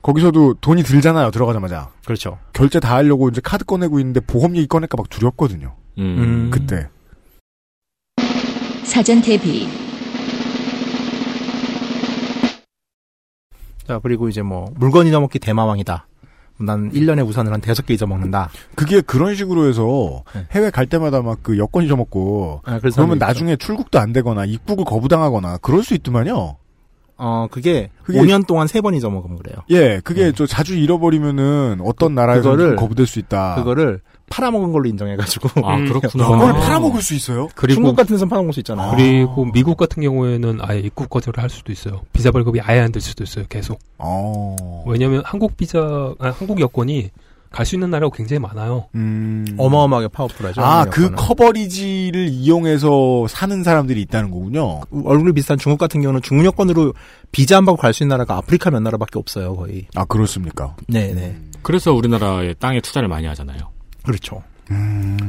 거기서도 0.02 0.56
돈이 0.56 0.84
들잖아요. 0.84 1.32
들어가자마자. 1.32 1.92
그렇죠. 2.04 2.40
결제 2.52 2.82
다 2.82 2.96
하려고 2.96 3.30
이제 3.30 3.40
카드 3.42 3.64
꺼내고 3.64 4.00
있는데 4.02 4.20
보험 4.20 4.58
얘기 4.58 4.68
꺼낼까 4.68 4.98
막 4.98 5.10
두렵거든요. 5.10 5.76
음. 5.98 6.50
그때. 6.52 6.90
사전 8.92 9.22
대비 9.22 9.70
자, 13.88 14.00
그리고 14.04 14.28
이제 14.28 14.42
뭐 14.42 14.70
물건 14.76 15.08
잊어먹기 15.08 15.40
대마왕이다. 15.40 16.08
난 16.60 16.92
1년에 16.92 17.26
우산을 17.26 17.54
한 17.54 17.62
대여섯 17.62 17.86
개 17.86 17.94
잊어먹는다. 17.94 18.50
그게 18.76 19.00
그런 19.00 19.34
식으로 19.36 19.68
해서 19.70 20.24
해외 20.52 20.70
갈 20.72 20.88
때마다 20.88 21.22
막 21.22 21.40
그 21.42 21.58
여권 21.58 21.86
잊어먹고 21.86 22.64
아, 22.66 22.80
그러면 22.80 23.16
있죠. 23.16 23.26
나중에 23.26 23.56
출국도 23.56 23.98
안 23.98 24.12
되거나 24.12 24.44
입국을 24.44 24.84
거부당하거나 24.84 25.60
그럴 25.60 25.84
수 25.84 25.94
있더만요. 25.94 26.58
어, 27.18 27.48
그게, 27.50 27.90
그게- 28.04 28.20
5년 28.20 28.46
동안 28.46 28.68
3번 28.68 28.94
잊어먹으면 28.96 29.38
그래요. 29.38 29.58
예, 29.70 30.02
그게 30.04 30.34
저 30.34 30.46
자주 30.46 30.76
잃어버리면은 30.76 31.80
어떤 31.84 32.14
나라에서 32.14 32.58
네. 32.58 32.76
거부될 32.76 33.06
수 33.08 33.20
있다. 33.20 33.56
그거를 33.56 34.02
팔아먹은 34.32 34.72
걸로 34.72 34.88
인정해가지고. 34.90 35.66
아, 35.68 35.78
그렇구나. 35.78 36.28
그걸 36.28 36.54
팔아먹을 36.54 37.02
수 37.02 37.14
있어요? 37.14 37.48
그리고 37.56 37.76
중국 37.76 37.96
같은 37.96 38.16
데서 38.16 38.26
팔아먹을 38.26 38.54
수 38.54 38.60
있잖아요. 38.62 38.96
그리고 38.96 39.46
미국 39.52 39.78
같은 39.78 40.02
경우에는 40.02 40.60
아예 40.62 40.80
입국 40.80 41.10
거절을 41.10 41.42
할 41.44 41.50
수도 41.50 41.72
있어요. 41.72 42.02
비자 42.14 42.32
발급이 42.32 42.60
아예 42.62 42.80
안 42.80 42.92
될 42.92 43.02
수도 43.02 43.24
있어요. 43.24 43.46
계속. 43.50 43.80
어. 43.98 44.84
왜냐하면 44.88 45.22
한국 45.26 45.56
비자, 45.58 45.80
아, 46.20 46.30
한국 46.38 46.60
여권이 46.60 47.10
갈 47.52 47.66
수 47.66 47.76
있는 47.76 47.90
나라가 47.90 48.16
굉장히 48.16 48.40
많아요. 48.40 48.86
음. 48.96 49.46
어마어마하게 49.58 50.08
파워풀하죠. 50.08 50.62
아, 50.62 50.86
그 50.86 51.04
여권은. 51.04 51.18
커버리지를 51.18 52.30
이용해서 52.30 53.28
사는 53.28 53.62
사람들이 53.64 54.02
있다는 54.04 54.32
거군요. 54.32 54.80
얼굴이 55.04 55.34
비슷한 55.34 55.58
중국 55.58 55.78
같은 55.78 56.02
경우는 56.02 56.22
중국 56.22 56.46
여권으로 56.46 56.94
비자 57.34 57.58
안 57.58 57.66
받고 57.66 57.78
갈 57.82 57.94
수 57.94 58.04
있는 58.04 58.14
나라가 58.16 58.38
아프리카 58.38 58.72
몇 58.72 58.80
나라밖에 58.80 59.20
없어요, 59.20 59.56
거의. 59.58 59.86
아, 59.96 60.06
그렇습니까? 60.06 60.78
네네. 60.88 61.36
그래서 61.62 61.92
우리나라의 61.94 62.56
땅에 62.58 62.80
투자를 62.80 63.10
많이 63.10 63.28
하잖아요. 63.28 63.60
그렇죠. 64.04 64.44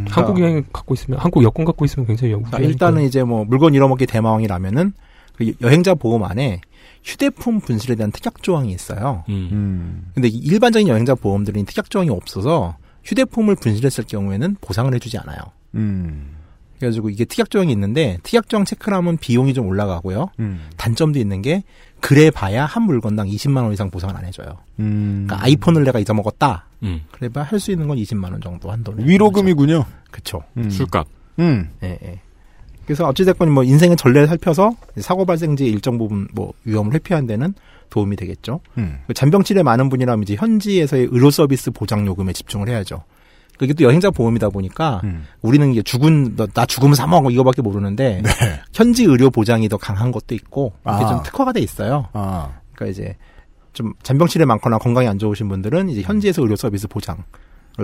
한국 0.09 0.39
여행 0.41 0.65
갖고 0.73 0.95
있으면 0.95 1.19
한국 1.19 1.43
여권 1.43 1.65
갖고 1.65 1.85
있으면 1.85 2.07
굉장히 2.07 2.33
그러니까 2.33 2.59
영국이 2.59 2.73
일단은 2.73 3.03
이제 3.03 3.25
뭐 3.25 3.45
물건 3.45 3.75
잃어먹기 3.75 4.07
대마왕이라면은 4.07 4.93
그 5.37 5.53
여행자 5.61 5.95
보험 5.95 6.25
안에 6.25 6.61
휴대폰 7.03 7.61
분실에 7.61 7.97
대한 7.97 8.13
특약 8.13 8.43
조항이 8.43 8.71
있어요. 8.73 9.25
음. 9.29 10.11
근데 10.15 10.29
이 10.29 10.37
일반적인 10.37 10.89
여행자 10.89 11.15
보험들은 11.17 11.65
특약 11.65 11.91
조항이 11.91 12.11
없어서 12.11 12.77
휴대폰을 13.05 13.57
분실했을 13.57 14.05
경우에는 14.05 14.57
보상을 14.61 14.93
해주지 14.95 15.19
않아요. 15.19 15.39
음. 15.75 16.37
그래가지고 16.79 17.11
이게 17.11 17.25
특약 17.25 17.51
조항이 17.51 17.73
있는데 17.73 18.19
특약 18.23 18.49
조항 18.49 18.65
체크를 18.65 18.97
하면 18.99 19.17
비용이 19.17 19.55
좀 19.55 19.67
올라가고요. 19.67 20.31
음. 20.41 20.69
단점도 20.77 21.19
있는 21.19 21.43
게 21.43 21.65
그래 22.01 22.31
봐야 22.31 22.67
한 22.67 22.83
물건당 22.85 23.29
20만 23.29 23.63
원 23.63 23.73
이상 23.73 23.91
보상을 23.91 24.15
안 24.17 24.25
해줘요. 24.25 24.59
음. 24.81 25.25
그러니까 25.27 25.45
아이폰을 25.45 25.85
내가 25.85 25.99
잊어먹었다. 25.99 26.67
음. 26.83 27.01
그래 27.13 27.29
봐 27.29 27.43
할 27.43 27.59
수 27.61 27.71
있는 27.71 27.89
건 27.89 27.97
20만 27.99 28.33
원 28.33 28.41
정도 28.41 28.71
한도는. 28.71 29.07
위로금이군요. 29.09 29.85
그쵸. 30.11 30.43
음. 30.57 30.69
술값. 30.71 31.07
음. 31.39 31.69
예, 31.83 31.99
예. 32.05 32.21
그래서 32.85 33.07
어찌됐건 33.07 33.51
뭐 33.51 33.63
인생의 33.63 33.97
전례를 33.97 34.27
살펴서 34.27 34.73
사고 34.97 35.25
발생지의 35.25 35.71
일정 35.71 35.99
부분 35.99 36.27
뭐 36.35 36.53
위험을 36.65 36.93
회피하는 36.95 37.27
데는 37.29 37.55
도움이 37.91 38.17
되겠죠. 38.17 38.61
음. 38.79 38.99
그 39.07 39.15
잔병치레 39.15 39.63
많은 39.63 39.89
분이라면 39.89 40.23
이제 40.25 40.35
현지에서의 40.35 41.09
의료 41.13 41.31
서비스 41.31 41.71
보장 41.71 42.07
요금에 42.07 42.33
집중을 42.33 42.69
해야죠. 42.69 43.05
그게 43.59 43.73
또 43.75 43.85
여행자 43.85 44.11
보험이다 44.11 44.49
보니까 44.49 45.01
음. 45.05 45.25
우리는 45.43 45.71
이게 45.71 45.83
죽은 45.83 46.35
너- 46.37 46.47
나 46.49 46.67
죽으면 46.67 46.95
사먹어 46.97 47.31
이거밖에 47.31 47.63
모르는데 47.63 48.23
네. 48.25 48.31
현지 48.75 49.05
의료 49.05 49.31
보장이 49.31 49.69
더 49.69 49.77
강한 49.77 50.11
것도 50.11 50.35
있고 50.35 50.73
이렇게 50.85 51.05
아. 51.05 51.09
좀 51.09 51.23
특화가 51.23 51.53
돼 51.53 51.61
있어요. 51.61 52.09
아. 52.15 52.51
그러니까 52.75 52.91
이제 52.91 53.17
좀 53.73 53.93
잔병치레 54.03 54.45
많거나 54.45 54.79
건강이 54.79 55.09
안 55.09 55.19
좋으신 55.19 55.49
분들은 55.49 55.89
이제 55.89 56.03
현지에서 56.03 56.43
의료 56.43 56.57
서비스 56.57 56.87
보장을 56.89 57.23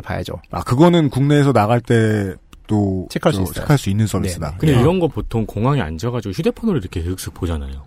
봐야죠. 0.03 0.35
아, 0.51 0.63
그거는 0.63 1.09
국내에서 1.11 1.53
나갈 1.53 1.81
때도 1.81 3.09
체크할 3.11 3.33
수. 3.35 3.53
체크할 3.53 3.79
수 3.79 3.89
있는 3.91 4.07
서비스다. 4.07 4.57
근데 4.59 4.77
아. 4.77 4.81
이런 4.81 4.99
거 5.01 5.09
보통 5.09 5.47
공항에 5.47 5.81
앉아가지고 5.81 6.33
휴대폰으로 6.33 6.79
이렇게 6.79 7.03
슥슥 7.03 7.35
보잖아요. 7.35 7.85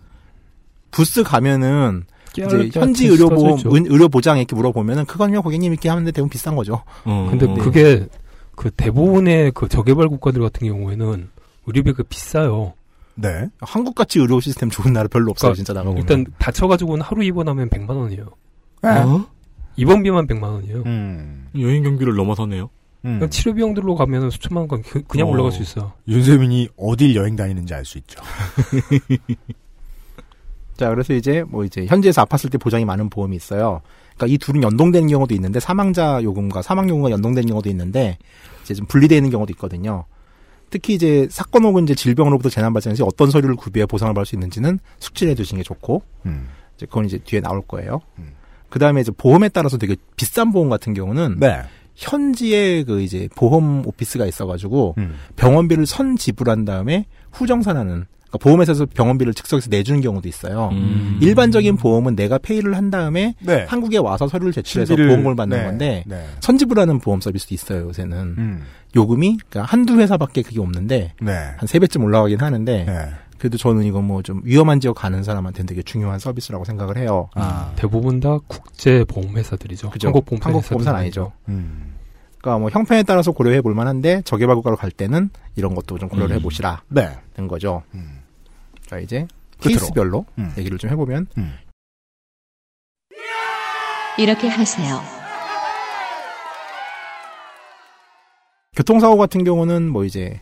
부스 0.91 1.23
가면은 1.23 2.03
이제 2.33 2.43
현지 2.43 2.69
같은 2.71 2.95
의료 2.99 3.27
써져 3.27 3.35
보험, 3.35 3.57
있죠. 3.57 3.69
의- 3.75 3.83
의료 3.87 4.09
보장 4.09 4.37
이렇게 4.37 4.55
물어보면은 4.55 5.05
그건요 5.05 5.41
고객님 5.41 5.71
이렇게 5.71 5.89
하는데 5.89 6.09
대부분 6.11 6.29
비싼 6.29 6.55
거죠. 6.55 6.83
어. 7.05 7.27
근데 7.29 7.45
네. 7.47 7.53
그게 7.55 8.07
그 8.55 8.71
대부분의 8.71 9.51
그 9.53 9.67
저개발 9.67 10.07
국가들 10.09 10.41
같은 10.41 10.67
경우에는 10.67 11.29
의료비가 11.67 12.03
비싸요. 12.09 12.73
네. 13.21 13.47
한국 13.61 13.95
같이 13.95 14.19
의료 14.19 14.39
시스템 14.39 14.69
좋은 14.69 14.93
나라 14.93 15.07
별로 15.07 15.31
없어요, 15.31 15.53
진짜 15.53 15.73
나가 15.73 15.85
보면. 15.89 15.99
일단 16.01 16.25
다쳐가지고는 16.39 17.03
하루 17.03 17.23
입원하면 17.23 17.69
100만 17.69 17.89
원이에요. 17.89 18.27
어? 18.83 19.25
입원비만 19.75 20.27
100만 20.27 20.43
원이에요. 20.43 20.83
음. 20.85 21.47
여행 21.59 21.83
경비를 21.83 22.15
넘어서네요. 22.15 22.69
음. 23.05 23.27
치료 23.29 23.53
비용들로 23.53 23.95
가면은 23.95 24.29
수천만 24.29 24.67
원 24.69 24.81
그- 24.83 25.01
그냥 25.03 25.27
어. 25.27 25.31
올라갈 25.31 25.51
수 25.51 25.61
있어요. 25.61 25.91
윤세민이 26.07 26.69
어딜 26.77 27.15
여행 27.15 27.35
다니는지 27.35 27.73
알 27.73 27.83
수 27.85 27.97
있죠. 27.99 28.21
자, 30.77 30.89
그래서 30.89 31.13
이제 31.13 31.43
뭐 31.47 31.63
이제 31.63 31.85
현지에서 31.85 32.23
아팠을 32.25 32.51
때 32.51 32.57
보장이 32.57 32.85
많은 32.85 33.09
보험이 33.09 33.35
있어요. 33.35 33.81
그러니까 34.15 34.33
이 34.33 34.37
둘은 34.37 34.63
연동되는 34.63 35.07
경우도 35.07 35.33
있는데 35.35 35.59
사망자 35.59 36.21
요금과 36.23 36.61
사망 36.61 36.89
요금과 36.89 37.11
연동되는 37.11 37.47
경우도 37.49 37.69
있는데 37.69 38.17
이제 38.63 38.73
좀 38.73 38.85
분리되어 38.87 39.17
있는 39.17 39.29
경우도 39.29 39.51
있거든요. 39.53 40.05
특히 40.71 40.95
이제 40.95 41.27
사건 41.29 41.65
혹은 41.65 41.83
이제 41.83 41.93
질병으로부터 41.93 42.49
재난 42.49 42.73
발생 42.73 42.95
시 42.95 43.03
어떤 43.03 43.29
서류를 43.29 43.55
구비해 43.55 43.85
보상을 43.85 44.11
받을 44.13 44.25
수 44.25 44.35
있는지는 44.35 44.79
숙지해 44.99 45.35
두시는 45.35 45.59
게 45.59 45.63
좋고 45.63 46.01
음. 46.25 46.47
이제 46.75 46.87
그건 46.87 47.05
이제 47.05 47.19
뒤에 47.19 47.41
나올 47.41 47.61
거예요. 47.61 48.01
그 48.69 48.79
다음에 48.79 49.01
이제 49.01 49.11
보험에 49.11 49.49
따라서 49.49 49.77
되게 49.77 49.95
비싼 50.15 50.51
보험 50.51 50.69
같은 50.69 50.93
경우는 50.93 51.39
네. 51.39 51.61
현지에 51.95 52.83
그 52.83 53.01
이제 53.01 53.27
보험 53.35 53.85
오피스가 53.85 54.25
있어가지고 54.25 54.95
음. 54.97 55.15
병원비를 55.35 55.85
선 55.85 56.15
지불한 56.15 56.65
다음에 56.65 57.05
후정산하는 57.33 58.05
그러니까 58.31 58.37
보험회사에서 58.43 58.85
병원비를 58.85 59.33
즉석에서 59.33 59.67
내주는 59.69 59.99
경우도 59.99 60.29
있어요. 60.29 60.69
음. 60.71 61.19
일반적인 61.21 61.75
보험은 61.75 62.15
내가 62.15 62.37
페이를 62.37 62.75
한 62.77 62.89
다음에 62.89 63.35
네. 63.41 63.65
한국에 63.67 63.97
와서 63.97 64.27
서류를 64.29 64.53
제출해서 64.53 64.95
신비를- 64.95 65.07
보험금을 65.09 65.35
받는 65.35 65.57
네, 65.57 65.63
건데 65.65 66.03
네. 66.07 66.25
선지불하는 66.39 66.99
보험 66.99 67.19
서비스도 67.19 67.53
있어요 67.53 67.81
요새는 67.87 68.17
음. 68.37 68.63
요금이 68.95 69.37
그러니까 69.49 69.69
한두 69.71 69.99
회사밖에 69.99 70.41
그게 70.43 70.59
없는데 70.61 71.13
네. 71.21 71.31
한세 71.57 71.79
배쯤 71.79 72.03
올라가긴 72.05 72.39
하는데 72.41 72.85
네. 72.85 73.09
그래도 73.37 73.57
저는 73.57 73.83
이거 73.83 74.01
뭐 74.01 74.21
좀 74.21 74.39
위험한 74.45 74.79
지역 74.79 74.95
가는 74.97 75.23
사람한테는 75.23 75.65
되게 75.65 75.81
중요한 75.81 76.19
서비스라고 76.19 76.63
생각을 76.63 76.97
해요. 76.97 77.27
아. 77.33 77.71
대부분 77.75 78.19
다 78.19 78.37
국제 78.47 79.03
보험 79.05 79.35
회사들이죠. 79.35 79.89
그죠? 79.89 80.07
한국 80.07 80.25
보험 80.25 80.39
한국 80.43 80.63
보험사는 80.69 80.97
아니죠. 80.99 81.31
음. 81.49 81.95
그러니까 82.39 82.59
뭐 82.59 82.69
형편에 82.69 83.03
따라서 83.03 83.31
고려해 83.31 83.61
볼 83.61 83.73
만한데 83.75 84.21
저개발 84.25 84.55
국가로 84.55 84.75
갈 84.77 84.89
때는 84.91 85.31
이런 85.55 85.75
것도 85.75 85.97
좀 85.97 86.07
고려를 86.07 86.35
음. 86.35 86.39
해보시라 86.39 86.81
네. 86.89 87.09
는 87.37 87.47
거죠. 87.47 87.81
음. 87.95 88.20
자 88.91 88.99
이제 88.99 89.25
끝으로. 89.61 89.79
케이스별로 89.79 90.25
음. 90.37 90.53
얘기를 90.57 90.77
좀 90.77 90.89
해보면 90.89 91.27
음. 91.37 91.53
이렇게 94.17 94.49
하세요. 94.49 95.01
교통사고 98.75 99.15
같은 99.17 99.45
경우는 99.45 99.89
뭐 99.89 100.03
이제 100.03 100.41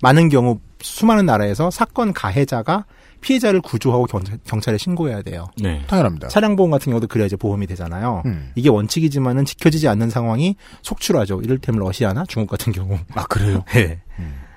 많은 0.00 0.30
경우 0.30 0.60
수많은 0.80 1.26
나라에서 1.26 1.70
사건 1.70 2.14
가해자가 2.14 2.86
피해자를 3.20 3.60
구조하고 3.60 4.06
경찰, 4.46 4.72
에 4.74 4.78
신고해야 4.78 5.20
돼요. 5.20 5.48
네. 5.60 5.82
당연합니다. 5.88 6.28
차량 6.28 6.56
보험 6.56 6.70
같은 6.70 6.90
경우도 6.90 7.08
그래야 7.08 7.26
이제 7.26 7.36
보험이 7.36 7.66
되잖아요. 7.66 8.22
음. 8.24 8.52
이게 8.54 8.70
원칙이지만은 8.70 9.44
지켜지지 9.44 9.88
않는 9.88 10.08
상황이 10.08 10.56
속출하죠. 10.80 11.42
이를테면 11.42 11.80
러시아나 11.80 12.24
중국 12.28 12.52
같은 12.52 12.72
경우. 12.72 12.98
아 13.14 13.24
그래요? 13.24 13.62
네. 13.74 14.00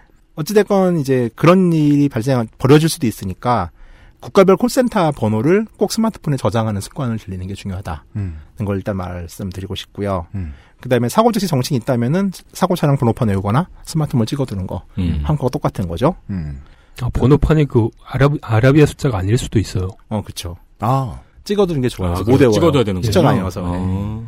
어찌됐건 0.42 1.00
이제 1.00 1.30
그런 1.36 1.72
일이 1.74 2.10
발생, 2.10 2.46
벌어질 2.58 2.90
수도 2.90 3.08
있으니까 3.08 3.72
국가별 4.20 4.56
콜센터 4.58 5.12
번호를 5.12 5.66
꼭 5.78 5.92
스마트폰에 5.92 6.38
저장하는 6.38 6.80
습관을 6.82 7.18
들리는 7.18 7.48
게 7.48 7.56
중요하다는 7.56 8.02
음. 8.18 8.40
걸 8.66 8.78
일단 8.78 8.96
말씀드리고 8.98 9.76
싶고요. 9.76 10.28
음. 10.36 10.54
그 10.80 10.90
다음에 10.90 11.10
사고 11.10 11.32
즉시 11.32 11.48
정신이 11.48 11.80
있다면은 11.80 12.32
사고 12.54 12.76
차량 12.76 12.98
번호판 12.98 13.30
외우거나 13.30 13.68
스마트폰을 13.84 14.26
찍어두는 14.28 14.68
거. 14.68 14.84
음. 15.00 15.22
한국과 15.24 15.50
똑같은 15.50 15.88
거죠. 15.88 16.16
음. 16.30 16.62
아, 17.02 17.10
번호판이 17.10 17.66
그 17.66 17.90
아라비, 18.06 18.40
아라비아 18.42 18.86
숫자가 18.86 19.18
아닐 19.20 19.38
수도 19.38 19.58
있어요. 19.60 19.90
어, 20.10 20.22
그쵸. 20.22 20.58
아. 20.80 21.20
찍어두는 21.44 21.82
게 21.82 21.90
좋아요. 21.90 22.14
아, 22.14 22.20
못 22.20 22.40
외워요. 22.40 22.52
찍어둬야 22.52 22.84
되는 22.84 23.02
숫자가 23.02 23.30
거죠? 23.30 23.38
아니어서. 23.40 23.62
네. 23.62 23.68
어. 23.74 24.28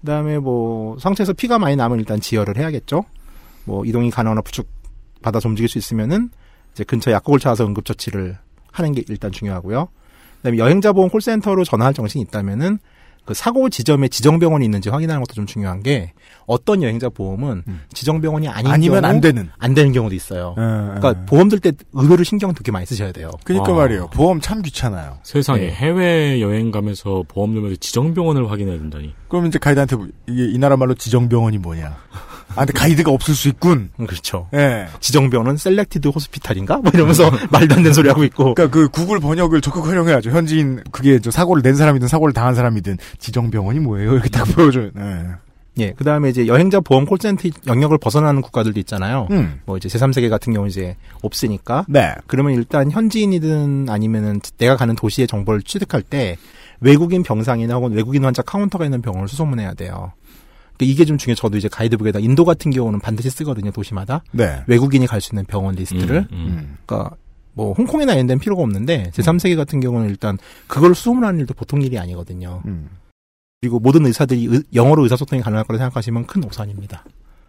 그 0.00 0.06
다음에 0.06 0.38
뭐, 0.38 0.98
상처에서 0.98 1.32
피가 1.32 1.58
많이 1.58 1.76
나면 1.76 1.98
일단 2.00 2.20
지혈을 2.20 2.58
해야겠죠. 2.58 3.04
뭐, 3.64 3.84
이동이 3.86 4.10
가능하나 4.10 4.42
부축 4.42 4.68
받아서 5.22 5.48
움직일 5.48 5.68
수 5.68 5.78
있으면은, 5.78 6.30
이제 6.72 6.84
근처에 6.84 7.14
약국을 7.14 7.38
찾아서 7.40 7.64
응급처치를 7.66 8.36
하는 8.70 8.92
게 8.92 9.04
일단 9.08 9.30
중요하고요. 9.32 9.86
그 9.86 10.42
다음에 10.42 10.58
여행자 10.58 10.92
보험 10.92 11.08
콜센터로 11.10 11.64
전화할 11.64 11.94
정신이 11.94 12.22
있다면은, 12.24 12.78
그 13.24 13.34
사고 13.34 13.68
지점에 13.68 14.08
지정병원이 14.08 14.64
있는지 14.64 14.88
확인하는 14.88 15.20
것도 15.22 15.34
좀 15.34 15.46
중요한 15.46 15.80
게, 15.80 16.12
어떤 16.44 16.82
여행자 16.82 17.08
보험은 17.08 17.62
지정병원이 17.94 18.48
아닌 18.48 18.66
음. 18.66 18.72
아니면 18.72 19.02
경우 19.02 19.12
안 19.14 19.20
되는. 19.20 19.48
안 19.60 19.74
되는 19.74 19.92
경우도 19.92 20.12
있어요. 20.16 20.56
어, 20.58 20.94
그러니까 20.98 21.10
어. 21.10 21.24
보험 21.26 21.48
들 21.48 21.60
때 21.60 21.70
의료를 21.92 22.24
신경 22.24 22.52
되게 22.52 22.72
많이 22.72 22.84
쓰셔야 22.84 23.12
돼요. 23.12 23.30
그러니까 23.44 23.70
아. 23.70 23.76
말이에요. 23.76 24.08
보험 24.08 24.40
참 24.40 24.60
귀찮아요. 24.60 25.18
세상에 25.22 25.60
네. 25.60 25.70
해외 25.70 26.40
여행 26.40 26.72
가면서 26.72 27.22
보험 27.28 27.54
넣으면서 27.54 27.76
지정병원을 27.76 28.50
확인해야 28.50 28.76
된다니. 28.76 29.14
그럼 29.28 29.46
이제 29.46 29.60
가이드한테 29.60 29.96
이게 30.26 30.46
이 30.50 30.58
나라 30.58 30.76
말로 30.76 30.94
지정병원이 30.94 31.58
뭐냐? 31.58 31.96
아, 32.54 32.64
근데 32.64 32.72
가이드가 32.72 33.10
없을 33.10 33.34
수 33.34 33.48
있군. 33.48 33.90
음, 33.98 34.06
그렇죠. 34.06 34.48
예. 34.54 34.88
지정병원은 35.00 35.56
selected 35.56 36.08
hospital인가? 36.08 36.78
뭐 36.78 36.90
이러면서 36.94 37.30
말도 37.50 37.74
안 37.74 37.82
되는 37.82 37.92
소리 37.92 38.08
하고 38.08 38.24
있고. 38.24 38.54
그러니까 38.54 38.68
그 38.68 38.88
구글 38.88 39.20
번역을 39.20 39.60
적극 39.60 39.86
활용해야죠. 39.86 40.30
현지인 40.30 40.82
그게 40.90 41.18
저 41.20 41.30
사고를 41.30 41.62
낸 41.62 41.74
사람이든 41.74 42.08
사고를 42.08 42.32
당한 42.32 42.54
사람이든 42.54 42.98
지정병원이 43.18 43.80
뭐예요? 43.80 44.14
이렇게 44.14 44.28
딱 44.28 44.44
보여줘요. 44.44 44.90
예. 44.96 45.26
예, 45.78 45.92
그 45.92 46.04
다음에 46.04 46.28
이제 46.28 46.46
여행자 46.46 46.80
보험 46.80 47.06
콜센터 47.06 47.48
영역을 47.66 47.96
벗어나는 47.98 48.42
국가들도 48.42 48.78
있잖아요. 48.80 49.26
음. 49.30 49.60
뭐 49.64 49.78
이제 49.78 49.88
제3세계 49.88 50.28
같은 50.28 50.52
경우 50.52 50.66
이제 50.66 50.96
없으니까. 51.22 51.86
네. 51.88 52.14
그러면 52.26 52.54
일단 52.54 52.90
현지인이든 52.90 53.88
아니면은 53.88 54.40
내가 54.58 54.76
가는 54.76 54.94
도시의 54.94 55.26
정보를 55.28 55.62
취득할 55.62 56.02
때 56.02 56.36
외국인 56.80 57.22
병상이나 57.22 57.74
혹은 57.74 57.92
외국인 57.92 58.24
환자 58.24 58.42
카운터가 58.42 58.84
있는 58.84 59.00
병원을 59.00 59.28
수소문해야 59.28 59.74
돼요. 59.74 60.12
그러니까 60.76 60.92
이게 60.92 61.04
좀 61.04 61.18
중요해. 61.18 61.34
저도 61.36 61.56
이제 61.58 61.68
가이드북에다 61.68 62.18
인도 62.18 62.44
같은 62.44 62.70
경우는 62.70 63.00
반드시 63.00 63.30
쓰거든요. 63.30 63.70
도시마다. 63.70 64.22
네. 64.32 64.62
외국인이 64.66 65.06
갈 65.06 65.20
수 65.20 65.34
있는 65.34 65.44
병원 65.44 65.74
리스트를. 65.74 66.26
음, 66.32 66.36
음. 66.36 66.46
음. 66.46 66.76
그러니까 66.86 67.16
뭐 67.54 67.72
홍콩이나 67.74 68.14
이런 68.14 68.26
데는 68.26 68.40
필요가 68.40 68.62
없는데 68.62 69.10
제3세계 69.14 69.56
같은 69.56 69.80
경우는 69.80 70.08
일단 70.08 70.38
그걸 70.66 70.94
수소문하는 70.94 71.40
일도 71.40 71.54
보통 71.54 71.82
일이 71.82 71.98
아니거든요. 71.98 72.62
음. 72.66 72.88
그리고 73.60 73.78
모든 73.78 74.06
의사들이 74.06 74.46
의- 74.46 74.62
영어로 74.74 75.02
의사소통이 75.04 75.42
가능할 75.42 75.64
거라 75.66 75.78
생각하시면 75.78 76.26
큰 76.26 76.42
오산입니다. 76.44 77.04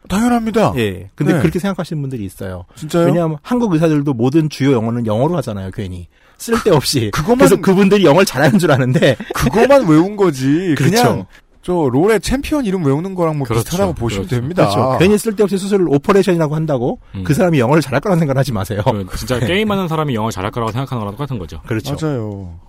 당연합니다. 0.09 0.73
예. 0.75 1.09
근데 1.15 1.33
네. 1.33 1.39
그렇게 1.39 1.59
생각하시는 1.59 2.01
분들이 2.01 2.25
있어요. 2.25 2.65
진짜요? 2.75 3.05
왜냐하면 3.05 3.37
한국 3.41 3.71
의사들도 3.73 4.13
모든 4.13 4.49
주요 4.49 4.73
용어는 4.73 5.05
영어로 5.07 5.37
하잖아요, 5.37 5.71
괜히. 5.71 6.07
쓸데없이. 6.37 7.09
그것만- 7.11 7.37
그래서 7.37 7.55
그분들이 7.55 8.03
영어를 8.03 8.25
잘하는 8.25 8.59
줄 8.59 8.71
아는데. 8.71 9.15
그거만 9.33 9.87
외운 9.87 10.17
거지. 10.17 10.75
그렇죠. 10.77 11.01
그냥 11.03 11.25
저 11.63 11.89
롤의 11.91 12.19
챔피언 12.19 12.65
이름 12.65 12.85
외우는 12.85 13.15
거랑 13.15 13.37
뭐 13.37 13.47
그렇죠. 13.47 13.63
비슷하다고 13.63 13.93
보시면 13.93 14.27
그렇죠. 14.27 14.41
됩니다. 14.41 14.67
그렇죠. 14.69 14.97
괜히 14.99 15.17
쓸데없이 15.17 15.57
수술을 15.57 15.87
operation이라고 15.87 16.55
한다고 16.55 16.99
음. 17.15 17.23
그 17.23 17.33
사람이 17.33 17.57
영어를 17.57 17.81
잘할 17.81 18.01
거라는 18.01 18.19
생각을 18.19 18.37
하지 18.37 18.51
마세요. 18.51 18.81
그 19.07 19.17
진짜 19.17 19.39
게임하는 19.45 19.87
사람이 19.87 20.13
영어 20.13 20.29
잘할 20.29 20.51
거라고 20.51 20.71
생각하는 20.73 20.99
거랑 20.99 21.13
똑같은 21.13 21.39
거죠. 21.39 21.61
그렇죠. 21.65 21.95
맞아요. 21.99 22.59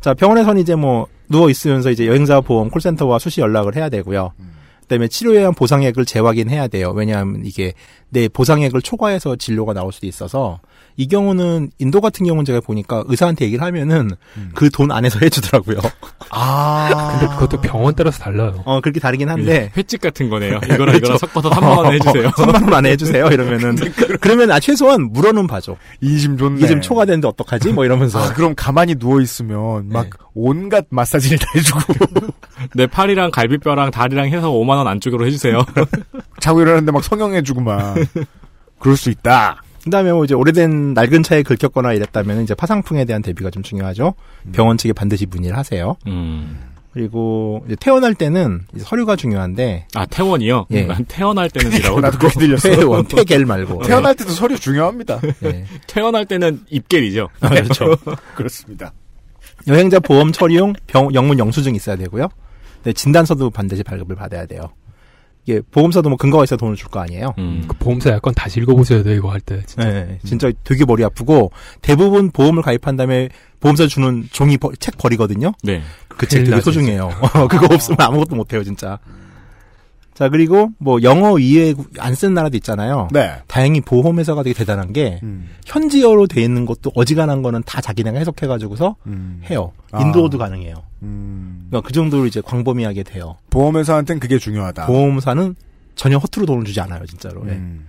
자, 0.00 0.14
병원에서는 0.14 0.60
이제 0.60 0.74
뭐 0.74 1.06
누워 1.28 1.50
있으면서 1.50 1.90
이제 1.90 2.06
여행자 2.06 2.40
보험 2.40 2.70
콜센터와 2.70 3.18
수시 3.18 3.42
연락을 3.42 3.76
해야 3.76 3.90
되고요. 3.90 4.32
그다음에 4.82 5.08
치료에 5.08 5.38
의한 5.38 5.54
보상액을 5.54 6.04
재확인해야 6.04 6.68
돼요. 6.68 6.92
왜냐하면 6.94 7.42
이게 7.44 7.72
내 8.10 8.28
보상액을 8.28 8.82
초과해서 8.82 9.36
진료가 9.36 9.72
나올 9.72 9.92
수도 9.92 10.06
있어서 10.06 10.60
이 10.96 11.08
경우는 11.08 11.70
인도 11.78 12.00
같은 12.00 12.24
경우는 12.24 12.44
제가 12.44 12.60
보니까 12.60 13.04
의사한테 13.06 13.46
얘기를 13.46 13.64
하면은 13.64 14.12
그돈 14.54 14.92
안에서 14.92 15.18
해주더라고요. 15.20 15.78
아. 16.30 17.18
근데 17.18 17.34
그것도 17.34 17.60
병원 17.60 17.94
따라서 17.94 18.18
달라요. 18.18 18.62
어 18.64 18.80
그렇게 18.80 19.00
다르긴 19.00 19.28
한데 19.28 19.70
횟집 19.76 20.00
같은 20.00 20.30
거네요. 20.30 20.60
이거랑 20.64 20.96
이거랑 20.96 21.18
섞어서 21.18 21.50
3만 21.50 21.78
원 21.78 21.92
해주세요. 21.94 22.30
3만 22.36 22.62
원 22.62 22.74
안에 22.74 22.90
해주세요. 22.92 23.26
이러면은 23.26 23.76
그러면 24.20 24.50
아 24.50 24.60
최소한 24.60 25.12
물어는 25.12 25.46
봐줘. 25.46 25.76
인심 26.00 26.36
좋네. 26.36 26.66
좀 26.66 26.80
초과되는데 26.80 27.26
어떡하지? 27.28 27.72
뭐 27.72 27.84
이러면서 27.84 28.22
아, 28.22 28.32
그럼 28.32 28.54
가만히 28.56 28.94
누워 28.94 29.20
있으면 29.20 29.88
막 29.88 30.08
온갖 30.34 30.86
마사지를 30.90 31.38
다 31.38 31.46
해주고 31.54 31.80
내 32.74 32.86
팔이랑 32.86 33.30
갈비뼈랑 33.30 33.90
다리랑 33.90 34.28
해서 34.28 34.50
5만 34.50 34.70
원 34.76 34.86
안쪽으로 34.88 35.26
해주세요. 35.26 35.64
자고 36.40 36.60
일어났는데 36.60 36.92
막 36.92 37.02
성형해주고 37.02 37.60
막 37.60 37.96
그럴 38.78 38.96
수 38.96 39.10
있다. 39.10 39.62
그다음에 39.84 40.12
뭐 40.12 40.24
이제 40.24 40.34
오래된 40.34 40.94
낡은 40.94 41.22
차에 41.22 41.42
긁혔거나 41.42 41.92
이랬다면 41.92 42.42
이제 42.42 42.54
파상풍에 42.54 43.04
대한 43.04 43.22
대비가 43.22 43.50
좀 43.50 43.62
중요하죠. 43.62 44.14
병원 44.52 44.78
측에 44.78 44.92
반드시 44.92 45.26
문의를 45.26 45.56
하세요. 45.56 45.96
음. 46.06 46.58
그리고 46.94 47.62
이제 47.66 47.74
퇴원할 47.76 48.14
때는 48.14 48.60
이제 48.74 48.84
서류가 48.84 49.16
중요한데 49.16 49.88
아 49.94 50.06
태원이요? 50.06 50.66
예. 50.70 50.84
난 50.84 51.04
태어날 51.06 51.50
때는이라고 51.50 52.00
나도 52.00 52.18
그렇게 52.18 52.38
들렸어. 52.38 52.70
퇴원 52.70 53.04
퇴겔 53.08 53.44
말고 53.44 53.82
태어날 53.82 54.14
때도 54.14 54.30
서류 54.30 54.56
중요합니다. 54.58 55.20
예. 55.44 55.64
태어날 55.88 56.24
때는 56.24 56.60
입겔이죠. 56.70 57.28
그렇죠. 57.40 57.96
그렇습니다. 58.36 58.92
여행자 59.66 59.98
보험 59.98 60.30
처리용 60.30 60.74
병, 60.86 61.12
영문 61.14 61.38
영수증 61.38 61.74
있어야 61.74 61.96
되고요. 61.96 62.28
네, 62.84 62.92
진단서도 62.92 63.50
반드시 63.50 63.82
발급을 63.82 64.14
받아야 64.14 64.46
돼요. 64.46 64.70
이게 65.46 65.60
보험사도 65.70 66.08
뭐 66.08 66.16
근거가 66.16 66.44
있어 66.44 66.56
돈을 66.56 66.74
줄 66.76 66.88
거 66.88 67.00
아니에요. 67.00 67.34
음. 67.38 67.64
그 67.68 67.76
보험사 67.78 68.10
약관 68.10 68.34
다시 68.34 68.60
읽어보셔야 68.60 69.02
돼요, 69.02 69.16
이거 69.16 69.30
할 69.30 69.40
때. 69.40 69.62
진짜. 69.66 69.84
네, 69.90 70.18
진짜 70.24 70.50
되게 70.64 70.84
머리 70.84 71.04
아프고 71.04 71.50
대부분 71.82 72.30
보험을 72.30 72.62
가입한 72.62 72.96
다음에 72.96 73.28
보험사 73.60 73.86
주는 73.86 74.26
종이 74.32 74.56
버- 74.58 74.72
책 74.78 74.96
버리거든요. 74.98 75.52
네. 75.62 75.82
그 76.08 76.26
책 76.26 76.40
되게 76.40 76.50
나죠, 76.50 76.62
소중해요. 76.70 77.10
그거 77.50 77.66
없으면 77.74 77.96
아무것도 78.00 78.36
못해요, 78.36 78.62
진짜. 78.64 78.98
자, 80.14 80.28
그리고 80.28 80.70
뭐 80.78 81.02
영어 81.02 81.38
이외에 81.40 81.74
안 81.98 82.14
쓰는 82.14 82.34
나라도 82.34 82.56
있잖아요. 82.56 83.08
네. 83.12 83.32
다행히 83.48 83.80
보험 83.80 84.20
회사가 84.20 84.44
되게 84.44 84.54
대단한 84.54 84.92
게 84.92 85.18
음. 85.24 85.48
현지어로 85.66 86.28
돼 86.28 86.40
있는 86.42 86.66
것도 86.66 86.92
어지간한 86.94 87.42
거는 87.42 87.64
다 87.66 87.80
자기네가 87.80 88.18
해석해 88.18 88.46
가지고서 88.46 88.94
음. 89.06 89.42
해요. 89.50 89.72
아. 89.90 90.00
인도어도 90.00 90.38
가능해요. 90.38 90.76
음. 91.02 91.66
그러니까 91.68 91.86
그 91.88 91.92
정도로 91.92 92.26
이제 92.26 92.40
광범위하게 92.40 93.02
돼요. 93.02 93.36
보험회사한테는 93.50 94.20
그게 94.20 94.38
중요하다. 94.38 94.86
보험사는 94.86 95.56
전혀 95.96 96.16
허투루 96.18 96.46
돈을 96.46 96.64
주지 96.64 96.80
않아요, 96.80 97.04
진짜로. 97.06 97.42
예. 97.48 97.52
음. 97.52 97.86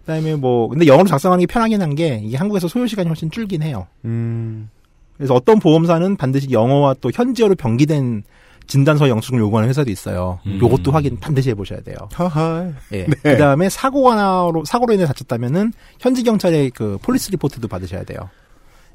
그다음에 0.00 0.36
뭐 0.36 0.68
근데 0.68 0.86
영어로 0.86 1.06
작성하는 1.06 1.40
게 1.40 1.46
편하긴 1.52 1.82
한 1.82 1.94
게 1.94 2.20
이게 2.24 2.38
한국에서 2.38 2.66
소요 2.66 2.86
시간이 2.86 3.08
훨씬 3.08 3.30
줄긴 3.30 3.62
해요. 3.62 3.86
음. 4.06 4.70
그래서 5.18 5.34
어떤 5.34 5.58
보험사는 5.58 6.16
반드시 6.16 6.50
영어와 6.50 6.94
또 7.02 7.10
현지어로 7.12 7.56
병기된 7.56 8.22
진단서 8.68 9.08
영수증을 9.08 9.40
요구하는 9.40 9.68
회사도 9.68 9.90
있어요. 9.90 10.38
음. 10.46 10.58
요것도 10.62 10.92
확인 10.92 11.18
반드시 11.18 11.50
해보셔야 11.50 11.80
돼요. 11.80 11.96
하하. 12.12 12.70
예. 12.92 13.06
네. 13.06 13.14
그 13.22 13.36
다음에 13.38 13.68
사고가로 13.68 14.64
사고로 14.64 14.94
인해 14.94 15.06
다쳤다면은 15.06 15.72
현지 15.98 16.22
경찰의 16.22 16.70
그 16.70 16.98
police 17.02 17.30
report도 17.32 17.66
받으셔야 17.66 18.04
돼요. 18.04 18.28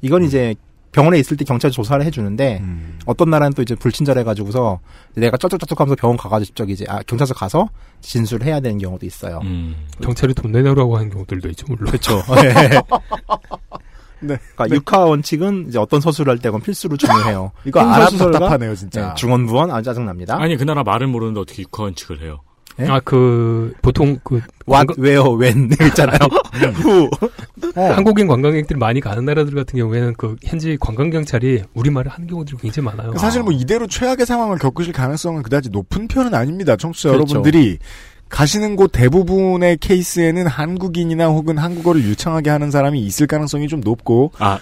이건 0.00 0.22
이제 0.24 0.54
병원에 0.94 1.18
있을 1.18 1.36
때 1.36 1.44
경찰 1.44 1.72
조사를 1.72 2.04
해주는데 2.06 2.60
음. 2.62 3.00
어떤 3.04 3.28
나라는 3.28 3.52
또 3.54 3.62
이제 3.62 3.74
불친절해 3.74 4.22
가지고서 4.22 4.78
내가 5.16 5.36
쩔쩔쩔쩔하면서 5.36 5.96
병원 5.96 6.16
가가지고 6.16 6.46
직접 6.46 6.70
이제 6.70 6.84
아, 6.88 7.02
경찰서 7.02 7.34
가서 7.34 7.68
진술을 8.00 8.46
해야 8.46 8.60
되는 8.60 8.78
경우도 8.78 9.04
있어요. 9.04 9.40
음. 9.42 9.74
경찰이 10.00 10.34
돈 10.34 10.52
내놓으라고 10.52 10.96
하는 10.96 11.10
경우들도 11.10 11.48
있죠, 11.50 11.66
물론. 11.68 11.86
그렇죠. 11.86 12.22
네. 12.40 12.80
그러니까 14.26 14.68
육하 14.70 15.04
원칙은 15.04 15.66
이제 15.68 15.78
어떤 15.78 16.00
서술을 16.00 16.32
할때 16.32 16.48
그건 16.48 16.60
필수로 16.62 16.96
중요해요. 16.96 17.52
이거 17.64 17.80
안 17.80 17.92
하면 18.02 18.18
답답하네요, 18.32 18.74
진짜. 18.74 19.08
네, 19.08 19.14
중원부원 19.14 19.70
아 19.70 19.82
짜증납니다. 19.82 20.36
아니 20.40 20.56
그 20.56 20.64
나라 20.64 20.82
말을 20.82 21.06
모르는데 21.06 21.40
어떻게 21.40 21.62
육하 21.62 21.84
원칙을 21.84 22.22
해요? 22.22 22.40
예? 22.80 22.88
아, 22.88 23.00
그, 23.04 23.72
보통 23.82 24.18
그, 24.24 24.40
What, 24.68 24.88
관광- 24.88 24.98
where, 24.98 25.30
when 25.40 25.70
있잖아요. 25.90 26.18
후. 26.74 27.08
한국인 27.76 28.26
관광객들이 28.26 28.76
많이 28.78 29.00
가는 29.00 29.24
나라들 29.24 29.54
같은 29.54 29.78
경우에는 29.78 30.14
그 30.14 30.34
현지 30.42 30.76
관광 30.80 31.10
경찰이 31.10 31.62
우리 31.74 31.90
말을 31.90 32.10
하는 32.10 32.26
경우들이 32.26 32.56
굉장히 32.60 32.86
많아요. 32.86 33.16
사실 33.16 33.44
뭐 33.44 33.52
이대로 33.52 33.86
최악의 33.86 34.26
상황을 34.26 34.58
겪으실 34.58 34.92
가능성은 34.92 35.42
그다지 35.44 35.70
높은 35.70 36.08
편은 36.08 36.34
아닙니다. 36.34 36.74
청취자 36.76 37.10
그렇죠. 37.10 37.34
여러분들이 37.36 37.78
가시는 38.34 38.74
곳 38.74 38.90
대부분의 38.90 39.76
케이스에는 39.76 40.48
한국인이나 40.48 41.28
혹은 41.28 41.56
한국어를 41.56 42.02
유창하게 42.02 42.50
하는 42.50 42.72
사람이 42.72 43.00
있을 43.00 43.28
가능성이 43.28 43.68
좀 43.68 43.80
높고 43.80 44.32
아, 44.40 44.58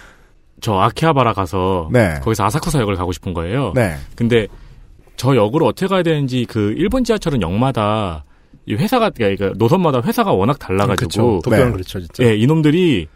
저 0.61 0.75
아키하바라 0.75 1.33
가서 1.33 1.89
네. 1.91 2.19
거기서 2.21 2.45
아사쿠사 2.45 2.79
역을 2.81 2.95
가고 2.95 3.11
싶은 3.11 3.33
거예요. 3.33 3.73
네. 3.73 3.95
근데 4.15 4.47
저 5.17 5.35
역으로 5.35 5.65
어떻게 5.65 5.87
가야 5.87 6.03
되는지 6.03 6.45
그 6.47 6.75
일본 6.77 7.03
지하철은 7.03 7.41
역마다 7.41 8.25
이 8.67 8.75
회사가 8.75 9.09
그러니까 9.09 9.53
노선마다 9.55 10.01
회사가 10.03 10.33
워낙 10.33 10.59
달라가지고 10.59 10.95
그렇죠. 10.95 11.41
도쿄는 11.43 11.65
네. 11.65 11.71
그렇죠, 11.71 11.99
진짜. 11.99 12.23
예, 12.23 12.35
이놈들이 12.35 13.07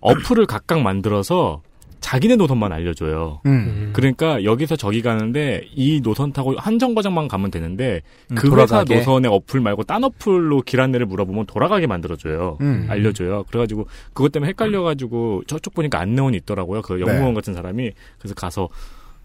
어플을 0.00 0.46
각각 0.46 0.80
만들어서 0.80 1.62
자기네 2.00 2.36
노선만 2.36 2.72
알려줘요. 2.72 3.40
음. 3.46 3.50
음. 3.50 3.90
그러니까 3.92 4.42
여기서 4.44 4.76
저기 4.76 5.02
가는데 5.02 5.68
이 5.74 6.00
노선 6.00 6.32
타고 6.32 6.54
한 6.56 6.78
정거장만 6.78 7.28
가면 7.28 7.50
되는데 7.50 8.02
음, 8.30 8.34
그 8.34 8.48
돌아가게. 8.48 8.94
회사 8.94 9.10
노선의 9.10 9.30
어플 9.30 9.60
말고 9.60 9.84
딴 9.84 10.04
어플로 10.04 10.62
길 10.62 10.80
안내를 10.80 11.06
물어보면 11.06 11.46
돌아가게 11.46 11.86
만들어줘요. 11.86 12.58
음. 12.60 12.86
알려줘요. 12.88 13.44
그래가지고 13.48 13.86
그것 14.12 14.32
때문에 14.32 14.50
헷갈려가지고 14.50 15.44
저쪽 15.46 15.74
보니까 15.74 16.00
안내원이 16.00 16.36
있더라고요. 16.38 16.82
그 16.82 17.00
영무원 17.00 17.28
네. 17.28 17.34
같은 17.34 17.54
사람이 17.54 17.92
그래서 18.18 18.34
가서 18.34 18.68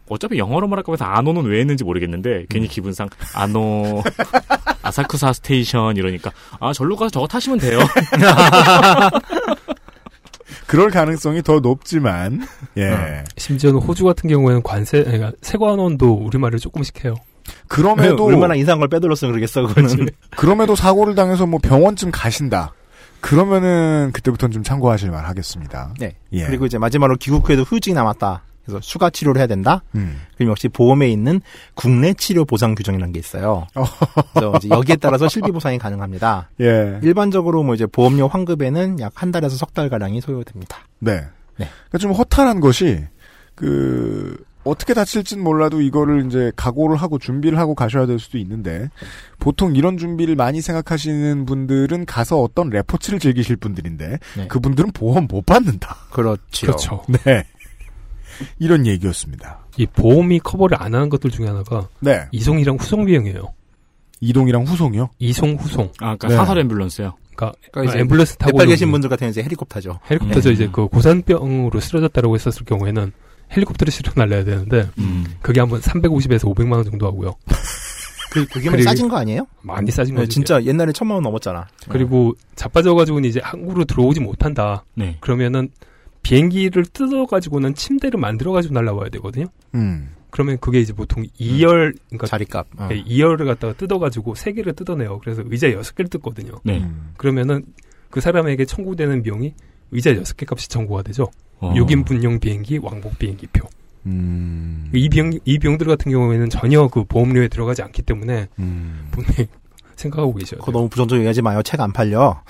어차피 0.07 0.37
영어로 0.37 0.67
말할 0.67 0.83
거면서 0.83 1.05
안오는 1.05 1.45
왜 1.45 1.59
했는지 1.61 1.83
모르겠는데 1.83 2.45
괜히 2.49 2.67
기분상 2.67 3.09
안오 3.33 4.03
아사쿠사 4.83 5.33
스테이션 5.33 5.97
이러니까 5.97 6.31
아 6.59 6.73
절로 6.73 6.95
가서 6.95 7.09
저거 7.09 7.25
타시면 7.27 7.57
돼요. 7.57 7.79
그럴 10.75 10.91
가능성이 10.91 11.41
더 11.41 11.61
높지만 11.61 12.45
예. 12.75 12.89
어. 12.89 13.23
심지어는 13.37 13.79
호주 13.79 14.03
같은 14.03 14.29
경우에는 14.29 14.61
관세, 14.61 15.03
그러니까 15.03 15.31
세관원도 15.41 16.13
우리말을 16.13 16.59
조금씩 16.59 17.05
해요. 17.05 17.15
그럼에도 17.67 18.25
얼마나 18.25 18.55
이상한 18.55 18.79
걸 18.79 18.89
빼돌렸으면 18.89 19.31
그러겠어, 19.31 19.67
그거는. 19.67 20.09
그럼에도 20.35 20.75
사고를 20.75 21.15
당해서 21.15 21.45
뭐 21.45 21.59
병원쯤 21.63 22.11
가신다. 22.11 22.73
그러면은 23.21 24.11
그때부터는 24.13 24.51
좀 24.51 24.63
참고하실 24.63 25.11
만 25.11 25.23
하겠습니다. 25.23 25.93
네. 25.97 26.15
예. 26.33 26.45
그리고 26.45 26.65
이제 26.65 26.77
마지막으로 26.77 27.15
귀국 27.17 27.47
후에도 27.47 27.63
후유증이 27.63 27.93
남았다. 27.93 28.43
그래서 28.65 28.79
추가 28.79 29.09
치료를 29.09 29.39
해야 29.39 29.47
된다. 29.47 29.83
음. 29.95 30.21
그럼 30.35 30.49
역시 30.51 30.67
보험에 30.67 31.07
있는 31.09 31.39
국내 31.75 32.13
치료 32.13 32.45
보상 32.45 32.73
규정이라는 32.75 33.13
게 33.13 33.19
있어요. 33.19 33.67
그래서 34.33 34.53
이제 34.57 34.69
여기에 34.69 34.95
따라서 34.97 35.27
실비 35.29 35.51
보상이 35.51 35.77
가능합니다. 35.77 36.49
예. 36.61 36.99
일반적으로 37.03 37.63
뭐 37.63 37.75
이제 37.75 37.85
보험료 37.85 38.27
환급에는 38.27 38.99
약 38.99 39.13
한 39.15 39.31
달에서 39.31 39.55
석 39.55 39.73
달 39.75 39.89
가량이 39.89 40.19
소요됩니다. 40.21 40.77
네. 40.99 41.17
네. 41.57 41.69
그러니까 41.89 41.97
좀 41.99 42.11
허탈한 42.11 42.59
것이 42.59 43.05
그 43.55 44.35
어떻게 44.63 44.93
다칠진 44.93 45.41
몰라도 45.43 45.79
이거를 45.81 46.25
이제 46.25 46.51
각오를 46.55 46.97
하고 46.97 47.19
준비를 47.19 47.59
하고 47.59 47.75
가셔야 47.75 48.05
될 48.07 48.17
수도 48.19 48.37
있는데 48.39 48.89
보통 49.39 49.75
이런 49.75 49.97
준비를 49.97 50.35
많이 50.35 50.59
생각하시는 50.61 51.45
분들은 51.45 52.05
가서 52.07 52.41
어떤 52.41 52.69
레포츠를 52.71 53.19
즐기실 53.19 53.57
분들인데 53.57 54.17
네. 54.37 54.47
그분들은 54.47 54.91
보험 54.91 55.27
못 55.29 55.45
받는다. 55.45 55.95
그렇죠. 56.11 56.65
그렇죠. 56.65 57.03
네. 57.07 57.45
이런 58.59 58.85
얘기였습니다. 58.85 59.59
이 59.77 59.85
보험이 59.85 60.39
커버를 60.39 60.81
안 60.81 60.95
하는 60.95 61.09
것들 61.09 61.31
중에 61.31 61.47
하나가 61.47 61.87
네. 61.99 62.25
이송이랑 62.31 62.77
후송 62.77 63.05
비용이에요. 63.05 63.53
이동이랑 64.21 64.63
후송이요? 64.63 65.09
이송, 65.19 65.55
후송. 65.55 65.91
아, 65.99 66.15
그러니까 66.15 66.27
네. 66.29 66.35
사설 66.35 66.57
앰뷸런스요. 66.67 67.13
그러니까, 67.35 67.57
그러니까 67.71 67.93
이제 67.93 68.03
앰뷸런스 68.03 68.37
타고 68.37 68.57
네팔 68.57 68.67
계신 68.67 68.91
분들 68.91 69.09
같은 69.09 69.25
경우 69.25 69.31
이제 69.31 69.43
헬리콥터죠. 69.43 69.99
헬리콥터에서 70.09 70.49
음. 70.49 70.53
이제 70.53 70.69
그 70.71 70.87
고산병으로 70.87 71.79
쓰러졌다라고 71.79 72.35
했었을 72.35 72.65
경우에는 72.65 73.11
헬리콥터를 73.55 73.91
실어 73.91 74.11
날려야 74.15 74.43
되는데 74.43 74.89
음. 74.97 75.25
그게 75.41 75.59
한번 75.59 75.81
350에서 75.81 76.43
500만 76.55 76.73
원 76.73 76.83
정도 76.85 77.05
하고요. 77.05 77.35
그, 78.31 78.45
그게 78.47 78.69
뭐 78.69 78.81
싸진 78.81 79.07
거 79.07 79.17
아니에요? 79.17 79.47
많이 79.61 79.91
싸진 79.91 80.15
네, 80.15 80.21
거죠. 80.21 80.31
진짜 80.31 80.61
옛날에 80.63 80.91
천만 80.91 81.15
원 81.15 81.23
넘었잖아. 81.23 81.67
그리고 81.87 82.33
자빠져가지고는 82.55 83.29
이제 83.29 83.39
한국으로 83.41 83.85
들어오지 83.85 84.19
못한다. 84.19 84.83
네. 84.93 85.15
그러면은 85.21 85.69
비행기를 86.25 86.85
뜯어가지고는 86.85 87.75
침대를 87.75 88.19
만들어가지고 88.19 88.73
날라와야 88.73 89.09
되거든요. 89.09 89.45
음. 89.75 90.09
그러면 90.31 90.57
그게 90.59 90.79
이제 90.79 90.91
보통 90.91 91.23
2열, 91.39 91.95
그러니까 92.07 92.25
자리값. 92.25 92.67
어. 92.77 92.87
네, 92.87 93.03
2열을 93.03 93.45
갖다가 93.45 93.73
뜯어가지고 93.73 94.33
3개를 94.33 94.75
뜯어내요. 94.75 95.19
그래서 95.19 95.43
의자 95.45 95.67
6개를 95.67 96.09
뜯거든요. 96.09 96.59
네. 96.63 96.79
음. 96.79 97.11
그러면은 97.15 97.63
그 98.09 98.21
사람에게 98.21 98.65
청구되는 98.65 99.21
비용이 99.21 99.53
의자 99.91 100.13
6개 100.13 100.51
값이 100.51 100.67
청구가 100.67 101.03
되죠. 101.03 101.29
어. 101.59 101.73
6인분용 101.75 102.41
비행기, 102.41 102.79
왕복 102.81 103.19
비행기 103.19 103.45
표. 103.53 103.69
음. 104.07 104.89
이 104.93 105.07
비용, 105.09 105.31
이 105.45 105.59
비용들 105.59 105.85
같은 105.85 106.11
경우에는 106.11 106.49
전혀 106.49 106.87
그 106.87 107.03
보험료에 107.03 107.49
들어가지 107.49 107.83
않기 107.83 108.01
때문에 108.01 108.47
음. 108.57 109.07
분명히 109.11 109.47
생각하고 109.95 110.33
계셔야 110.33 110.59
그거. 110.59 110.71
너무 110.71 110.89
부정적으로 110.89 111.19
얘기하지 111.21 111.41
마요. 111.41 111.61
책 111.63 111.79
안 111.81 111.91
팔려. 111.93 112.41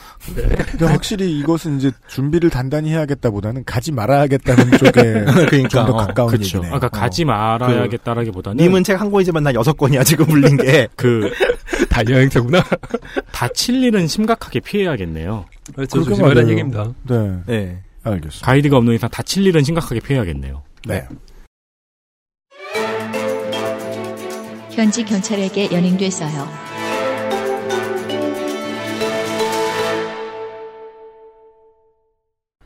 근데 0.72 0.86
확실히 0.86 1.38
이것은 1.40 1.78
이제 1.78 1.92
준비를 2.08 2.50
단단히 2.50 2.90
해야겠다보다는 2.92 3.64
가지 3.66 3.92
말아야겠다는 3.92 4.72
쪽에 4.78 4.92
그러니까, 4.92 5.68
좀더 5.70 5.94
어, 5.94 5.98
가까운 5.98 6.30
그쵸. 6.32 6.58
얘기네요. 6.60 6.76
아까 6.76 6.88
가지 6.90 7.26
말아야겠다라기보다는 7.26 8.64
님은 8.64 8.84
책 8.84 8.96
한 8.96 9.12
권이지만 9.12 9.44
나 9.44 9.54
여섯 9.54 9.74
권이야 9.78 10.04
지금 10.04 10.26
물린 10.28 10.58
게. 10.58 10.88
그다 10.96 12.04
여행자구나. 12.10 12.64
다칠 13.32 13.84
일은 13.84 14.08
심각하게 14.08 14.60
피해야겠네요. 14.62 15.46
그렇죠. 15.76 16.04
조심하라는. 16.04 16.50
얘기입니다. 16.52 16.92
네. 17.10 17.38
네. 17.46 17.82
알겠습니다. 18.04 18.46
가이드가 18.46 18.78
없는 18.78 18.94
이상 18.96 19.10
다칠 19.10 19.46
일은 19.46 19.64
심각하게 19.64 20.00
피해야겠네요. 20.00 20.62
네. 20.88 21.08
현지 24.72 25.04
경찰에게 25.06 25.70
연행됐어요. 25.72 26.48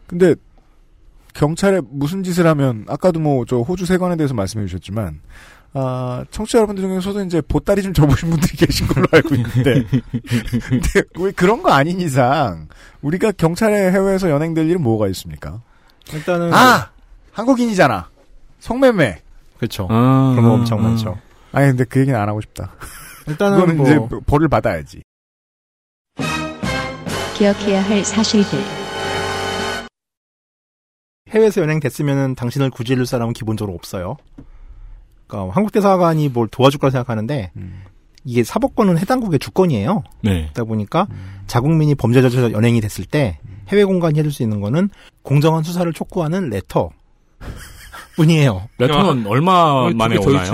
근데 0.09 0.33
경찰에 1.35 1.81
무슨 1.87 2.23
짓을 2.23 2.47
하면 2.47 2.85
아까도 2.89 3.19
뭐 3.19 3.45
저 3.47 3.57
호주 3.59 3.85
세관에 3.85 4.15
대해서 4.17 4.33
말씀해 4.33 4.65
주셨지만 4.65 5.21
아 5.73 6.25
청취자 6.31 6.57
여러분들 6.57 6.83
중에서도 6.83 7.23
이제 7.25 7.41
보따리 7.41 7.83
좀 7.83 7.93
접으신 7.93 8.31
분들이 8.31 8.57
계신 8.57 8.87
걸로 8.87 9.05
알고 9.13 9.35
있는데 9.35 9.83
근데 10.67 11.03
왜 11.19 11.31
그런 11.31 11.61
거 11.61 11.71
아닌 11.71 12.01
이상 12.01 12.67
우리가 13.03 13.31
경찰에 13.33 13.91
해외에서 13.91 14.31
연행될 14.31 14.67
일은 14.67 14.81
뭐가 14.81 15.07
있습니까? 15.09 15.61
일단은 16.11 16.51
아 16.53 16.89
한국인이잖아 17.33 18.09
성매매 18.59 19.21
그렇죠. 19.59 19.87
아, 19.91 20.31
그런 20.35 20.49
거 20.49 20.53
엄청 20.55 20.81
많죠. 20.81 21.19
아니 21.51 21.67
근데 21.67 21.83
그 21.83 21.99
얘기는 21.99 22.19
안 22.19 22.27
하고 22.27 22.41
싶다. 22.41 22.71
일단은 23.27 23.57
그거는 23.59 23.77
뭐 23.77 23.85
이제 23.85 23.99
벌을 24.25 24.47
받아야지. 24.47 25.03
기억해야 27.35 27.81
할 27.83 28.03
사실들. 28.03 28.78
해외에서 31.31 31.61
연행됐으면은 31.61 32.35
당신을 32.35 32.69
구제해줄 32.69 33.05
사람은 33.05 33.33
기본적으로 33.33 33.75
없어요. 33.75 34.17
그러니까 35.27 35.53
한국 35.55 35.71
대사관이 35.71 36.29
뭘 36.29 36.47
도와줄 36.47 36.79
거라 36.79 36.91
생각하는데 36.91 37.51
음. 37.55 37.83
이게 38.25 38.43
사법권은 38.43 38.97
해당국의 38.97 39.39
주권이에요. 39.39 40.03
네. 40.21 40.43
그러다 40.53 40.63
보니까 40.65 41.07
자국민이 41.47 41.95
범죄자로 41.95 42.51
연행이 42.51 42.81
됐을 42.81 43.05
때 43.05 43.39
해외 43.69 43.83
공간이 43.83 44.17
해줄 44.19 44.31
수 44.31 44.43
있는 44.43 44.59
거는 44.59 44.89
공정한 45.21 45.63
수사를 45.63 45.91
촉구하는 45.93 46.49
레터 46.49 46.89
뿐이에요. 48.17 48.67
레터는 48.77 49.27
얼마 49.27 49.51
어, 49.71 49.89
만에 49.91 50.17
오나요? 50.17 50.51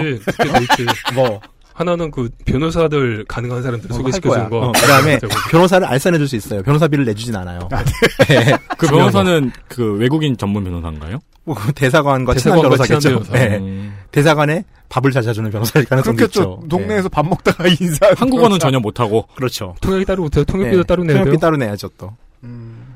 뭐 1.15 1.41
하나는 1.75 2.09
그 2.09 2.29
변호사들 2.45 3.25
가능한 3.27 3.61
사람들 3.61 3.89
뭐 3.89 3.97
소개시켜주는 3.97 4.43
할 4.43 4.49
거. 4.49 4.59
어, 4.59 4.71
그다음에. 4.71 5.19
변호사를 5.51 5.85
알선해줄 5.85 6.25
수 6.29 6.37
있어요. 6.37 6.63
변호사비를 6.63 7.03
내주진 7.03 7.35
않아요. 7.35 7.67
그 8.77 8.87
변호사는 8.87 9.51
그 9.67 9.93
외국인 9.97 10.37
전문 10.37 10.63
변호사인가요? 10.63 11.19
뭐그 11.43 11.73
대사관과 11.75 12.33
친한 12.35 12.59
대사관과 12.59 12.69
변호사겠죠. 12.77 12.99
친한 13.01 13.23
변호사. 13.23 13.33
네. 13.33 13.57
음. 13.57 13.97
대사관에 14.11 14.63
밥을 14.87 15.11
잘 15.11 15.23
사주는 15.23 15.51
변호사일 15.51 15.85
그렇겠죠. 15.85 16.23
있죠. 16.25 16.63
동네에서 16.69 17.09
밥 17.09 17.27
먹다가 17.27 17.65
인사. 17.67 18.09
한국어는 18.15 18.57
전혀 18.57 18.79
못하고. 18.79 19.25
네. 19.27 19.35
그렇죠. 19.35 19.75
통역이 19.81 20.05
따로 20.05 20.23
못해요. 20.23 20.45
통역비도 20.45 20.77
네. 20.81 20.87
따로 20.87 21.03
내야 21.03 21.15
돼요. 21.15 21.23
통역비 21.25 21.41
따로 21.41 21.57
내야죠 21.57 21.89
또. 21.97 22.15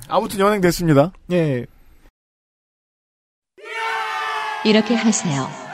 아무튼 0.08 0.40
연행됐습니다. 0.40 1.12
예. 1.34 1.66
이렇게 4.64 4.96
하세요. 4.96 5.69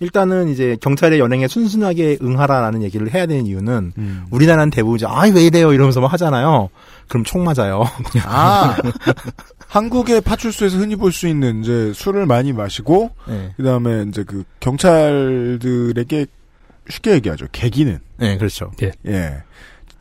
일단은 0.00 0.48
이제 0.48 0.76
경찰의 0.80 1.18
연행에 1.20 1.46
순순하게 1.48 2.18
응하라라는 2.22 2.82
얘기를 2.82 3.12
해야 3.14 3.26
되는 3.26 3.46
이유는 3.46 3.92
음. 3.96 4.24
우리나라는 4.30 4.70
대부분 4.70 4.96
이제 4.96 5.06
아왜 5.08 5.42
이래요 5.44 5.72
이러면서 5.72 6.00
막 6.00 6.12
하잖아요. 6.12 6.68
그럼 7.08 7.24
총 7.24 7.44
맞아요. 7.44 7.84
아 8.24 8.76
한국의 9.68 10.20
파출소에서 10.20 10.78
흔히 10.78 10.96
볼 10.96 11.12
수 11.12 11.28
있는 11.28 11.62
이제 11.62 11.92
술을 11.94 12.26
많이 12.26 12.52
마시고 12.52 13.10
네. 13.28 13.52
그다음에 13.56 14.04
이제 14.08 14.24
그 14.24 14.42
경찰들에게 14.60 16.26
쉽게 16.88 17.12
얘기하죠. 17.12 17.46
계기는 17.52 17.98
네, 18.18 18.36
그렇죠. 18.36 18.70
예. 19.06 19.42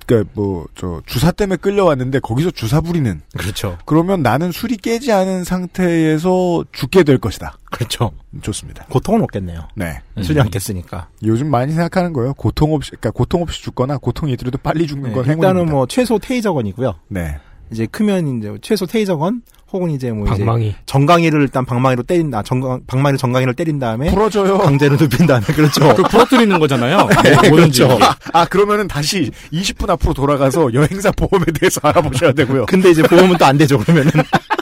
그러니까 0.06 0.32
뭐 0.34 0.66
저 0.76 1.02
주사 1.06 1.32
때문에 1.32 1.58
끌려왔는데 1.58 2.20
거기서 2.20 2.52
주사 2.52 2.82
부리는 2.82 3.22
그렇죠. 3.38 3.78
그러면 3.86 4.22
나는 4.22 4.52
술이 4.52 4.78
깨지 4.78 5.12
않은 5.12 5.44
상태에서 5.44 6.66
죽게 6.72 7.04
될 7.04 7.18
것이다. 7.18 7.58
그렇죠. 7.72 8.12
좋습니다. 8.42 8.86
고통은 8.90 9.22
없겠네요. 9.24 9.68
네. 9.76 10.02
술이 10.22 10.40
안 10.40 10.50
깼으니까. 10.50 11.10
요즘 11.24 11.50
많이 11.50 11.72
생각하는 11.74 12.14
거예요. 12.14 12.34
고통 12.34 12.74
없이 12.74 12.92
그러니까 12.92 13.12
고통 13.12 13.42
없이 13.42 13.62
죽거나 13.62 13.98
고통이 13.98 14.34
있더라도 14.34 14.58
빨리 14.58 14.88
죽는 14.88 15.10
네, 15.10 15.16
건 15.16 15.26
일단은 15.26 15.42
행운입니다. 15.44 15.72
뭐 15.74 15.86
최소 15.88 16.20
테이저건이고요. 16.20 16.96
네. 17.10 17.40
이제 17.74 17.88
크면 17.88 18.38
이제 18.40 18.54
최소 18.62 18.86
테이저건 18.86 19.42
혹은 19.72 19.90
이제 19.90 20.12
뭐 20.12 20.26
방망이. 20.26 20.68
이제 20.70 20.78
정강이를 20.86 21.42
일단 21.42 21.66
방망이로 21.66 22.04
때린다. 22.04 22.44
정강 22.44 22.82
방망이로 22.86 23.18
정강이를 23.18 23.56
때린 23.56 23.80
다음에 23.80 24.12
풀어줘요. 24.12 24.60
강제로 24.60 24.96
눕힌 24.96 25.26
다음에 25.26 25.44
그렇죠. 25.54 25.96
그 25.96 26.04
부러뜨리는 26.04 26.60
거잖아요. 26.60 27.08
네, 27.24 27.50
뭐든지. 27.50 27.84
그렇죠. 27.84 27.98
아, 28.34 28.46
그러면은 28.46 28.88
다시 28.88 29.32
20분 29.52 29.90
앞으로 29.90 30.14
돌아가서 30.14 30.72
여행사 30.76 31.10
보험에 31.12 31.46
대해서 31.60 31.80
알아보셔야 31.84 32.34
되고요. 32.34 32.68
근데 32.68 32.92
이제 32.92 33.02
보험은 33.02 33.38
또 33.38 33.46
안 33.46 33.58
되죠. 33.58 33.78
그러면은 33.80 34.12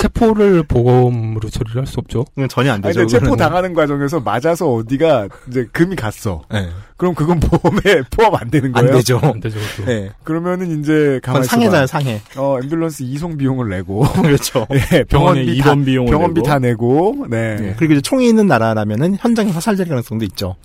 체포를 0.00 0.62
보험으로 0.64 1.48
처리를 1.50 1.80
할 1.82 1.86
수 1.86 1.98
없죠. 2.00 2.24
전혀 2.48 2.70
안 2.72 2.76
아니, 2.84 2.94
되죠. 2.94 3.00
근데 3.00 3.18
체포. 3.18 3.36
당하는 3.36 3.74
과정에서 3.74 4.20
맞아서 4.20 4.70
어디가 4.72 5.28
이제 5.48 5.66
금이 5.72 5.96
갔어. 5.96 6.42
네. 6.50 6.68
그럼 6.96 7.14
그건 7.14 7.40
보험에 7.40 7.80
포함 8.10 8.34
안 8.36 8.50
되는 8.50 8.68
안 8.76 8.84
거예요? 8.84 8.96
되죠. 8.98 9.18
안 9.22 9.40
되죠. 9.40 9.58
그것도. 9.58 9.86
네. 9.90 10.10
그러면은 10.22 10.80
이제 10.80 11.20
상해자요, 11.24 11.84
있어봐. 11.84 11.86
상해. 11.86 12.20
어, 12.36 12.58
앰뷸런스 12.60 13.02
이송 13.04 13.36
비용을 13.36 13.68
내고. 13.68 14.02
그렇죠. 14.22 14.66
예, 14.72 15.04
병원에 15.04 15.42
병원비 15.44 15.56
입원 15.56 15.78
다, 15.80 15.84
비용을 15.84 16.10
병원비 16.10 16.40
내고. 16.40 16.46
다 16.48 16.58
내고. 16.58 17.26
네. 17.28 17.56
네. 17.56 17.74
그리고 17.78 17.94
이제 17.94 18.00
총이 18.02 18.28
있는 18.28 18.46
나라라면은 18.46 19.16
현장에 19.18 19.52
사살될 19.52 19.88
가능성도 19.88 20.24
있죠. 20.26 20.56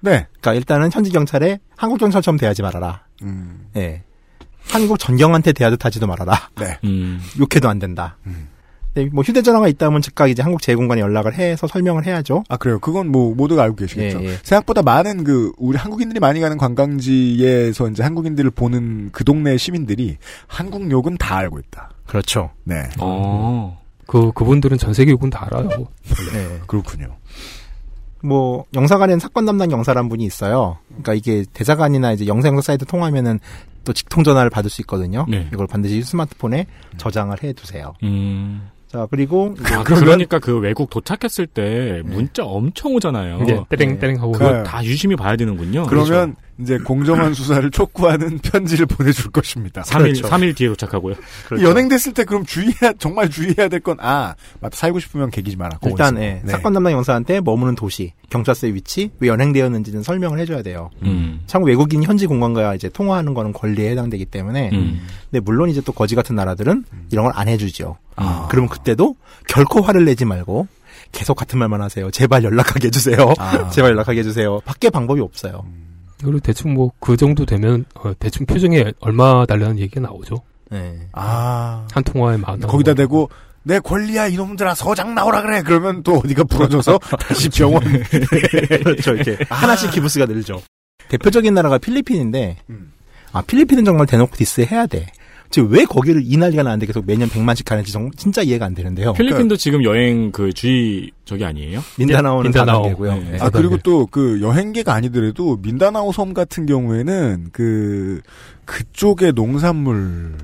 네. 0.00 0.26
그러니까 0.40 0.54
일단은 0.54 0.90
현지 0.92 1.10
경찰에 1.10 1.58
한국 1.76 1.98
경찰처럼 1.98 2.38
대하지 2.38 2.62
말아라. 2.62 3.02
음. 3.22 3.66
예. 3.76 4.02
한국 4.68 4.98
전경한테 4.98 5.52
대하듯 5.52 5.84
하지도 5.84 6.06
말아라. 6.06 6.50
네. 6.60 6.78
음. 6.84 7.20
욕해도 7.40 7.68
안 7.68 7.78
된다. 7.78 8.16
음. 8.26 8.48
네, 8.96 9.10
뭐 9.12 9.22
휴대전화가 9.22 9.68
있다면 9.68 10.00
즉각 10.00 10.28
이제 10.30 10.42
한국 10.42 10.62
제공관에 10.62 11.02
연락을 11.02 11.34
해서 11.34 11.66
설명을 11.66 12.06
해야죠. 12.06 12.44
아, 12.48 12.56
그래요. 12.56 12.78
그건 12.78 13.08
뭐 13.08 13.34
모두가 13.34 13.62
알고 13.62 13.76
계시겠죠. 13.76 14.22
예, 14.22 14.24
예. 14.24 14.38
생각보다 14.42 14.80
많은 14.80 15.22
그 15.22 15.52
우리 15.58 15.76
한국인들이 15.76 16.18
많이 16.18 16.40
가는 16.40 16.56
관광지에서 16.56 17.90
이제 17.90 18.02
한국인들을 18.02 18.50
보는 18.52 19.10
그 19.12 19.22
동네 19.22 19.58
시민들이 19.58 20.16
한국 20.46 20.90
욕은 20.90 21.18
다 21.18 21.36
알고 21.36 21.58
있다. 21.58 21.90
그렇죠. 22.06 22.50
네. 22.64 22.88
어. 22.98 23.78
그 24.06 24.32
그분들은 24.32 24.78
전 24.78 24.94
세계 24.94 25.12
욕은 25.12 25.28
다 25.28 25.46
알아요. 25.46 25.68
네. 26.32 26.60
그렇군요. 26.66 27.16
뭐 28.22 28.64
영사관에는 28.74 29.20
사건 29.20 29.44
담당 29.44 29.70
영사란 29.70 30.08
분이 30.08 30.24
있어요. 30.24 30.78
그러니까 30.88 31.12
이게 31.12 31.44
대사관이나 31.52 32.12
이제 32.12 32.26
영상영사 32.26 32.72
사이트 32.72 32.86
통하면은 32.86 33.40
또 33.84 33.92
직통 33.92 34.24
전화를 34.24 34.48
받을 34.48 34.70
수 34.70 34.80
있거든요. 34.82 35.26
네. 35.28 35.48
이걸 35.52 35.66
반드시 35.66 36.02
스마트폰에 36.02 36.66
저장을 36.96 37.42
해 37.42 37.52
두세요. 37.52 37.92
음. 38.02 38.70
자, 38.88 39.06
그리고 39.10 39.54
아, 39.64 39.82
그러니까 39.82 40.38
그 40.38 40.58
외국 40.58 40.90
도착했을 40.90 41.46
때 41.46 42.02
문자 42.04 42.44
엄청 42.44 42.94
오잖아요. 42.94 43.38
네, 43.40 43.60
때랭 43.68 43.88
네. 43.94 43.98
때랭 43.98 44.16
하고 44.22 44.32
그- 44.32 44.38
그거 44.38 44.62
다 44.62 44.84
유심히 44.84 45.16
봐야 45.16 45.36
되는군요. 45.36 45.86
그러면 45.86 46.36
이제 46.58 46.78
공정한 46.78 47.34
수사를 47.34 47.70
촉구하는 47.70 48.38
편지를 48.42 48.86
보내줄 48.86 49.30
것입니다. 49.30 49.82
3일, 49.82 50.22
3일 50.22 50.56
뒤에 50.56 50.68
도착하고요. 50.68 51.14
그렇죠. 51.46 51.64
연행됐을 51.68 52.14
때 52.14 52.24
그럼 52.24 52.44
주의해야, 52.46 52.92
정말 52.98 53.28
주의해야 53.28 53.68
될 53.68 53.80
건, 53.80 53.98
아, 54.00 54.34
맞다. 54.60 54.76
살고 54.76 54.98
싶으면 55.00 55.30
개기지 55.30 55.56
마라. 55.56 55.78
일단. 55.84 56.16
예, 56.16 56.40
네. 56.44 56.50
사건 56.50 56.72
담당 56.72 56.92
영사한테 56.92 57.40
머무는 57.40 57.74
도시, 57.74 58.12
경찰서의 58.30 58.74
위치, 58.74 59.10
왜 59.20 59.28
연행되었는지는 59.28 60.02
설명을 60.02 60.38
해줘야 60.38 60.62
돼요. 60.62 60.90
음. 61.02 61.40
참 61.46 61.62
외국인 61.64 62.02
현지 62.02 62.26
공간과 62.26 62.74
이제 62.74 62.88
통화하는 62.88 63.34
거는 63.34 63.52
권리에 63.52 63.90
해당되기 63.90 64.24
때문에. 64.26 64.70
음. 64.72 65.06
근데 65.30 65.40
물론 65.40 65.68
이제 65.68 65.80
또 65.82 65.92
거지 65.92 66.14
같은 66.14 66.34
나라들은 66.36 66.84
이런 67.12 67.24
걸 67.26 67.32
안 67.36 67.48
해주죠. 67.48 67.98
아. 68.16 68.46
그러면 68.50 68.70
그때도 68.70 69.14
결코 69.46 69.82
화를 69.82 70.06
내지 70.06 70.24
말고 70.24 70.66
계속 71.12 71.34
같은 71.34 71.58
말만 71.58 71.82
하세요. 71.82 72.10
제발 72.10 72.42
연락하게 72.44 72.86
해주세요. 72.86 73.34
아. 73.38 73.68
제발 73.70 73.90
연락하게 73.90 74.20
해주세요. 74.20 74.60
밖에 74.64 74.88
방법이 74.88 75.20
없어요. 75.20 75.64
그 75.64 75.95
리고 76.30 76.40
대충 76.40 76.74
뭐 76.74 76.90
그 77.00 77.16
정도 77.16 77.44
되면 77.46 77.84
어, 77.94 78.12
대충 78.18 78.46
표정에 78.46 78.92
얼마 79.00 79.44
달라는 79.46 79.78
얘기가 79.78 80.00
나오죠. 80.00 80.42
네. 80.70 81.08
아. 81.12 81.86
한 81.92 82.02
통화에 82.02 82.36
만 82.38 82.50
원. 82.50 82.60
거기다 82.60 82.94
대고, 82.94 83.30
내 83.62 83.78
권리야, 83.80 84.26
이놈들아, 84.28 84.74
서장 84.74 85.14
나오라 85.14 85.42
그래! 85.42 85.62
그러면 85.62 86.02
또 86.02 86.18
어디가 86.18 86.44
부러져서 86.44 86.98
다시 87.20 87.48
병원. 87.48 87.82
그렇죠. 88.82 89.14
이렇게 89.14 89.38
하나씩 89.48 89.90
기부스가 89.92 90.26
늘죠. 90.26 90.60
대표적인 91.08 91.54
나라가 91.54 91.78
필리핀인데, 91.78 92.56
음. 92.70 92.92
아, 93.32 93.42
필리핀은 93.42 93.84
정말 93.84 94.06
대놓고 94.06 94.34
디스해야 94.36 94.86
돼. 94.86 95.06
왜 95.62 95.84
거기를 95.84 96.22
이 96.24 96.36
난리가 96.36 96.62
나는데 96.62 96.86
계속 96.86 97.04
매년 97.06 97.28
100만씩 97.28 97.64
가는지 97.64 97.92
정, 97.92 98.10
진짜 98.12 98.42
이해가 98.42 98.66
안 98.66 98.74
되는데요. 98.74 99.12
필리핀도 99.12 99.56
지금 99.56 99.84
여행 99.84 100.30
그 100.32 100.52
주의 100.52 101.10
저기 101.24 101.44
아니에요? 101.44 101.80
민다나오는 101.98 102.44
민다나오. 102.44 102.82
4단계고요. 102.96 103.30
네. 103.30 103.38
아, 103.40 103.50
그리고 103.50 103.76
또 103.78 104.06
그 104.10 104.40
여행객 104.40 104.88
아니더라도 104.88 105.56
민다나오 105.62 106.12
섬 106.12 106.32
같은 106.34 106.66
경우에는 106.66 107.48
그, 107.52 108.20
그쪽의 108.64 109.32
농산물, 109.32 110.34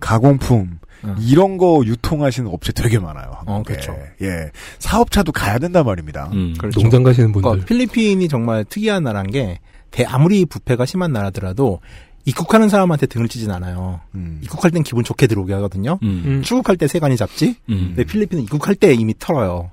가공품, 0.00 0.78
어. 1.04 1.14
이런 1.20 1.56
거 1.58 1.82
유통하시는 1.84 2.48
업체 2.50 2.72
되게 2.72 2.98
많아요. 2.98 3.32
어, 3.46 3.62
그렇죠. 3.64 3.96
예. 4.20 4.50
사업차도 4.78 5.32
가야 5.32 5.58
된단 5.58 5.84
말입니다. 5.84 6.30
음. 6.32 6.54
그렇죠. 6.58 6.80
농장 6.80 7.02
가시는 7.02 7.32
분들. 7.32 7.42
그러니까 7.48 7.66
필리핀이 7.66 8.28
정말 8.28 8.64
특이한 8.64 9.02
나라인 9.02 9.26
게 9.30 9.58
대, 9.90 10.04
아무리 10.04 10.44
부패가 10.46 10.86
심한 10.86 11.12
나라더라도 11.12 11.80
입국하는 12.24 12.68
사람한테 12.68 13.06
등을 13.06 13.28
찌진 13.28 13.50
않아요. 13.50 14.00
음. 14.14 14.40
입국할 14.42 14.70
땐 14.70 14.82
기분 14.82 15.02
좋게 15.04 15.26
들어오게 15.26 15.52
하거든요. 15.54 15.98
음. 16.02 16.22
음. 16.24 16.42
출국할 16.42 16.76
때 16.76 16.86
세관이 16.86 17.16
잡지. 17.16 17.56
음. 17.68 17.92
근데 17.94 18.04
필리핀은 18.04 18.44
입국할 18.44 18.74
때 18.74 18.94
이미 18.94 19.14
털어요. 19.18 19.70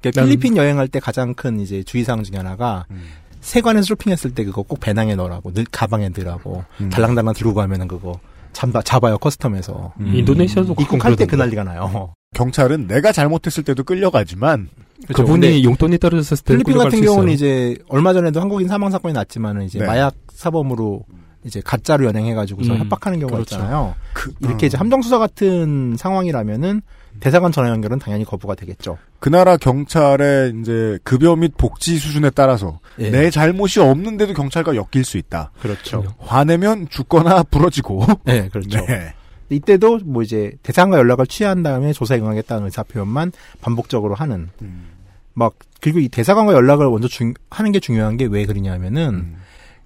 그러니까 0.00 0.20
난- 0.20 0.28
필리핀 0.28 0.56
여행할 0.56 0.88
때 0.88 1.00
가장 1.00 1.34
큰 1.34 1.60
이제 1.60 1.82
주의사항 1.82 2.22
중에 2.24 2.36
하나가 2.36 2.84
음. 2.90 3.02
세관에서 3.40 3.86
쇼핑했을 3.86 4.32
때 4.34 4.44
그거 4.44 4.62
꼭 4.62 4.80
배낭에 4.80 5.14
넣으라고 5.14 5.52
늘 5.54 5.64
가방에 5.70 6.08
넣으라고 6.10 6.64
음. 6.80 6.90
달랑달랑 6.90 7.34
들고 7.34 7.54
가면은 7.54 7.88
그거 7.88 8.18
잡아, 8.52 8.82
잡아요 8.82 9.16
커스텀에서 9.18 9.92
음. 10.00 10.14
인도네시아도 10.14 10.74
입국할 10.80 11.16
때 11.16 11.26
그. 11.26 11.36
난리가 11.36 11.64
나요. 11.64 12.12
경찰은 12.34 12.86
내가 12.88 13.12
잘못했을 13.12 13.62
때도 13.62 13.84
끌려가지만 13.84 14.68
그렇죠. 15.06 15.22
그분이 15.22 15.64
용돈이 15.64 15.98
떨어졌을 15.98 16.36
때 16.38 16.52
필리핀 16.54 16.74
끌려갈 16.74 16.90
같은 16.90 16.98
수 16.98 17.04
경우는 17.04 17.32
있어요. 17.32 17.48
이제 17.72 17.78
얼마 17.88 18.12
전에도 18.12 18.40
한국인 18.40 18.68
사망 18.68 18.90
사건이 18.90 19.14
났지만은 19.14 19.62
이제 19.64 19.78
네. 19.78 19.86
마약 19.86 20.14
사범으로 20.34 21.04
이제 21.48 21.60
가짜로 21.64 22.04
연행해가지고서 22.04 22.74
음, 22.74 22.78
협박하는 22.78 23.18
경우가 23.18 23.38
그렇죠. 23.38 23.56
있잖아요. 23.56 23.94
그, 24.12 24.32
이렇게 24.40 24.66
이제 24.66 24.76
함정 24.76 25.02
수사 25.02 25.18
같은 25.18 25.96
상황이라면은 25.98 26.82
대사관 27.20 27.50
전화 27.50 27.70
연결은 27.70 27.98
당연히 27.98 28.24
거부가 28.24 28.54
되겠죠. 28.54 28.96
그 29.18 29.28
나라 29.28 29.56
경찰의 29.56 30.54
이제 30.60 30.98
급여 31.02 31.34
및 31.34 31.52
복지 31.56 31.98
수준에 31.98 32.30
따라서 32.30 32.78
예. 33.00 33.10
내 33.10 33.30
잘못이 33.30 33.80
없는데도 33.80 34.34
경찰과 34.34 34.76
엮일 34.76 35.04
수 35.04 35.18
있다. 35.18 35.50
그렇죠. 35.60 36.04
화내면 36.18 36.88
죽거나 36.88 37.42
부러지고. 37.50 38.06
네, 38.24 38.48
그렇죠. 38.48 38.84
네. 38.86 39.14
이때도 39.50 40.00
뭐 40.04 40.22
이제 40.22 40.52
대상과 40.62 40.98
연락을 40.98 41.26
취한 41.26 41.62
다음에 41.62 41.92
조사에 41.92 42.18
응하겠다는 42.18 42.66
의사 42.66 42.82
표현만 42.82 43.32
반복적으로 43.60 44.14
하는 44.14 44.50
음. 44.62 44.90
막 45.32 45.54
그리고 45.80 46.00
이 46.00 46.08
대사관과 46.08 46.52
연락을 46.52 46.88
먼저 46.90 47.08
중, 47.08 47.32
하는 47.50 47.72
게 47.72 47.80
중요한 47.80 48.16
게 48.16 48.26
왜 48.26 48.44
그러냐면은 48.44 49.14
음. 49.14 49.36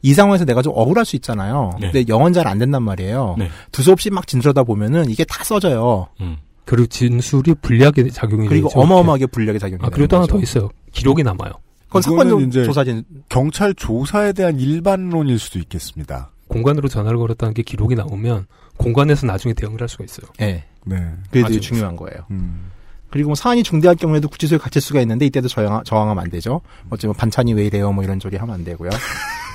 이 0.03 0.15
상황에서 0.15 0.45
내가 0.45 0.63
좀 0.63 0.73
억울할 0.77 1.05
수 1.05 1.17
있잖아요. 1.17 1.73
네. 1.81 1.91
근데 1.91 2.05
영어는 2.13 2.33
잘안 2.33 2.59
된단 2.59 2.83
말이에요. 2.83 3.37
네. 3.39 3.51
두서없이 3.71 4.11
막 4.11 4.27
진술하다 4.27 4.65
보면은 4.65 5.09
이게 5.09 5.25
다 5.25 5.45
써져요. 5.45 6.09
음. 6.21 6.39
그리고 6.65 6.87
진술이 6.87 7.55
불리하게 7.63 8.11
작용이 8.11 8.49
그리고 8.49 8.69
되죠. 8.69 8.81
어마어마하게 8.81 9.27
불리하게 9.27 9.59
작용이 9.59 9.81
아, 9.83 9.89
그리고 9.91 10.09
또 10.09 10.17
하나 10.17 10.27
더 10.27 10.35
거죠. 10.35 10.43
있어요. 10.43 10.71
기록이 10.93 11.23
남아요. 11.23 11.53
그건 11.87 12.03
사건 12.03 12.51
조사진 12.51 13.05
경찰 13.29 13.75
조사에 13.75 14.33
대한 14.33 14.59
일반론일 14.59 15.39
수도 15.39 15.59
있겠습니다. 15.59 16.31
공간으로 16.49 16.89
전화를 16.89 17.19
걸었다는 17.19 17.55
게 17.55 17.63
기록이 17.63 17.95
나오면 17.95 18.47
공간에서 18.77 19.27
나중에 19.27 19.55
대응을 19.55 19.81
할 19.81 19.89
수가 19.89 20.05
있어요. 20.05 20.27
예. 20.41 20.65
네. 20.85 20.97
그게 21.31 21.47
되게 21.47 21.61
중요한 21.61 21.97
거예요. 21.97 22.25
음. 22.31 22.71
그리고 23.11 23.29
뭐 23.29 23.35
사안이 23.35 23.63
중대할 23.63 23.95
경우에도 23.97 24.29
구치소에 24.29 24.59
갇힐 24.59 24.81
수가 24.81 25.01
있는데 25.03 25.27
이때도 25.27 25.49
저항, 25.49 25.85
저항하면 25.85 26.25
안 26.25 26.31
되죠. 26.31 26.63
어쩌면 26.89 27.15
반찬이 27.15 27.53
왜 27.53 27.67
이래요 27.67 27.93
뭐 27.93 28.03
이런 28.03 28.19
소리 28.19 28.37
하면 28.39 28.55
안 28.55 28.65
되고요. 28.65 28.89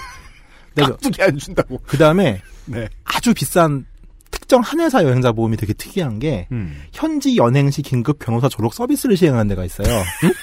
깍두기 0.84 1.22
안 1.22 1.38
준다고. 1.38 1.80
그 1.86 1.98
다음에 1.98 2.42
네. 2.66 2.88
아주 3.04 3.34
비싼 3.34 3.86
특정 4.32 4.62
한 4.62 4.80
회사 4.80 5.04
여행자 5.04 5.32
보험이 5.32 5.58
되게 5.58 5.74
특이한 5.74 6.20
게 6.20 6.48
음. 6.52 6.82
현지 6.92 7.38
연행 7.38 7.72
시 7.72 7.82
긴급 7.82 8.20
변호사 8.20 8.50
조력 8.50 8.74
서비스를 8.74 9.18
시행하는 9.18 9.48
데가 9.48 9.66
있어요. 9.66 9.88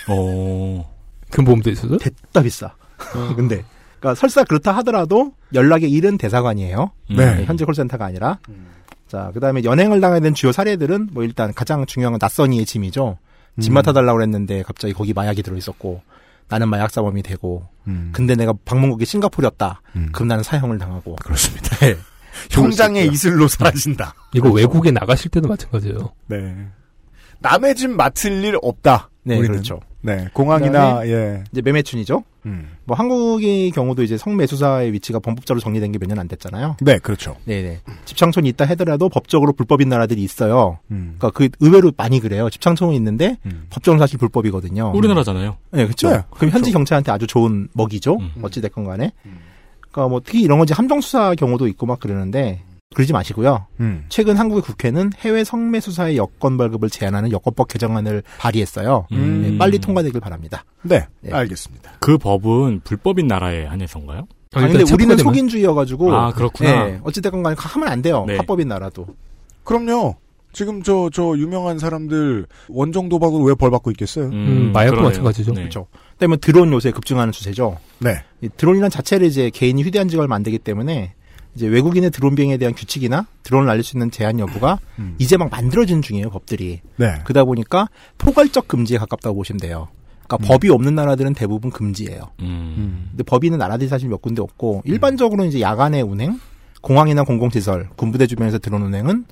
어. 0.09 0.95
그 1.30 1.43
보험도 1.43 1.70
있어요? 1.70 1.99
됐다 1.99 2.43
비싸. 2.43 2.74
근데 3.37 3.64
그러니까 3.99 4.14
설사 4.14 4.45
그렇다 4.45 4.72
하더라도 4.76 5.32
연락의 5.53 5.91
일은 5.91 6.18
대사관이에요. 6.18 6.93
네. 7.16 7.45
현지 7.45 7.64
콜센터가 7.64 8.05
아니라. 8.05 8.39
자, 9.09 9.30
그다음에 9.32 9.64
연행을 9.64 10.01
당하게 10.01 10.20
된 10.20 10.35
주요 10.35 10.53
사례들은 10.53 11.11
뭐 11.12 11.24
일단 11.24 11.53
가장 11.55 11.87
중요한 11.87 12.12
건 12.12 12.18
낯선이의 12.20 12.66
짐이죠. 12.66 13.18
짐 13.61 13.72
음. 13.72 13.74
맡아달라고 13.74 14.16
그랬는데 14.16 14.62
갑자기 14.62 14.93
거기 14.93 15.12
마약이 15.12 15.43
들어있었고 15.43 16.03
나는 16.49 16.68
마약 16.68 16.90
사범이 16.90 17.22
되고 17.22 17.66
음. 17.86 18.11
근데 18.12 18.34
내가 18.34 18.55
방문국이 18.64 19.05
싱가포르였다. 19.05 19.82
음. 19.97 20.09
그럼 20.12 20.28
나는 20.28 20.42
사형을 20.42 20.78
당하고. 20.78 21.16
그렇습니다. 21.16 21.76
네. 21.78 21.97
형장의. 22.51 23.09
이슬로 23.09 23.49
사라진다. 23.49 24.14
이거 24.34 24.51
외국에 24.51 24.90
나가실 24.90 25.30
때도 25.30 25.49
마찬가지예요. 25.49 26.12
네. 26.26 26.68
남의 27.40 27.74
집 27.74 27.90
맡을 27.90 28.42
일 28.45 28.59
없다. 28.61 29.11
네, 29.22 29.36
우리는. 29.38 29.53
그렇죠. 29.53 29.80
네. 30.05 30.29
공항이나 30.35 31.07
예. 31.07 31.43
이제 31.51 31.63
매매춘이죠. 31.63 32.23
음. 32.47 32.69
뭐 32.85 32.95
한국의 32.97 33.71
경우도 33.71 34.03
이제 34.03 34.19
성매수사의 34.19 34.93
위치가 34.93 35.19
범법자로 35.19 35.61
정리된 35.61 35.93
게 35.93 35.99
몇 35.99 36.07
년 36.09 36.19
안 36.19 36.29
됐잖아요. 36.29 36.77
네, 36.83 36.99
그렇죠. 36.99 37.37
네네. 37.47 37.81
집창촌이 38.05 38.49
있다 38.51 38.67
하더라도 38.67 39.09
법적으로 39.09 39.55
불법인 39.55 39.89
나라들이 39.89 40.23
있어요. 40.23 40.79
음. 40.91 41.17
그러니까 41.19 41.31
그 41.31 41.49
의외로 41.61 41.91
많이 41.97 42.21
그래요. 42.21 42.51
집창촌은 42.51 42.95
있는데 42.97 43.39
음. 43.47 43.67
법적으로 43.71 43.99
사실 43.99 44.19
불법이거든요. 44.19 44.93
우리나라잖아요. 44.95 45.57
네, 45.71 45.85
그렇죠. 45.85 46.11
네, 46.11 46.21
그럼 46.31 46.51
현지 46.51 46.71
경찰한테 46.71 47.11
아주 47.11 47.27
좋은 47.27 47.69
먹이죠. 47.73 48.17
음. 48.21 48.31
어찌 48.43 48.61
됐건 48.61 48.85
간에. 48.85 49.13
그러니까 49.81 50.09
뭐 50.11 50.21
특히 50.25 50.43
이런 50.43 50.59
건 50.59 50.65
이제 50.67 50.75
함정 50.75 51.01
수사 51.01 51.35
경우도 51.35 51.67
있고 51.69 51.87
막 51.87 51.99
그러는데 52.01 52.61
그러지 52.95 53.12
마시고요. 53.12 53.66
음. 53.80 54.05
최근 54.09 54.36
한국의 54.36 54.62
국회는 54.62 55.11
해외 55.18 55.45
성매 55.45 55.80
수사의 55.80 56.16
여권 56.16 56.57
발급을 56.57 56.88
제한하는 56.90 57.32
여권법 57.32 57.68
개정안을 57.68 58.22
발의했어요. 58.38 59.07
음. 59.12 59.42
네, 59.42 59.59
빨리 59.59 59.78
통과되길 59.78 60.20
바랍니다. 60.20 60.64
네, 60.82 61.07
네. 61.20 61.32
알겠습니다. 61.32 61.92
그 62.01 62.16
법은 62.18 62.80
불법인 62.84 63.26
나라에 63.26 63.66
한해서인가요? 63.66 64.26
아니, 64.55 64.72
근데 64.72 64.92
우리는 64.92 65.16
속인주의여가지고. 65.18 66.14
아, 66.14 66.32
그렇구나. 66.32 66.84
네, 66.86 67.01
어찌됐건 67.03 67.42
간에 67.42 67.57
하면 67.59 67.88
안 67.88 68.01
돼요. 68.03 68.24
네. 68.26 68.36
합법인 68.36 68.68
나라도. 68.68 69.07
그럼요. 69.64 70.14
지금 70.53 70.84
저, 70.84 71.11
저, 71.12 71.34
유명한 71.36 71.80
사람들, 71.80 72.47
원정 72.68 73.09
도박으로 73.09 73.42
왜 73.42 73.55
벌 73.57 73.72
받고 73.72 73.90
있겠어요? 73.90 74.26
음, 74.26 74.70
마약도 74.72 74.92
그러네요. 74.92 75.09
마찬가지죠. 75.11 75.53
네. 75.53 75.61
그렇죠. 75.62 75.88
그다음에 76.12 76.36
드론 76.36 76.72
요새 76.72 76.92
급증하는 76.92 77.32
추세죠. 77.32 77.78
네. 77.99 78.22
이 78.40 78.49
드론이란 78.57 78.88
자체를 78.90 79.26
이제 79.26 79.51
개인이 79.51 79.82
휴대한 79.82 80.07
지가 80.07 80.22
얼마 80.22 80.36
안 80.36 80.45
되기 80.45 80.59
때문에 80.61 81.14
이제 81.55 81.67
외국인의 81.67 82.11
드론 82.11 82.35
비행에 82.35 82.57
대한 82.57 82.75
규칙이나 82.75 83.27
드론을 83.43 83.67
날릴 83.67 83.83
수 83.83 83.97
있는 83.97 84.11
제한 84.11 84.39
여부가 84.39 84.79
음. 84.99 85.15
이제 85.19 85.37
막 85.37 85.51
만들어지는 85.51 86.03
중이에요, 86.03 86.31
법들이. 86.31 86.81
네. 86.97 87.21
그러다 87.25 87.45
보니까 87.45 87.89
포괄적 88.19 88.69
금지에 88.69 88.99
가깝다고 88.99 89.37
보시면 89.37 89.61
돼요. 89.61 89.89
그러니까 90.27 90.49
법이 90.49 90.71
없는 90.71 90.95
나라들은 90.95 91.35
대부분 91.35 91.71
금지예요. 91.71 92.31
음. 92.41 93.09
근데 93.11 93.23
법이 93.23 93.47
있는 93.47 93.59
나라들이 93.59 93.89
사실 93.89 94.09
몇 94.09 94.21
군데 94.23 94.43
없고 94.43 94.83
일반적으로는 94.85 95.49
이제 95.49 95.61
야간의 95.61 96.03
운행, 96.03 96.41
공항이나 96.81 97.25
공공시설, 97.25 97.89
군부대 97.97 98.27
주변에서 98.27 98.59
드론 98.59 98.83
운행은 98.83 99.25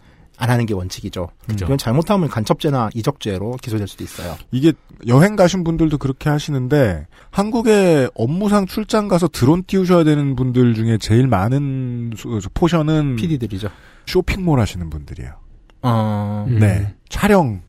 안 0.42 0.50
하는 0.50 0.66
게 0.66 0.74
원칙이죠. 0.74 1.28
그죠. 1.46 1.66
이건 1.66 1.78
잘못하면 1.78 2.28
간첩죄나 2.28 2.90
이적죄로 2.94 3.52
기소될 3.62 3.86
수도 3.86 4.02
있어요. 4.02 4.36
이게 4.50 4.72
여행 5.06 5.36
가신 5.36 5.62
분들도 5.62 5.98
그렇게 5.98 6.30
하시는데 6.30 7.06
한국에 7.30 8.08
업무상 8.16 8.66
출장 8.66 9.06
가서 9.06 9.28
드론 9.28 9.62
띄우셔야 9.64 10.02
되는 10.02 10.34
분들 10.34 10.74
중에 10.74 10.98
제일 10.98 11.28
많은 11.28 12.10
수- 12.16 12.40
포션은 12.54 13.14
PD들이죠. 13.14 13.68
쇼핑몰 14.06 14.58
하시는 14.58 14.90
분들이에요. 14.90 15.30
어, 15.82 16.44
음. 16.48 16.58
네. 16.58 16.92
촬영 17.08 17.62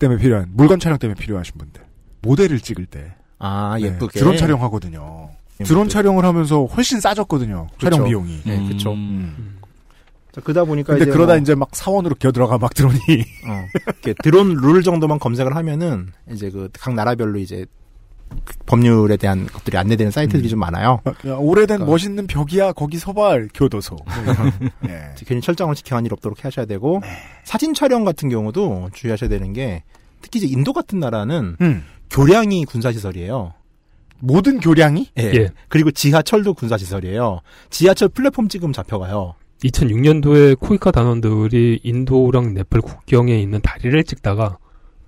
때문에 0.00 0.20
필요한 0.20 0.50
물건 0.52 0.80
촬영 0.80 0.98
때문에 0.98 1.16
필요하신 1.16 1.54
분들. 1.58 1.80
모델을 2.22 2.58
찍을 2.58 2.86
때 2.86 3.14
아, 3.38 3.76
네, 3.80 3.86
예쁘게. 3.86 4.18
드론 4.18 4.36
촬영하거든요. 4.36 5.30
드론 5.64 5.88
촬영을 5.88 6.24
하면서 6.24 6.64
훨씬 6.64 6.98
싸졌거든요. 6.98 7.68
촬영 7.80 8.00
그쵸. 8.00 8.04
비용이. 8.08 8.40
네, 8.44 8.66
그쵸. 8.68 8.94
음. 8.94 9.58
자, 10.32 10.40
그러다 10.42 10.64
보니까 10.64 10.92
근데 10.94 11.04
이제 11.04 11.12
그러다 11.12 11.32
뭐- 11.34 11.40
이제 11.42 11.54
막 11.54 11.68
사원으로 11.72 12.14
기어 12.16 12.32
들어가 12.32 12.58
막 12.58 12.72
드론이. 12.74 12.98
어, 13.48 13.66
이렇게 13.86 14.14
드론 14.22 14.54
룰 14.54 14.82
정도만 14.82 15.18
검색을 15.18 15.56
하면은 15.56 16.12
이제 16.30 16.50
그 16.50 16.68
각 16.78 16.94
나라별로 16.94 17.38
이제 17.38 17.66
그 18.44 18.54
법률에 18.64 19.16
대한 19.16 19.46
것들이 19.48 19.76
안내되는 19.76 20.12
사이트들이 20.12 20.48
좀 20.48 20.60
많아요. 20.60 21.00
야, 21.26 21.34
오래된 21.34 21.78
그러니까 21.78 21.84
멋있는 21.90 22.26
벽이야. 22.28 22.72
거기 22.72 22.96
서발 22.96 23.48
교도소. 23.52 23.96
네. 24.86 25.14
괜히 25.26 25.40
철장을 25.40 25.74
지켜한 25.74 26.06
일 26.06 26.12
없도록 26.12 26.44
하셔야 26.44 26.64
되고 26.64 27.02
사진 27.42 27.74
촬영 27.74 28.04
같은 28.04 28.28
경우도 28.28 28.90
주의하셔야 28.94 29.28
되는 29.28 29.52
게 29.52 29.82
특히 30.22 30.38
이제 30.38 30.46
인도 30.46 30.72
같은 30.72 31.00
나라는 31.00 31.56
음. 31.60 31.84
교량이 32.10 32.66
군사시설이에요. 32.66 33.52
모든 34.20 34.60
교량이? 34.60 35.08
예. 35.18 35.22
예. 35.34 35.50
그리고 35.68 35.90
지하철도 35.90 36.54
군사시설이에요. 36.54 37.40
지하철 37.70 38.08
플랫폼 38.10 38.46
찍으면 38.48 38.72
잡혀가요. 38.72 39.34
2006년도에 39.64 40.58
코이카 40.58 40.90
단원들이 40.90 41.80
인도랑 41.82 42.54
네팔 42.54 42.80
국경에 42.80 43.38
있는 43.38 43.60
다리를 43.60 44.02
찍다가 44.04 44.58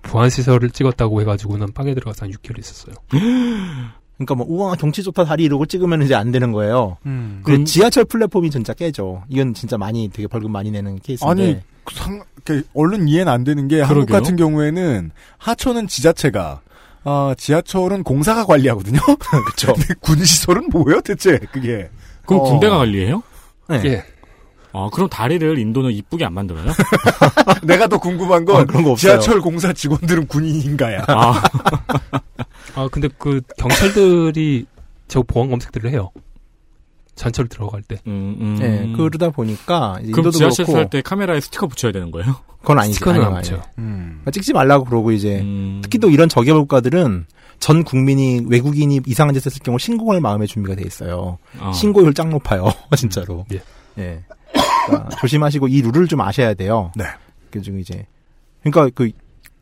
보안 0.01 0.29
시설을 0.29 0.69
찍었다고 0.69 1.21
해가지고는 1.21 1.73
빵에 1.73 1.93
들어가서 1.93 2.25
한 2.25 2.31
6개월 2.31 2.59
있었어요. 2.59 2.95
그러니까 4.17 4.35
뭐 4.35 4.45
우와 4.47 4.75
경치 4.75 5.01
좋다 5.01 5.25
다리 5.25 5.43
이러고 5.45 5.65
찍으면 5.65 6.03
이제 6.03 6.13
안 6.13 6.31
되는 6.31 6.51
거예요. 6.51 6.97
음. 7.05 7.41
그 7.43 7.63
지하철 7.63 8.05
플랫폼이 8.05 8.51
진짜 8.51 8.73
깨져. 8.73 9.23
이건 9.27 9.53
진짜 9.53 9.77
많이 9.77 10.09
되게 10.09 10.27
벌금 10.27 10.51
많이 10.51 10.69
내는 10.71 10.99
케이스인데. 10.99 11.43
아니 11.43 11.59
상, 11.91 12.23
이렇게 12.45 12.67
얼른 12.73 13.07
이해는 13.07 13.31
안 13.31 13.43
되는 13.43 13.67
게 13.67 13.81
한국 13.81 14.05
그러게요. 14.05 14.19
같은 14.19 14.35
경우에는 14.35 15.11
하천은 15.39 15.87
지자체가 15.87 16.61
아, 17.05 17.35
지하철은 17.37 18.03
공사가 18.03 18.45
관리하거든요. 18.45 18.99
그렇죠. 19.19 19.73
군 19.99 20.23
시설은 20.23 20.69
뭐예요, 20.69 21.01
대체 21.01 21.37
그게? 21.51 21.89
그럼 22.25 22.41
어. 22.41 22.43
군대가 22.43 22.77
관리해요? 22.77 23.23
네. 23.67 23.81
예. 23.85 24.05
아, 24.73 24.89
그럼 24.91 25.07
다리를 25.07 25.57
인도는 25.59 25.91
이쁘게 25.91 26.25
안 26.25 26.33
만들어요? 26.33 26.65
내가 27.63 27.87
더 27.87 27.97
궁금한 27.97 28.43
건 28.43 28.55
어, 28.61 28.65
그런 28.65 28.83
거 28.83 28.91
없어요. 28.91 29.19
지하철 29.19 29.39
공사 29.39 29.71
직원들은 29.71 30.27
군인인가야? 30.27 31.05
아, 31.07 31.43
아 32.75 32.87
근데 32.91 33.07
그 33.19 33.41
경찰들이 33.57 34.65
저 35.07 35.21
보안 35.21 35.49
검색들을 35.49 35.91
해요. 35.91 36.11
전철 37.15 37.47
들어갈 37.47 37.83
때. 37.83 37.99
음, 38.07 38.35
음. 38.39 38.59
예, 38.61 38.91
그러다 38.97 39.29
보니까 39.29 39.99
이제 40.01 40.11
그럼 40.11 40.25
인도도 40.25 40.37
지하철 40.39 40.65
살때 40.65 41.01
카메라에 41.03 41.39
스티커 41.39 41.67
붙여야 41.67 41.91
되는 41.91 42.09
거예요? 42.09 42.35
그건 42.61 42.79
아니지. 42.79 42.95
스티커는 42.95 43.21
아니에요, 43.21 43.35
안 43.35 43.41
붙여요. 43.41 43.57
아니에요. 43.59 43.73
음. 43.77 44.07
그러니까 44.21 44.31
찍지 44.31 44.53
말라고 44.53 44.85
그러고 44.85 45.11
이제 45.11 45.39
음. 45.41 45.81
특히 45.83 45.99
또 45.99 46.09
이런 46.09 46.27
저개발 46.27 46.61
국가들은 46.61 47.25
전 47.59 47.83
국민이 47.83 48.41
외국인이 48.47 49.01
이상한 49.05 49.35
짓 49.35 49.45
했을 49.45 49.61
경우 49.63 49.77
신고할 49.77 50.19
마음의 50.21 50.47
준비가 50.47 50.75
돼 50.75 50.83
있어요. 50.85 51.37
아. 51.59 51.71
신고율 51.71 52.13
짱 52.15 52.29
높아요, 52.31 52.73
진짜로. 52.97 53.45
예. 53.53 53.61
예. 53.99 54.23
그러니까 54.87 55.09
조심하시고 55.17 55.67
이 55.67 55.81
룰을 55.81 56.07
좀 56.07 56.21
아셔야 56.21 56.53
돼요. 56.53 56.91
네. 56.95 57.05
그중 57.51 57.79
이제 57.79 58.05
그러니까 58.63 58.89
그 58.95 59.11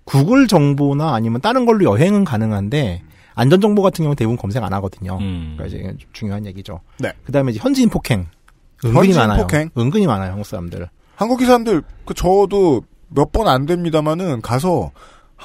구글 0.03 0.47
정보나 0.47 1.13
아니면 1.13 1.41
다른 1.41 1.65
걸로 1.65 1.83
여행은 1.85 2.23
가능한데 2.23 3.03
안전 3.35 3.61
정보 3.61 3.81
같은 3.81 4.03
경우는 4.03 4.15
대부분 4.15 4.37
검색 4.37 4.63
안 4.63 4.73
하거든요. 4.73 5.17
음. 5.19 5.55
그러니까 5.57 5.65
이제 5.77 5.87
좀 5.97 6.09
중요한 6.13 6.45
얘기죠. 6.45 6.79
네. 6.99 7.11
그다음에 7.25 7.51
이제 7.51 7.59
현지인 7.61 7.89
폭행 7.89 8.27
은근히 8.83 8.95
현지인 9.07 9.17
많아요. 9.17 9.41
폭행? 9.43 9.69
은근히 9.77 10.07
많아요, 10.07 10.31
한국 10.31 10.45
사람들. 10.45 10.87
한국 11.15 11.41
사람들 11.41 11.83
그 12.05 12.13
저도 12.13 12.83
몇 13.09 13.31
번 13.31 13.47
안 13.47 13.65
됩니다만은 13.65 14.41
가서 14.41 14.91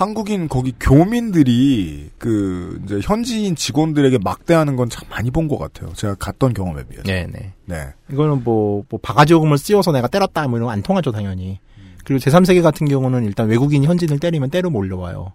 한국인 0.00 0.46
거기 0.46 0.74
교민들이 0.78 2.10
그 2.18 2.78
이제 2.84 3.00
현지인 3.02 3.56
직원들에게 3.56 4.18
막대하는 4.22 4.76
건 4.76 4.90
참 4.90 5.08
많이 5.08 5.30
본 5.30 5.48
것 5.48 5.56
같아요. 5.58 5.90
제가 5.94 6.16
갔던 6.18 6.52
경험에 6.52 6.82
비해서. 6.84 7.02
네, 7.06 7.26
네. 7.32 7.54
네. 7.64 7.88
이거는 8.12 8.44
뭐, 8.44 8.84
뭐, 8.90 9.00
바가지 9.02 9.32
요금을 9.32 9.56
씌워서 9.56 9.92
내가 9.92 10.06
때렸다, 10.06 10.48
뭐 10.48 10.58
이런 10.58 10.66
거 10.66 10.72
안 10.72 10.82
통하죠, 10.82 11.12
당연히. 11.12 11.60
그리고 12.04 12.22
제3세계 12.22 12.62
같은 12.62 12.86
경우는 12.86 13.24
일단 13.24 13.48
외국인이 13.48 13.86
현지인을 13.86 14.18
때리면 14.18 14.50
때려 14.50 14.68
몰려와요. 14.68 15.32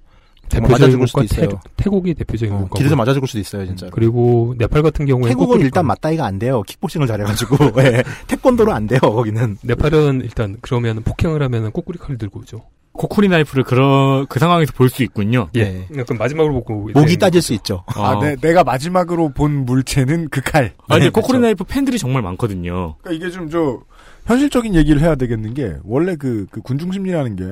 정말 0.50 0.72
맞아 0.74 0.86
대표적인 0.86 0.92
죽을 0.92 1.08
수도 1.08 1.22
국가 1.22 1.24
있어요. 1.24 1.50
태, 1.76 1.84
태국 1.86 2.08
이 2.08 2.14
대표적인 2.14 2.54
어, 2.54 2.58
국가고. 2.60 2.78
길에서 2.78 2.96
맞아 2.96 3.14
죽을 3.16 3.28
수도 3.28 3.40
있어요, 3.40 3.66
진짜. 3.66 3.88
로 3.88 3.92
그리고 3.92 4.54
네팔 4.60 4.84
같은 4.84 5.06
경우에 5.08 5.30
태국은 5.30 5.60
일단 5.62 5.88
맞다이가 5.88 6.24
안 6.26 6.38
돼요. 6.38 6.62
킥복싱을 6.62 7.08
잘해가지고. 7.08 7.56
예. 7.82 8.04
태권도로 8.28 8.72
안 8.74 8.86
돼요, 8.86 9.00
거기는. 9.00 9.58
네팔은 9.64 10.22
일단 10.24 10.58
그러면 10.62 11.02
폭행을 11.04 11.42
하면 11.42 11.66
은 11.66 11.72
꼬꾸리 11.72 11.98
칼 11.98 12.18
들고 12.20 12.42
오죠. 12.42 12.62
코코리 12.94 13.28
나이프를 13.30 13.64
그런 13.64 14.26
그 14.28 14.40
상황에서 14.40 14.74
볼 14.74 14.90
수 14.90 15.04
있군요. 15.04 15.50
예. 15.56 15.86
그럼 15.90 16.18
마지막으로 16.18 16.54
보고 16.54 16.90
목이 16.94 17.18
따질 17.18 17.42
수 17.42 17.54
있죠. 17.54 17.84
아, 17.88 18.20
네, 18.22 18.36
내가 18.36 18.64
마지막으로 18.64 19.30
본 19.30 19.66
물체는 19.66 20.28
그 20.30 20.42
칼. 20.42 20.74
아, 20.88 20.96
근데 20.96 21.06
네, 21.06 21.10
코코리 21.10 21.38
그렇죠. 21.38 21.42
나이프 21.42 21.64
팬들이 21.64 21.98
정말 21.98 22.22
많거든요. 22.22 22.96
그러니까 23.02 23.12
이게 23.12 23.32
좀 23.32 23.50
저 23.50 23.80
현실적인 24.26 24.76
얘기를 24.76 25.02
해야 25.02 25.16
되겠는 25.16 25.54
게 25.54 25.78
원래 25.84 26.16
그, 26.16 26.46
그 26.52 26.62
군중 26.62 26.92
심리라는 26.92 27.36
게 27.38 27.46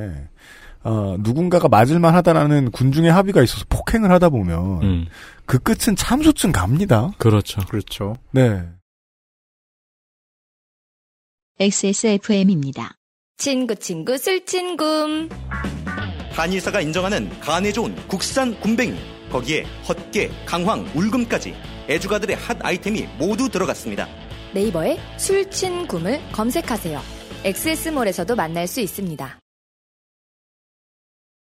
어, 0.84 1.16
누군가가 1.20 1.68
맞을만 1.68 2.14
하다라는 2.16 2.72
군중의 2.72 3.12
합의가 3.12 3.42
있어서 3.44 3.66
폭행을 3.70 4.12
하다 4.12 4.30
보면 4.30 4.84
음, 4.84 5.06
그 5.46 5.60
끝은 5.60 5.96
참수층 5.96 6.52
갑니다. 6.52 7.12
그렇죠. 7.18 7.60
그렇죠. 7.68 8.16
네. 8.32 8.64
XSFM입니다. 11.60 12.99
친구 13.40 13.74
친구 13.74 14.18
술친굼. 14.18 15.30
한의사가 16.34 16.82
인정하는 16.82 17.30
간에 17.40 17.72
좋은 17.72 17.96
국산 18.06 18.60
군뱅이 18.60 19.00
거기에 19.32 19.64
헛개, 19.88 20.30
강황, 20.46 20.86
울금까지 20.94 21.56
애주가들의 21.88 22.36
핫 22.36 22.58
아이템이 22.60 23.08
모두 23.18 23.48
들어갔습니다. 23.48 24.08
네이버에 24.54 24.98
술친굼을 25.16 26.20
검색하세요. 26.34 27.00
XS몰에서도 27.46 28.36
만날 28.36 28.68
수 28.68 28.82
있습니다. 28.82 29.40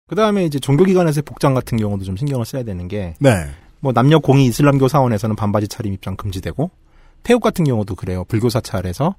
그 0.08 0.16
다음에 0.16 0.46
이제 0.46 0.60
종교기관에서의 0.60 1.24
복장 1.24 1.56
같은 1.56 1.80
경우도 1.80 2.06
좀 2.06 2.16
신경을 2.16 2.46
써야 2.46 2.62
되는 2.62 2.88
게, 2.88 3.16
네. 3.20 3.32
뭐 3.80 3.92
남녀 3.92 4.20
공이 4.20 4.46
이슬람교 4.46 4.88
사원에서는 4.88 5.36
반바지 5.36 5.68
차림 5.68 5.94
입장 5.94 6.16
금지되고, 6.16 6.70
태국 7.24 7.42
같은 7.42 7.66
경우도 7.66 7.96
그래요. 7.96 8.24
불교 8.26 8.50
사찰에서. 8.50 9.16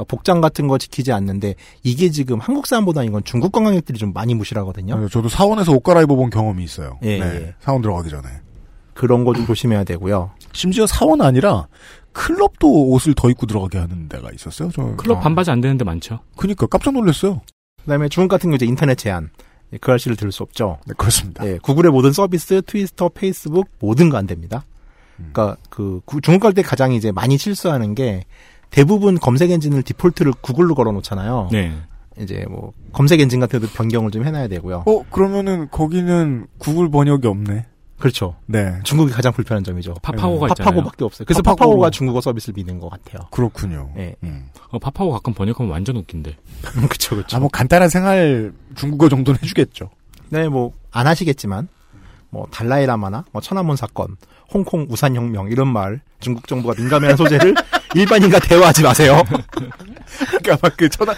그러니까 0.00 0.04
복장 0.16 0.40
같은 0.40 0.66
거 0.68 0.78
지키지 0.78 1.12
않는데, 1.12 1.54
이게 1.82 2.10
지금 2.10 2.38
한국 2.40 2.66
사람보다 2.66 3.02
이건 3.04 3.22
중국 3.24 3.52
관광객들이 3.52 3.98
좀 3.98 4.12
많이 4.12 4.34
무시하거든요. 4.34 4.94
어, 4.94 5.08
저도 5.08 5.28
사원에서 5.28 5.72
옷 5.72 5.82
갈아입어 5.82 6.14
본 6.16 6.30
경험이 6.30 6.64
있어요. 6.64 6.98
예, 7.02 7.18
네. 7.18 7.24
예. 7.26 7.54
사원 7.60 7.82
들어가기 7.82 8.08
전에. 8.10 8.28
그런 8.94 9.24
거 9.24 9.32
좀 9.32 9.46
조심해야 9.46 9.84
되고요. 9.84 10.30
심지어 10.52 10.86
사원 10.86 11.20
아니라 11.22 11.66
클럽도 12.12 12.88
옷을 12.90 13.14
더 13.14 13.30
입고 13.30 13.46
들어가게 13.46 13.78
하는 13.78 14.08
데가 14.08 14.30
있었어요. 14.34 14.70
저 14.74 14.94
클럽 14.96 15.18
아, 15.18 15.20
반바지 15.20 15.50
안 15.50 15.60
되는데 15.60 15.84
많죠. 15.84 16.20
그니까 16.36 16.66
깜짝 16.66 16.92
놀랐어요. 16.92 17.40
그 17.82 17.86
다음에 17.88 18.08
중국 18.08 18.28
같은 18.28 18.48
경우 18.50 18.56
이제 18.56 18.66
인터넷 18.66 18.96
제한. 18.96 19.30
예, 19.72 19.78
그알싫을 19.78 20.16
들을 20.16 20.32
수 20.32 20.42
없죠. 20.42 20.78
네, 20.86 20.94
그렇습니다. 20.96 21.46
예, 21.46 21.58
구글의 21.62 21.92
모든 21.92 22.12
서비스, 22.12 22.60
트위터, 22.66 23.08
페이스북 23.10 23.68
모든 23.78 24.10
거 24.10 24.16
안 24.18 24.26
됩니다. 24.26 24.64
음. 25.20 25.30
그러니까 25.32 25.56
그 25.70 26.00
구- 26.04 26.20
중국 26.20 26.40
갈 26.42 26.52
때 26.52 26.62
가장 26.62 26.92
이제 26.92 27.12
많이 27.12 27.38
실수하는 27.38 27.94
게 27.94 28.24
대부분 28.70 29.18
검색 29.18 29.50
엔진을 29.50 29.82
디폴트를 29.82 30.32
구글로 30.40 30.74
걸어 30.74 30.92
놓잖아요. 30.92 31.48
네. 31.52 31.72
이제 32.18 32.44
뭐 32.48 32.72
검색 32.92 33.20
엔진 33.20 33.40
같은 33.40 33.60
데도 33.60 33.72
변경을 33.72 34.10
좀 34.10 34.24
해놔야 34.24 34.48
되고요. 34.48 34.84
어, 34.86 35.02
그러면은 35.10 35.68
거기는 35.70 36.46
구글 36.58 36.90
번역이 36.90 37.26
없네. 37.26 37.66
그렇죠. 37.98 38.36
네. 38.46 38.78
중국이 38.84 39.12
가장 39.12 39.32
불편한 39.32 39.62
점이죠. 39.62 39.94
파파고가 40.02 40.48
있잖아요. 40.48 40.64
파파고밖에 40.70 41.04
없어요. 41.04 41.26
그래서 41.26 41.42
파파고로. 41.42 41.66
파파고가 41.68 41.90
중국어 41.90 42.20
서비스를 42.22 42.54
미는 42.56 42.78
것 42.80 42.88
같아요. 42.88 43.28
그렇군요. 43.30 43.90
예. 43.98 44.14
음. 44.22 44.48
어, 44.70 44.78
파파고 44.78 45.10
가끔 45.12 45.34
번역하면 45.34 45.70
완전 45.70 45.96
웃긴데. 45.96 46.34
그렇죠, 46.62 47.16
그렇죠. 47.16 47.36
아, 47.36 47.40
뭐 47.40 47.48
간단한 47.50 47.88
생활 47.90 48.52
중국어 48.74 49.08
정도는 49.08 49.38
해주겠죠. 49.42 49.90
네, 50.30 50.48
뭐 50.48 50.72
안 50.92 51.06
하시겠지만 51.06 51.68
뭐 52.30 52.46
달라이라마나 52.50 53.24
뭐 53.32 53.40
천안문 53.40 53.76
사건, 53.76 54.16
홍콩 54.52 54.86
우산 54.88 55.14
혁명 55.16 55.48
이런 55.50 55.68
말 55.68 56.00
중국 56.20 56.46
정부가 56.46 56.74
민감해하는 56.78 57.16
소재를 57.16 57.54
일반인과 57.94 58.38
대화하지 58.40 58.82
마세요. 58.82 59.22
그러니까 60.28 60.58
막 60.62 60.76
그 60.76 60.88
천안 60.88 61.14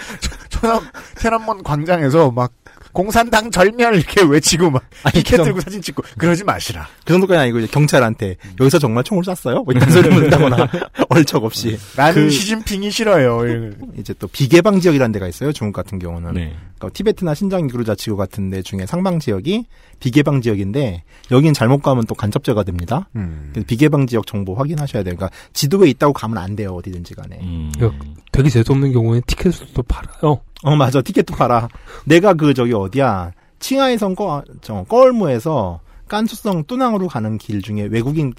천안天安문 0.49 1.63
광장에서 1.63 2.31
막 2.31 2.53
공산당 2.93 3.51
절멸 3.51 3.95
이렇게 3.97 4.23
외치고 4.23 4.71
막 4.71 4.85
아니, 5.03 5.15
피켓 5.15 5.33
그럼- 5.33 5.45
들고 5.47 5.61
사진 5.61 5.81
찍고 5.81 6.03
그러지 6.19 6.45
마시라. 6.45 6.87
그 7.05 7.13
정도까지 7.13 7.39
아니고 7.41 7.61
이제 7.61 7.69
경찰한테 7.73 8.37
여기서 8.61 8.79
정말 8.79 9.03
총을 9.05 9.25
쐈어요? 9.25 9.63
뭐 9.63 9.73
이런 9.75 9.91
소리 9.91 10.09
묻다거나 10.11 10.69
얼척 11.09 11.45
없이. 11.45 11.79
나는 11.97 12.15
그 12.15 12.31
시진핑이 12.31 12.91
싫어요. 12.91 13.73
이제 13.97 14.15
또 14.19 14.27
비개방 14.29 14.81
지역이라는 14.81 15.13
데가 15.13 15.27
있어요. 15.29 15.53
중국 15.53 15.73
같은 15.75 15.99
경우는. 15.99 16.35
네. 16.35 16.55
그러니까 16.79 16.91
티베트나 16.97 17.35
신장 17.35 17.65
위구르자치구 17.65 18.17
같은 18.17 18.51
데 18.51 18.61
중에 18.63 18.87
상방 18.87 19.19
지역이 19.21 19.67
비개방 20.01 20.41
지역인데 20.43 21.05
여긴 21.31 21.55
잘못 21.55 21.81
가면 21.81 22.05
또 22.07 22.15
간첩죄가 22.15 22.65
됩니다. 22.65 23.09
음. 23.15 23.51
그래서 23.53 23.67
비개방 23.67 24.07
지역 24.09 24.27
정보 24.27 24.55
확인하셔야 24.55 25.03
돼요. 25.05 25.15
그러니까 25.17 25.35
지도에 25.53 25.89
있다고 25.91 26.13
가면 26.13 26.39
안 26.39 26.57
돼요. 26.57 26.75
어디든지 26.75 27.15
간에. 27.15 27.39
음. 27.41 27.73
그 27.79 27.91
되게 28.33 28.49
재수없는 28.51 28.93
경우에는 28.93 29.23
티켓을 29.27 29.67
또 29.75 29.83
팔아요. 29.85 30.41
어 30.63 30.77
맞아. 30.77 31.03
티켓도 31.03 31.35
팔아. 31.35 31.69
내가 32.05 32.35
그 32.35 32.55
저기 32.55 32.73
어디야. 32.73 33.33
칭하이성 33.59 34.15
꺼, 34.17 34.43
저, 34.61 34.85
꺼울무에서 34.89 35.81
깐수성 36.09 36.65
뚜낭으로 36.65 37.09
가는 37.09 37.39
길 37.39 37.63
중에 37.63 37.83
외국인 37.85 38.35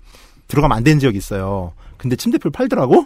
들어가면 0.48 0.78
안 0.78 0.84
되는 0.84 1.00
지역이 1.00 1.18
있어요. 1.18 1.74
근데 1.98 2.16
침대표를 2.16 2.52
팔더라고? 2.52 3.06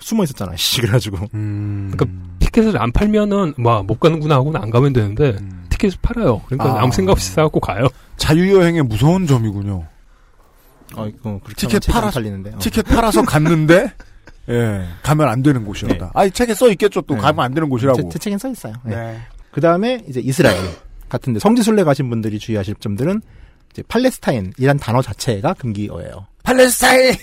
숨어 0.00 0.24
있었잖아, 0.24 0.52
씨. 0.56 0.80
그래가지고. 0.80 1.18
그러니까 1.30 2.06
티켓을 2.38 2.80
안 2.80 2.90
팔면은 2.92 3.54
뭐못 3.58 4.00
가는구나 4.00 4.36
하고는 4.36 4.60
안 4.60 4.70
가면 4.70 4.92
되는데 4.94 5.36
티켓을 5.68 5.98
팔아요. 6.00 6.40
그러니까 6.46 6.78
아. 6.78 6.82
아무 6.82 6.92
생각 6.92 7.12
없이 7.12 7.30
사갖고 7.32 7.60
가요. 7.60 7.88
자유여행의 8.16 8.82
무서운 8.84 9.26
점이군요. 9.26 9.84
어, 10.96 11.06
이거 11.06 11.38
그렇게 11.44 11.66
티켓 11.66 11.86
팔아 11.86 12.10
팔리는데. 12.10 12.52
어. 12.54 12.58
티켓 12.58 12.82
팔아서 12.86 13.22
갔는데 13.22 13.92
예 14.48 14.84
가면 15.02 15.28
안 15.28 15.42
되는 15.42 15.64
곳이었다. 15.64 16.12
아니 16.14 16.30
책에 16.30 16.54
써 16.54 16.70
있겠죠. 16.70 17.02
또 17.02 17.14
네. 17.14 17.20
가면 17.20 17.44
안 17.44 17.54
되는 17.54 17.68
곳이라고. 17.68 18.02
제, 18.02 18.08
제 18.10 18.18
책엔 18.18 18.38
써 18.38 18.48
있어요. 18.50 18.74
네. 18.84 18.96
네. 18.96 19.18
그 19.50 19.60
다음에 19.60 20.04
이제 20.08 20.20
이스라엘 20.20 20.56
같은데 21.08 21.40
성지순례 21.40 21.84
가신 21.84 22.08
분들이 22.10 22.38
주의하실 22.38 22.76
점들은 22.76 23.20
이제 23.72 23.82
팔레스타인이란 23.88 24.78
단어 24.78 25.02
자체가 25.02 25.54
금기어예요. 25.54 26.26
팔레스타인 26.48 27.14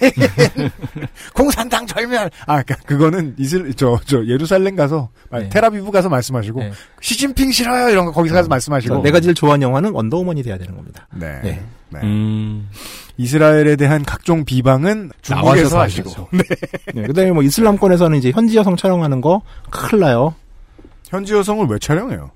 공산당 1.33 1.85
절멸. 1.87 2.29
아, 2.45 2.61
그러니까 2.61 2.75
그거는 2.85 3.33
이슬 3.37 3.73
저 3.73 3.99
저 4.05 4.23
예루살렘 4.25 4.75
가서 4.75 5.09
네. 5.31 5.49
테라비브 5.49 5.89
가서 5.91 6.09
말씀하시고 6.09 6.59
네. 6.59 6.71
시진핑 7.01 7.51
싫어요 7.51 7.89
이런 7.89 8.05
거 8.05 8.11
거기서 8.11 8.35
가서 8.35 8.47
말씀하시고. 8.49 8.93
그래서 8.95 9.03
내가 9.03 9.19
제일 9.19 9.33
좋아하는 9.33 9.63
영화는 9.63 9.91
원더우먼이 9.93 10.43
돼야 10.43 10.57
되는 10.57 10.75
겁니다. 10.75 11.07
네. 11.15 11.39
네. 11.43 11.63
네. 11.89 11.99
음. 12.03 12.69
이스라엘에 13.17 13.75
대한 13.77 14.03
각종 14.03 14.45
비방은 14.45 15.11
중국에서 15.21 15.79
하시고. 15.79 16.27
네. 16.31 16.43
네, 16.93 17.03
그다음에 17.03 17.31
뭐 17.31 17.41
이슬람권에서는 17.43 18.17
이제 18.17 18.31
현지 18.31 18.57
여성 18.57 18.75
촬영하는 18.75 19.21
거 19.21 19.41
큰일 19.71 20.01
나요. 20.01 20.35
현지 21.09 21.33
여성을 21.33 21.65
왜 21.67 21.79
촬영해요? 21.79 22.31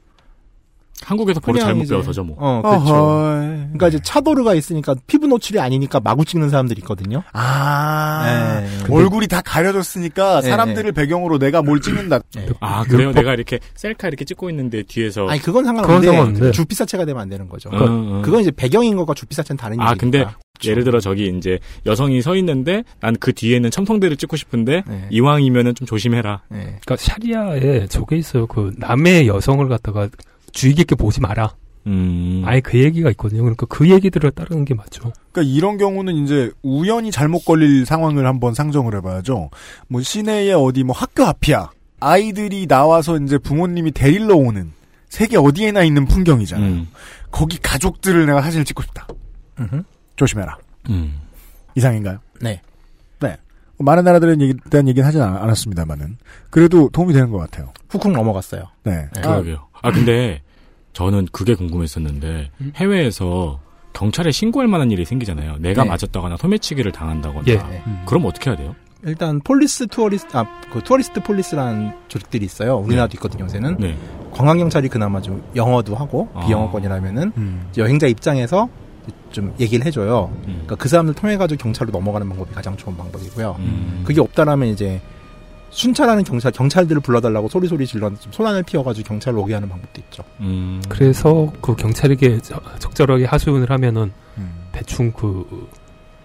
한국에서 1.06 1.39
그냥 1.39 1.62
잘못 1.62 1.84
이제- 1.84 1.93
배워서죠 1.93 2.24
뭐. 2.24 2.36
어, 2.39 2.62
그렇죠. 2.62 2.93
어허이. 2.93 3.47
그러니까 3.47 3.88
이제 3.88 4.00
차도르가 4.04 4.54
있으니까 4.54 4.95
피부 5.08 5.28
노출이 5.28 5.60
아니니까 5.60 6.00
마구 6.00 6.26
찍는 6.26 6.50
사람들이 6.50 6.80
있거든요. 6.80 7.24
아, 7.34 8.62
네, 8.62 8.68
근데- 8.84 8.93
얼굴이 8.93 9.28
다 9.28 9.41
가려졌으니까 9.41 10.41
네, 10.41 10.50
사람들을 10.50 10.91
배경으로 10.91 11.39
내가 11.39 11.62
뭘 11.62 11.80
찍는다. 11.82 12.20
네. 12.36 12.47
아 12.60 12.84
그래요? 12.84 13.12
내가 13.12 13.34
이렇게 13.34 13.60
셀카 13.76 14.08
이렇게 14.08 14.26
찍고 14.26 14.50
있는데 14.50 14.84
뒤에서 14.84 15.28
아니 15.28 15.39
그건 15.41 15.66
상관없는데 15.66 16.08
상관없는데. 16.08 16.52
주피사체가 16.52 17.06
되면 17.06 17.22
안 17.22 17.30
되는 17.30 17.47
거죠. 17.50 17.70
음, 17.72 17.78
음. 18.18 18.22
그건 18.22 18.41
이제 18.41 18.52
배경인 18.52 18.95
것과 18.97 19.14
주피사체는 19.14 19.58
다른 19.58 19.80
아 19.80 19.91
얘기니까. 19.91 19.97
근데 20.00 20.26
예를 20.66 20.84
들어 20.84 21.00
저기 21.00 21.32
이제 21.38 21.58
여성이 21.86 22.22
서 22.22 22.36
있는데 22.36 22.84
난 23.00 23.16
그 23.20 23.32
뒤에는 23.34 23.72
첨성대를 23.72 24.18
찍고 24.18 24.36
싶은데 24.36 24.84
네. 24.88 25.08
이왕이면은 25.10 25.76
좀 25.76 25.88
조심해라. 25.88 26.41
네. 26.50 26.58
그러니까 26.84 26.95
샤리아에 26.97 27.88
저게 27.88 28.18
있어요. 28.18 28.45
그 28.47 28.72
남의 28.78 29.28
여성을 29.28 29.66
갖다가 29.70 30.10
주의 30.52 30.74
깊게 30.74 30.95
보지 30.95 31.22
마라. 31.22 31.54
음. 31.88 32.43
아예 32.45 32.60
그 32.60 32.82
얘기가 32.82 33.10
있거든요. 33.12 33.41
그러니까 33.41 33.66
그 33.68 33.89
얘기들을 33.89 34.32
따르는 34.32 34.66
게 34.66 34.74
맞죠. 34.74 35.12
그러니까 35.32 35.54
이런 35.56 35.78
경우는 35.78 36.16
이제 36.16 36.52
우연히 36.62 37.12
잘못 37.12 37.45
걸릴 37.45 37.86
상황을 37.86 38.26
한번 38.28 38.54
상정을 38.54 38.95
해봐야죠. 38.95 39.50
뭐 39.88 40.02
시내에 40.02 40.54
어디 40.54 40.84
뭐 40.84 40.95
학교 40.95 41.24
앞이야. 41.24 41.72
아이들이 42.00 42.68
나와서 42.68 43.18
이제 43.18 43.38
부모님이 43.38 43.91
데리러 43.91 44.36
오는 44.36 44.72
세계 45.10 45.38
어디에나 45.38 45.84
있는 45.84 46.06
풍경이잖아요. 46.06 46.70
음. 46.70 46.88
거기 47.32 47.58
가족들을 47.58 48.26
내가 48.26 48.41
사진을 48.41 48.66
찍고 48.66 48.84
싶다. 48.84 49.08
음흠. 49.60 49.84
조심해라. 50.16 50.58
음. 50.89 51.20
이상인가요? 51.76 52.20
네. 52.41 52.62
네. 53.80 53.84
많은 53.86 54.03
나라들에 54.03 54.36
대한 54.69 54.88
얘기는 54.88 55.07
하진 55.07 55.21
않- 55.21 55.38
않았습니다만은 55.38 56.17
그래도 56.49 56.89
도움이 56.89 57.13
되는 57.13 57.32
것 57.32 57.38
같아요. 57.38 57.69
훅훅 57.89 58.11
넘어갔어요. 58.11 58.63
네. 58.84 59.07
네. 59.15 59.21
그러게요. 59.21 59.67
아 59.82 59.91
근데 59.91 60.41
저는 60.93 61.27
그게 61.32 61.55
궁금했었는데 61.55 62.51
해외에서 62.75 63.59
경찰에 63.93 64.32
신고할 64.32 64.67
만한 64.67 64.91
일이 64.91 65.05
생기잖아요. 65.05 65.57
내가 65.59 65.84
네. 65.84 65.89
맞았다거나 65.89 66.38
소매치기를 66.38 66.91
당한다거나. 66.91 67.43
예. 67.47 67.55
네. 67.57 67.84
그럼 68.05 68.25
어떻게 68.25 68.49
해야 68.49 68.57
돼요? 68.57 68.75
일단 69.05 69.39
police 69.39 69.88
tourist 69.88 70.36
아그 70.36 70.82
tourist 70.84 71.22
police라는 71.24 71.93
조직들이 72.09 72.45
있어요. 72.45 72.77
우리나라도 72.77 73.13
있거든요. 73.15 73.45
요새는 73.45 73.77
네. 73.80 73.97
관광 74.34 74.57
경찰이 74.57 74.89
그나마 74.89 75.21
좀 75.21 75.41
영어도 75.55 75.95
하고 75.95 76.27
아. 76.34 76.45
비영어권이라면은 76.45 77.32
음. 77.38 77.69
여행자 77.77 78.07
입장에서 78.07 78.67
좀 79.32 79.53
얘기를 79.60 79.86
해줘요. 79.86 80.32
음. 80.34 80.43
그러니까 80.66 80.76
그 80.76 80.89
사람들 80.89 81.14
통해 81.16 81.38
가지고 81.38 81.62
경찰로 81.64 81.91
넘어가는 81.91 82.28
방법이 82.28 82.53
가장 82.53 82.76
좋은 82.78 82.95
방법이고요. 82.97 83.55
음. 83.60 84.01
그게 84.05 84.22
없다라면 84.22 84.70
이제 84.70 85.01
순찰하는 85.72 86.24
경찰 86.24 86.51
경찰들을 86.51 87.01
불러달라고 87.01 87.47
소리 87.47 87.68
소리 87.68 87.86
질러 87.86 88.10
좀 88.10 88.32
소란을 88.32 88.64
피워가지고 88.64 89.07
경찰로 89.07 89.41
오게 89.41 89.53
하는 89.53 89.70
방법도 89.70 90.01
있죠. 90.01 90.24
음. 90.39 90.82
그래서 90.89 91.51
그 91.62 91.76
경찰에게 91.76 92.39
저- 92.41 92.60
적절하게 92.80 93.26
하소연을 93.26 93.70
하면은 93.70 94.12
음. 94.38 94.51
대충 94.72 95.12
그, 95.12 95.70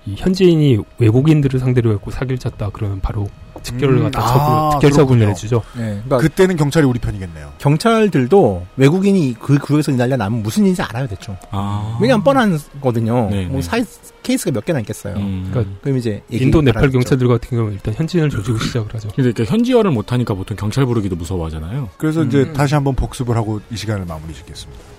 이 0.07 0.15
현지인이 0.17 0.79
외국인들을 0.99 1.61
상대로 1.61 1.93
했고 1.93 2.11
사기를 2.11 2.39
쳤다 2.39 2.71
그러면 2.73 3.01
바로 3.01 3.27
직결을 3.65 3.97
음, 3.97 4.03
갖다 4.05 4.21
아, 4.21 4.27
처분, 4.29 4.71
특결 4.79 4.91
처분을 4.93 5.19
그렇군요. 5.27 5.31
해주죠. 5.31 5.63
네, 5.75 5.83
그러니까 6.05 6.19
그때는 6.19 6.57
경찰이 6.57 6.87
우리 6.87 6.99
편이겠네요. 7.01 7.53
경찰들도 7.59 8.67
외국인이 8.77 9.35
그 9.41 9.59
구역에서 9.59 9.91
이 9.93 9.97
난리가 9.97 10.17
나면 10.17 10.43
무슨 10.43 10.63
일인지 10.65 10.83
알아요 10.83 11.07
대충. 11.09 11.37
아. 11.51 11.99
왜냐면 12.01 12.23
뻔한 12.23 12.59
거든요. 12.81 13.29
네, 13.31 13.47
뭐 13.47 13.57
네. 13.57 13.63
사이 13.63 13.85
케이스가 14.23 14.53
몇 14.53 14.65
개나 14.65 14.81
있겠어요. 14.81 15.17
음. 15.17 15.49
그러니까 15.51 15.75
그럼 15.83 15.99
이제 15.99 16.23
인도 16.31 16.63
네팔. 16.63 16.91
경찰들 16.91 17.27
같은 17.29 17.51
경우는 17.51 17.73
일단 17.75 17.93
현지인을 17.95 18.31
조지고 18.31 18.59
시작을 18.59 18.95
하죠. 18.95 19.09
근데 19.15 19.31
이렇게 19.31 19.45
현지어를 19.45 19.91
못하니까 19.91 20.35
보통 20.35 20.57
경찰 20.57 20.87
부르기도 20.87 21.17
무서워하잖아요. 21.17 21.91
그래서 21.99 22.23
음. 22.23 22.29
이제 22.29 22.53
다시 22.53 22.75
한번 22.75 22.95
복습을 22.95 23.37
하고 23.37 23.61
이 23.71 23.77
시간을 23.77 24.07
마무리 24.07 24.33
짓겠습니다. 24.35 24.94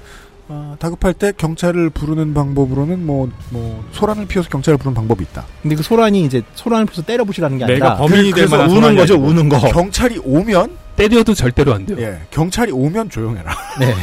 아, 0.47 0.75
다급할 0.79 1.13
때 1.15 1.31
경찰을 1.35 1.89
부르는 1.89 2.33
방법으로는 2.33 3.05
뭐, 3.05 3.29
뭐, 3.49 3.83
소란을 3.91 4.27
피워서 4.27 4.47
경찰을 4.49 4.77
부르는 4.77 4.93
방법이 4.93 5.23
있다. 5.23 5.45
근데 5.61 5.75
그 5.75 5.81
소란이 5.83 6.23
이제 6.23 6.43
소란을 6.53 6.85
피워서 6.85 7.01
때려부시라는 7.01 7.57
게 7.57 7.65
내가 7.65 7.93
아니라 7.93 7.97
범인이 7.97 8.23
될 8.25 8.33
그래서 8.33 8.51
만한 8.57 8.69
우는 8.69 8.81
소란이 8.81 8.97
거죠, 8.97 9.13
아니고. 9.15 9.27
우는 9.29 9.49
거. 9.49 9.59
경찰이 9.59 10.19
오면, 10.23 10.77
때려도 10.95 11.33
절대로 11.33 11.73
안 11.73 11.85
돼요. 11.85 11.97
예, 11.99 12.21
경찰이 12.31 12.71
오면 12.71 13.09
조용해라. 13.09 13.51
네, 13.79 13.93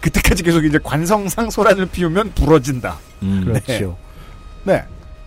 그때까지 0.00 0.42
계속 0.44 0.64
이제 0.64 0.78
관성상 0.82 1.50
소란을 1.50 1.86
피우면 1.86 2.32
부러진다. 2.34 2.98
음. 3.22 3.42
그렇죠. 3.44 3.96
네. 4.64 4.84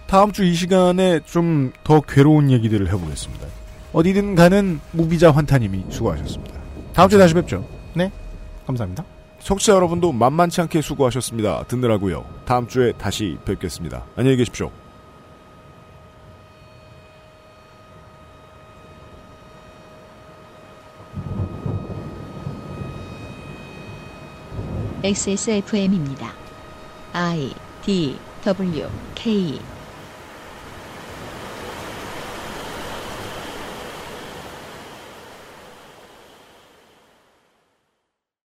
다음 0.08 0.32
주 0.32 0.44
이 0.44 0.54
시간에 0.54 1.20
좀 1.26 1.74
더 1.84 2.00
괴로운 2.02 2.50
얘기들을 2.52 2.88
해보겠습니다. 2.88 3.46
어디든 3.92 4.36
가는 4.36 4.80
무비자 4.92 5.32
환타님이 5.32 5.86
수고하셨습니다. 5.90 6.56
다음 6.94 7.10
주에 7.10 7.20
다시 7.20 7.34
뵙죠. 7.34 7.68
감사합니다. 8.68 9.04
청취자 9.46 9.74
여러분도 9.74 10.12
만만치 10.12 10.60
않게 10.62 10.82
수고하셨습니다. 10.82 11.66
듣느라고요. 11.68 12.26
다음 12.46 12.68
주에 12.68 12.92
다시 12.94 13.38
뵙겠습니다. 13.46 14.04
안녕히 14.16 14.38
계십시오. 14.38 14.72
XSFM입니다. 25.04 26.34
I 27.14 27.54
D 27.84 28.18
W 28.44 28.88
K 29.14 29.60